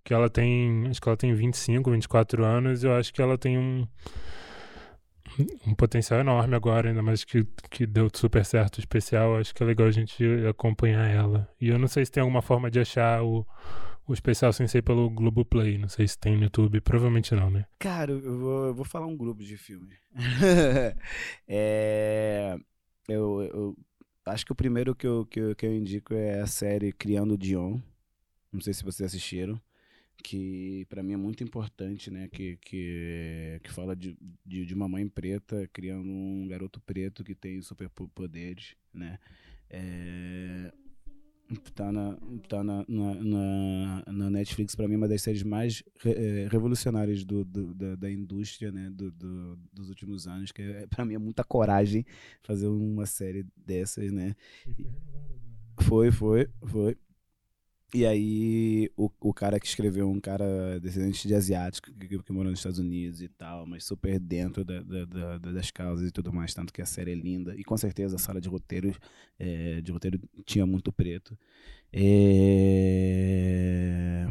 que 0.04 0.14
ela 0.14 0.30
tem, 0.30 0.88
acho 0.90 1.02
que 1.02 1.08
ela 1.08 1.18
tem 1.18 1.34
25, 1.34 1.92
24 1.92 2.44
anos, 2.44 2.84
eu 2.84 2.94
acho 2.94 3.14
que 3.14 3.22
ela 3.22 3.38
tem 3.38 3.58
um 3.58 3.88
um 5.66 5.74
potencial 5.76 6.20
enorme 6.20 6.56
agora, 6.56 6.90
ainda 6.90 7.02
mais 7.02 7.24
que, 7.24 7.46
que 7.70 7.86
deu 7.86 8.10
super 8.14 8.44
certo 8.46 8.78
o 8.78 8.80
especial. 8.80 9.38
Acho 9.38 9.54
que 9.54 9.64
é 9.64 9.66
legal 9.66 9.88
a 9.88 9.92
gente 9.92 10.24
acompanhar 10.50 11.08
ela. 11.08 11.48
E 11.60 11.70
eu 11.70 11.78
não 11.78 11.88
sei 11.88 12.06
se 12.06 12.12
tem 12.12 12.22
alguma 12.22 12.42
forma 12.42 12.72
de 12.72 12.80
achar 12.80 13.24
o, 13.24 13.46
o 14.08 14.14
especial 14.14 14.52
sem 14.54 14.68
ser 14.68 14.82
pelo 14.82 15.10
Globoplay. 15.10 15.78
Não 15.78 15.90
sei 15.90 16.08
se 16.08 16.18
tem 16.18 16.36
no 16.36 16.44
YouTube. 16.44 16.82
Provavelmente 16.82 17.36
não, 17.36 17.50
né? 17.50 17.66
Cara, 17.80 18.12
eu 18.12 18.40
vou, 18.40 18.66
eu 18.68 18.74
vou 18.74 18.86
falar 18.86 19.06
um 19.06 19.18
grupo 19.18 19.44
de 19.44 19.58
filme. 19.58 19.96
é, 21.48 22.58
eu, 23.08 23.42
eu 23.42 23.78
acho 24.26 24.46
que 24.46 24.52
o 24.52 24.56
primeiro 24.56 24.96
que 24.96 25.06
eu, 25.06 25.26
que, 25.26 25.40
eu, 25.40 25.56
que 25.56 25.66
eu 25.66 25.76
indico 25.76 26.14
é 26.14 26.42
a 26.42 26.48
série 26.48 26.92
Criando 26.92 27.38
Dion. 27.38 27.80
Não 28.52 28.62
sei 28.62 28.74
se 28.74 28.84
vocês 28.84 29.08
assistiram. 29.08 29.62
Que 30.24 30.86
para 30.90 31.04
mim 31.04 31.14
é 31.14 31.18
muito 31.18 31.44
importante, 31.44 32.12
né? 32.12 32.28
Que, 32.28 32.58
que, 32.58 33.60
que 33.64 33.72
fala 33.72 33.96
de, 33.96 34.18
de, 34.46 34.66
de 34.66 34.74
uma 34.74 34.88
mãe 34.88 35.08
preta 35.08 35.68
criando 35.72 36.10
um 36.10 36.48
garoto 36.48 36.80
preto 36.82 37.24
que 37.24 37.36
tem 37.36 37.62
superpoderes, 37.62 38.76
né? 38.94 39.20
É, 39.70 40.72
tá 41.74 41.92
na, 41.92 42.18
tá 42.50 42.64
na, 42.64 42.86
na, 42.88 44.04
na, 44.12 44.30
Netflix, 44.30 44.76
para 44.76 44.88
mim, 44.88 44.96
uma 44.96 45.08
das 45.08 45.22
séries 45.22 45.44
mais 45.44 45.82
eh, 46.06 46.48
revolucionárias 46.52 47.24
do, 47.24 47.46
do- 47.46 47.74
da, 47.74 47.96
da 47.96 48.12
indústria 48.12 48.72
né, 48.72 48.90
do, 48.90 49.12
do- 49.12 49.56
dos 49.74 49.90
últimos 49.90 50.28
anos, 50.28 50.52
que 50.52 50.62
é, 50.62 50.88
para 50.88 51.06
mim 51.06 51.14
é 51.16 51.18
muita 51.18 51.44
coragem 51.44 52.06
fazer 52.44 52.68
uma 52.68 53.06
série 53.06 53.46
dessas, 53.56 54.12
né? 54.12 54.36
Foi, 55.82 56.12
foi, 56.12 56.50
foi. 56.66 56.98
E 57.94 58.06
aí, 58.06 58.92
o, 58.98 59.10
o 59.22 59.34
cara 59.34 59.60
que 59.62 59.66
escreveu, 59.66 60.10
um 60.10 60.20
cara 60.20 60.78
descendente 60.82 61.26
de 61.26 61.34
asiático, 61.34 61.90
que, 61.94 62.20
que 62.22 62.32
morou 62.34 62.52
nos 62.52 62.60
Estados 62.60 62.80
Unidos 62.80 63.22
e 63.22 63.30
tal, 63.30 63.66
mas 63.66 63.86
super 63.86 64.20
dentro 64.20 64.66
da, 64.66 64.82
da- 64.82 65.06
da- 65.06 65.38
da- 65.38 65.52
das 65.54 65.72
causas 65.72 66.10
e 66.10 66.12
tudo 66.12 66.34
mais, 66.34 66.54
tanto 66.54 66.74
que 66.74 66.82
a 66.82 66.86
série 66.86 67.12
é 67.14 67.16
linda. 67.16 67.56
E 67.56 67.64
com 67.64 67.78
certeza 67.78 68.18
a 68.18 68.20
sala 68.20 68.42
de 68.42 68.50
roteiro, 68.50 68.94
eh, 69.40 69.80
de 69.82 69.90
roteiro 69.92 70.20
tinha 70.46 70.66
muito 70.66 70.92
preto. 70.92 71.38
É, 71.94 74.28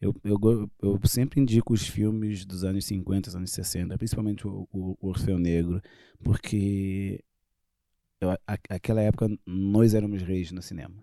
Eu, 0.00 0.14
eu, 0.24 0.70
eu 0.82 1.00
sempre 1.06 1.40
indico 1.40 1.72
os 1.72 1.86
filmes 1.88 2.44
dos 2.44 2.64
anos 2.64 2.84
50, 2.86 3.34
anos 3.36 3.50
60, 3.52 3.96
principalmente 3.98 4.46
o, 4.46 4.68
o, 4.72 4.96
o 5.00 5.08
Orfeu 5.08 5.38
Negro, 5.38 5.80
porque 6.22 7.24
eu, 8.20 8.30
a- 8.32 8.38
aquela 8.70 9.02
época 9.02 9.28
nós 9.46 9.94
éramos 9.94 10.22
reis 10.22 10.52
no 10.52 10.62
cinema. 10.62 10.94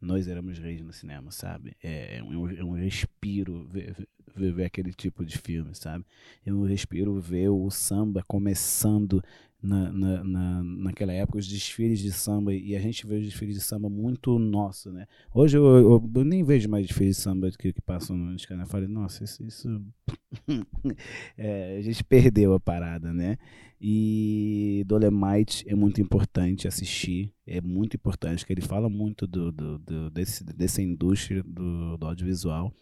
Nós 0.00 0.28
éramos 0.28 0.58
reis 0.58 0.82
no 0.82 0.92
cinema, 0.92 1.30
sabe? 1.30 1.76
É, 1.82 2.18
é 2.18 2.22
um, 2.22 2.50
é 2.50 2.64
um 2.64 2.72
respiro 2.72 3.66
ver, 3.68 4.06
ver, 4.34 4.64
aquele 4.64 4.92
tipo 4.92 5.24
de 5.24 5.38
filme, 5.38 5.74
sabe? 5.74 6.04
Um 6.46 6.64
respiro 6.64 7.20
ver 7.20 7.48
o 7.48 7.70
samba 7.70 8.22
começando 8.26 9.22
na, 9.62 9.90
na, 9.90 10.24
na, 10.24 10.62
naquela 10.62 11.12
época, 11.12 11.38
os 11.38 11.48
desfiles 11.48 11.98
de 11.98 12.12
samba, 12.12 12.54
e 12.54 12.76
a 12.76 12.80
gente 12.80 13.06
vê 13.06 13.16
os 13.16 13.24
desfiles 13.24 13.54
de 13.56 13.60
samba 13.60 13.88
muito 13.88 14.38
nosso, 14.38 14.92
né? 14.92 15.06
Hoje 15.34 15.56
eu, 15.56 15.64
eu, 15.64 16.10
eu 16.14 16.24
nem 16.24 16.44
vejo 16.44 16.68
mais 16.68 16.86
desfiles 16.86 17.16
de 17.16 17.22
samba 17.22 17.50
que, 17.50 17.72
que 17.72 17.80
passam 17.82 18.16
nos 18.16 18.44
canais. 18.44 18.68
Eu 18.68 18.72
falei, 18.72 18.88
nossa, 18.88 19.24
isso. 19.24 19.42
isso... 19.44 19.82
É, 21.36 21.76
a 21.78 21.82
gente 21.82 22.02
perdeu 22.04 22.54
a 22.54 22.60
parada, 22.60 23.12
né? 23.12 23.36
E 23.80 24.82
Dolemite 24.86 25.64
é 25.68 25.74
muito 25.74 26.00
importante 26.00 26.66
assistir, 26.66 27.32
é 27.46 27.60
muito 27.60 27.94
importante, 27.96 28.44
que 28.46 28.52
ele 28.52 28.62
fala 28.62 28.88
muito 28.88 29.26
do, 29.26 29.52
do, 29.52 29.78
do- 29.78 30.10
desse, 30.10 30.42
dessa 30.44 30.80
indústria 30.80 31.42
do, 31.42 31.96
do 31.96 32.06
audiovisual. 32.06 32.72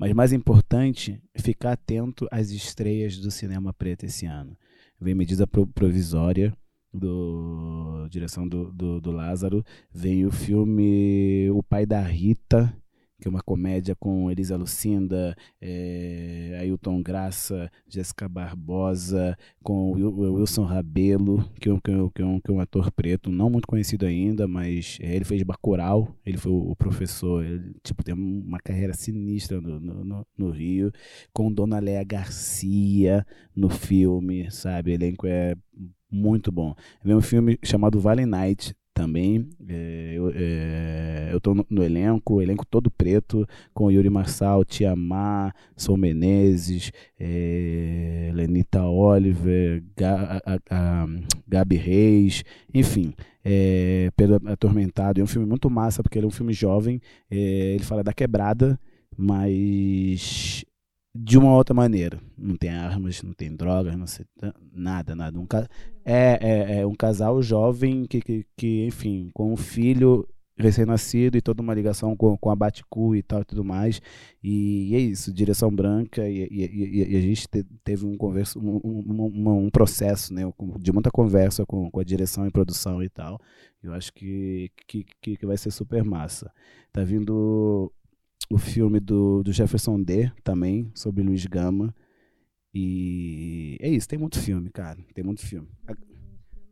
Mas 0.00 0.14
mais 0.14 0.32
importante, 0.32 1.20
ficar 1.36 1.72
atento 1.72 2.26
às 2.30 2.50
estreias 2.50 3.18
do 3.18 3.30
cinema 3.30 3.70
preto 3.70 4.04
esse 4.04 4.24
ano. 4.24 4.56
Vem 4.98 5.14
medida 5.14 5.46
pro- 5.46 5.66
provisória 5.66 6.56
do 6.90 8.08
direção 8.08 8.48
do, 8.48 8.72
do, 8.72 8.98
do 8.98 9.10
Lázaro, 9.10 9.62
vem 9.92 10.24
o 10.24 10.32
filme 10.32 11.50
O 11.50 11.62
Pai 11.62 11.84
da 11.84 12.00
Rita, 12.00 12.74
que 13.20 13.28
é 13.28 13.30
uma 13.30 13.42
comédia 13.42 13.94
com 13.94 14.30
Elisa 14.30 14.56
Lucinda, 14.56 15.36
eh, 15.60 16.39
Ailton 16.60 17.02
Graça, 17.02 17.70
Jéssica 17.88 18.28
Barbosa, 18.28 19.36
com 19.62 19.92
Wilson 19.92 20.64
Rabelo, 20.64 21.44
que 21.60 21.68
é, 21.68 21.72
um, 21.72 21.80
que, 21.80 21.90
é 21.90 21.96
um, 21.96 22.08
que, 22.10 22.22
é 22.22 22.24
um, 22.24 22.40
que 22.40 22.50
é 22.50 22.54
um 22.54 22.60
ator 22.60 22.90
preto, 22.92 23.30
não 23.30 23.50
muito 23.50 23.66
conhecido 23.66 24.06
ainda, 24.06 24.46
mas 24.48 24.98
eh, 25.00 25.16
ele 25.16 25.24
fez 25.24 25.42
Bacurau, 25.42 26.14
ele 26.24 26.36
foi 26.38 26.52
o, 26.52 26.74
professor, 26.76 27.44
ele 27.44 27.74
tipo, 27.82 28.02
tem 28.02 28.14
uma 28.14 28.58
carreira 28.58 28.92
sinistra 28.94 29.60
no, 29.60 29.78
no, 29.80 30.04
no- 30.04 30.26
no 30.36 30.50
Rio, 30.50 30.92
com 31.32 31.52
Dona 31.52 31.78
Léa 31.78 32.04
Garcia 32.04 33.26
no 33.54 33.68
filme, 33.68 34.50
sabe? 34.50 34.90
O 34.90 34.94
elenco 34.94 35.26
é 35.26 35.54
muito 36.10 36.50
bom. 36.50 36.74
Vem 37.04 37.14
um 37.14 37.20
filme 37.20 37.58
chamado 37.62 38.00
Valley 38.00 38.26
Night 38.26 38.74
também. 39.00 39.48
é, 39.68 40.12
eu, 40.14 40.32
é, 40.34 41.30
eu 41.32 41.40
tô 41.40 41.54
no, 41.54 41.66
no 41.70 41.82
elenco, 41.82 42.40
elenco 42.42 42.66
todo 42.66 42.90
preto, 42.90 43.46
com 43.72 43.90
Yuri 43.90 44.10
Marçal, 44.10 44.64
Tiamá, 44.64 45.52
Sol 45.76 45.96
Menezes, 45.96 46.92
é, 47.18 48.30
Lenita 48.34 48.84
Oliver, 48.84 49.82
Ga- 49.96 50.40
a- 50.44 50.58
a- 50.70 51.06
Gabi 51.48 51.76
Reis, 51.76 52.42
enfim. 52.74 53.12
É, 53.44 54.10
Pedro 54.16 54.40
Atormentado. 54.46 55.20
É 55.20 55.24
um 55.24 55.26
filme 55.26 55.46
muito 55.48 55.70
massa, 55.70 56.02
porque 56.02 56.18
ele 56.18 56.26
é 56.26 56.28
um 56.28 56.30
filme 56.30 56.52
jovem. 56.52 57.00
é, 57.30 57.36
ele 57.74 57.84
fala 57.84 58.02
da 58.04 58.12
quebrada, 58.12 58.78
mas 59.16 60.64
de 61.14 61.38
uma 61.38 61.54
outra 61.54 61.74
maneira. 61.74 62.20
Não 62.36 62.56
tem 62.56 62.70
armas, 62.70 63.22
não 63.22 63.32
tem 63.32 63.54
drogas, 63.54 63.96
não 63.96 64.06
sei, 64.06 64.24
nada, 64.72 65.14
nada. 65.14 65.38
Um, 65.38 65.46
é, 66.04 66.38
é, 66.40 66.80
é 66.80 66.86
um 66.86 66.94
casal 66.94 67.42
jovem 67.42 68.04
que, 68.06 68.20
que, 68.20 68.46
que, 68.56 68.86
enfim, 68.86 69.30
com 69.34 69.52
um 69.52 69.56
filho 69.56 70.26
recém-nascido 70.56 71.38
e 71.38 71.40
toda 71.40 71.62
uma 71.62 71.72
ligação 71.72 72.14
com, 72.14 72.36
com 72.36 72.50
a 72.50 72.54
Baticu 72.56 73.16
e 73.16 73.22
tal 73.22 73.40
e 73.40 73.44
tudo 73.44 73.64
mais. 73.64 74.00
E, 74.42 74.94
é 74.94 74.98
isso, 74.98 75.32
direção 75.32 75.70
branca. 75.74 76.28
E, 76.28 76.46
e, 76.50 76.64
e- 76.66 77.12
e 77.12 77.16
a 77.16 77.20
gente 77.20 77.48
te- 77.48 77.64
teve 77.82 78.04
um, 78.06 78.16
converso, 78.16 78.58
um, 78.60 78.78
um, 78.84 79.50
um- 79.66 79.70
processo 79.70 80.34
né, 80.34 80.42
de 80.78 80.92
muita 80.92 81.10
conversa 81.10 81.64
com, 81.64 81.90
com 81.90 82.00
a 82.00 82.04
direção 82.04 82.46
e 82.46 82.50
produção 82.50 83.02
e 83.02 83.08
tal. 83.08 83.40
Eu 83.82 83.94
acho 83.94 84.12
que, 84.12 84.70
que 84.86 85.04
que 85.36 85.46
vai 85.46 85.56
ser 85.56 85.70
super 85.70 86.04
massa. 86.04 86.52
Tá 86.92 87.02
vindo 87.04 87.90
o 88.50 88.58
filme 88.58 88.98
do, 89.00 89.42
do 89.42 89.52
Jefferson 89.52 90.02
D 90.02 90.30
também, 90.42 90.90
sobre 90.94 91.22
Luiz 91.22 91.46
Gama. 91.46 91.94
E 92.74 93.76
é 93.80 93.88
isso, 93.88 94.06
tem 94.08 94.18
muito 94.18 94.38
filme, 94.38 94.70
cara. 94.70 94.98
Tem 95.14 95.24
muito 95.24 95.40
filme. 95.44 95.68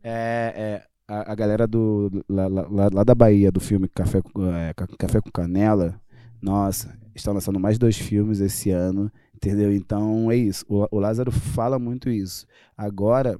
É, 0.01 0.53
é, 0.55 0.87
a, 1.07 1.31
a 1.31 1.35
galera 1.35 1.67
do 1.67 2.09
lá, 2.27 2.47
lá, 2.47 2.89
lá- 2.91 3.03
da 3.03 3.13
Bahia, 3.15 3.51
do 3.51 3.59
filme 3.59 3.87
Café, 3.89 4.21
com- 4.21 4.45
é, 4.53 4.73
Ca- 4.73 4.87
Café 4.97 5.19
com 5.21 5.29
Canela, 5.31 5.99
nossa, 6.41 6.97
estão 7.13 7.33
lançando 7.33 7.59
mais 7.59 7.77
dois 7.77 7.97
filmes 7.97 8.39
esse 8.39 8.69
ano, 8.71 9.11
entendeu? 9.35 9.73
Então 9.73 10.31
é 10.31 10.37
isso. 10.37 10.65
O, 10.69 10.87
o 10.89 10.99
Lázaro 10.99 11.31
fala 11.31 11.77
muito 11.77 12.09
isso. 12.09 12.45
Agora, 12.77 13.37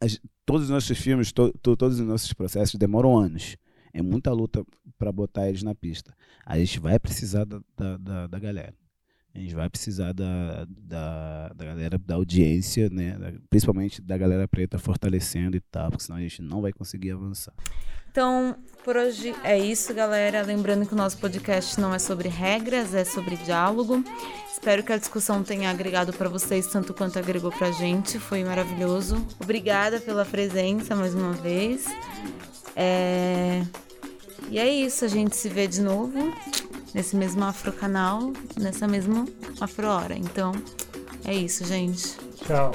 as- 0.00 0.20
todos 0.46 0.64
os 0.64 0.70
nossos 0.70 0.96
filmes, 0.98 1.32
to- 1.32 1.52
to- 1.62 1.76
todos 1.76 2.00
os 2.00 2.06
nossos 2.06 2.32
processos 2.32 2.76
demoram 2.78 3.16
anos. 3.18 3.56
É 3.98 4.02
muita 4.02 4.30
luta 4.30 4.64
para 4.96 5.10
botar 5.10 5.48
eles 5.48 5.64
na 5.64 5.74
pista. 5.74 6.14
A 6.46 6.56
gente 6.56 6.78
vai 6.78 7.00
precisar 7.00 7.44
da, 7.44 7.60
da, 7.76 7.96
da, 7.96 8.26
da 8.28 8.38
galera. 8.38 8.72
A 9.34 9.38
gente 9.40 9.56
vai 9.56 9.68
precisar 9.68 10.12
da, 10.12 10.64
da, 10.68 11.48
da 11.48 11.64
galera, 11.64 11.98
da 11.98 12.14
audiência, 12.14 12.88
né? 12.90 13.34
principalmente 13.50 14.00
da 14.00 14.16
galera 14.16 14.46
preta 14.46 14.78
fortalecendo 14.78 15.56
e 15.56 15.60
tal, 15.60 15.90
porque 15.90 16.04
senão 16.04 16.16
a 16.16 16.20
gente 16.20 16.40
não 16.40 16.62
vai 16.62 16.72
conseguir 16.72 17.10
avançar. 17.10 17.52
Então, 18.08 18.56
por 18.84 18.96
hoje 18.96 19.34
é 19.42 19.58
isso, 19.58 19.92
galera. 19.92 20.42
Lembrando 20.42 20.86
que 20.86 20.94
o 20.94 20.96
nosso 20.96 21.18
podcast 21.18 21.80
não 21.80 21.92
é 21.92 21.98
sobre 21.98 22.28
regras, 22.28 22.94
é 22.94 23.04
sobre 23.04 23.36
diálogo. 23.36 24.04
Espero 24.52 24.84
que 24.84 24.92
a 24.92 24.96
discussão 24.96 25.42
tenha 25.42 25.70
agregado 25.70 26.12
para 26.12 26.28
vocês 26.28 26.68
tanto 26.68 26.94
quanto 26.94 27.18
agregou 27.18 27.50
pra 27.50 27.72
gente. 27.72 28.18
Foi 28.20 28.44
maravilhoso. 28.44 29.26
Obrigada 29.42 30.00
pela 30.00 30.24
presença 30.24 30.94
mais 30.94 31.14
uma 31.16 31.32
vez. 31.32 31.84
É... 32.76 33.64
E 34.50 34.58
é 34.58 34.68
isso, 34.68 35.04
a 35.04 35.08
gente 35.08 35.36
se 35.36 35.48
vê 35.48 35.66
de 35.66 35.80
novo 35.80 36.32
nesse 36.94 37.14
mesmo 37.16 37.44
Afro 37.44 37.72
canal, 37.72 38.32
nessa 38.58 38.88
mesma 38.88 39.26
Afro 39.60 39.88
hora. 39.88 40.16
Então, 40.16 40.52
é 41.24 41.34
isso, 41.34 41.64
gente. 41.64 42.16
Tchau. 42.46 42.74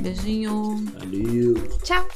Beijinho. 0.00 0.84
Valeu! 0.98 1.54
Tchau! 1.82 2.06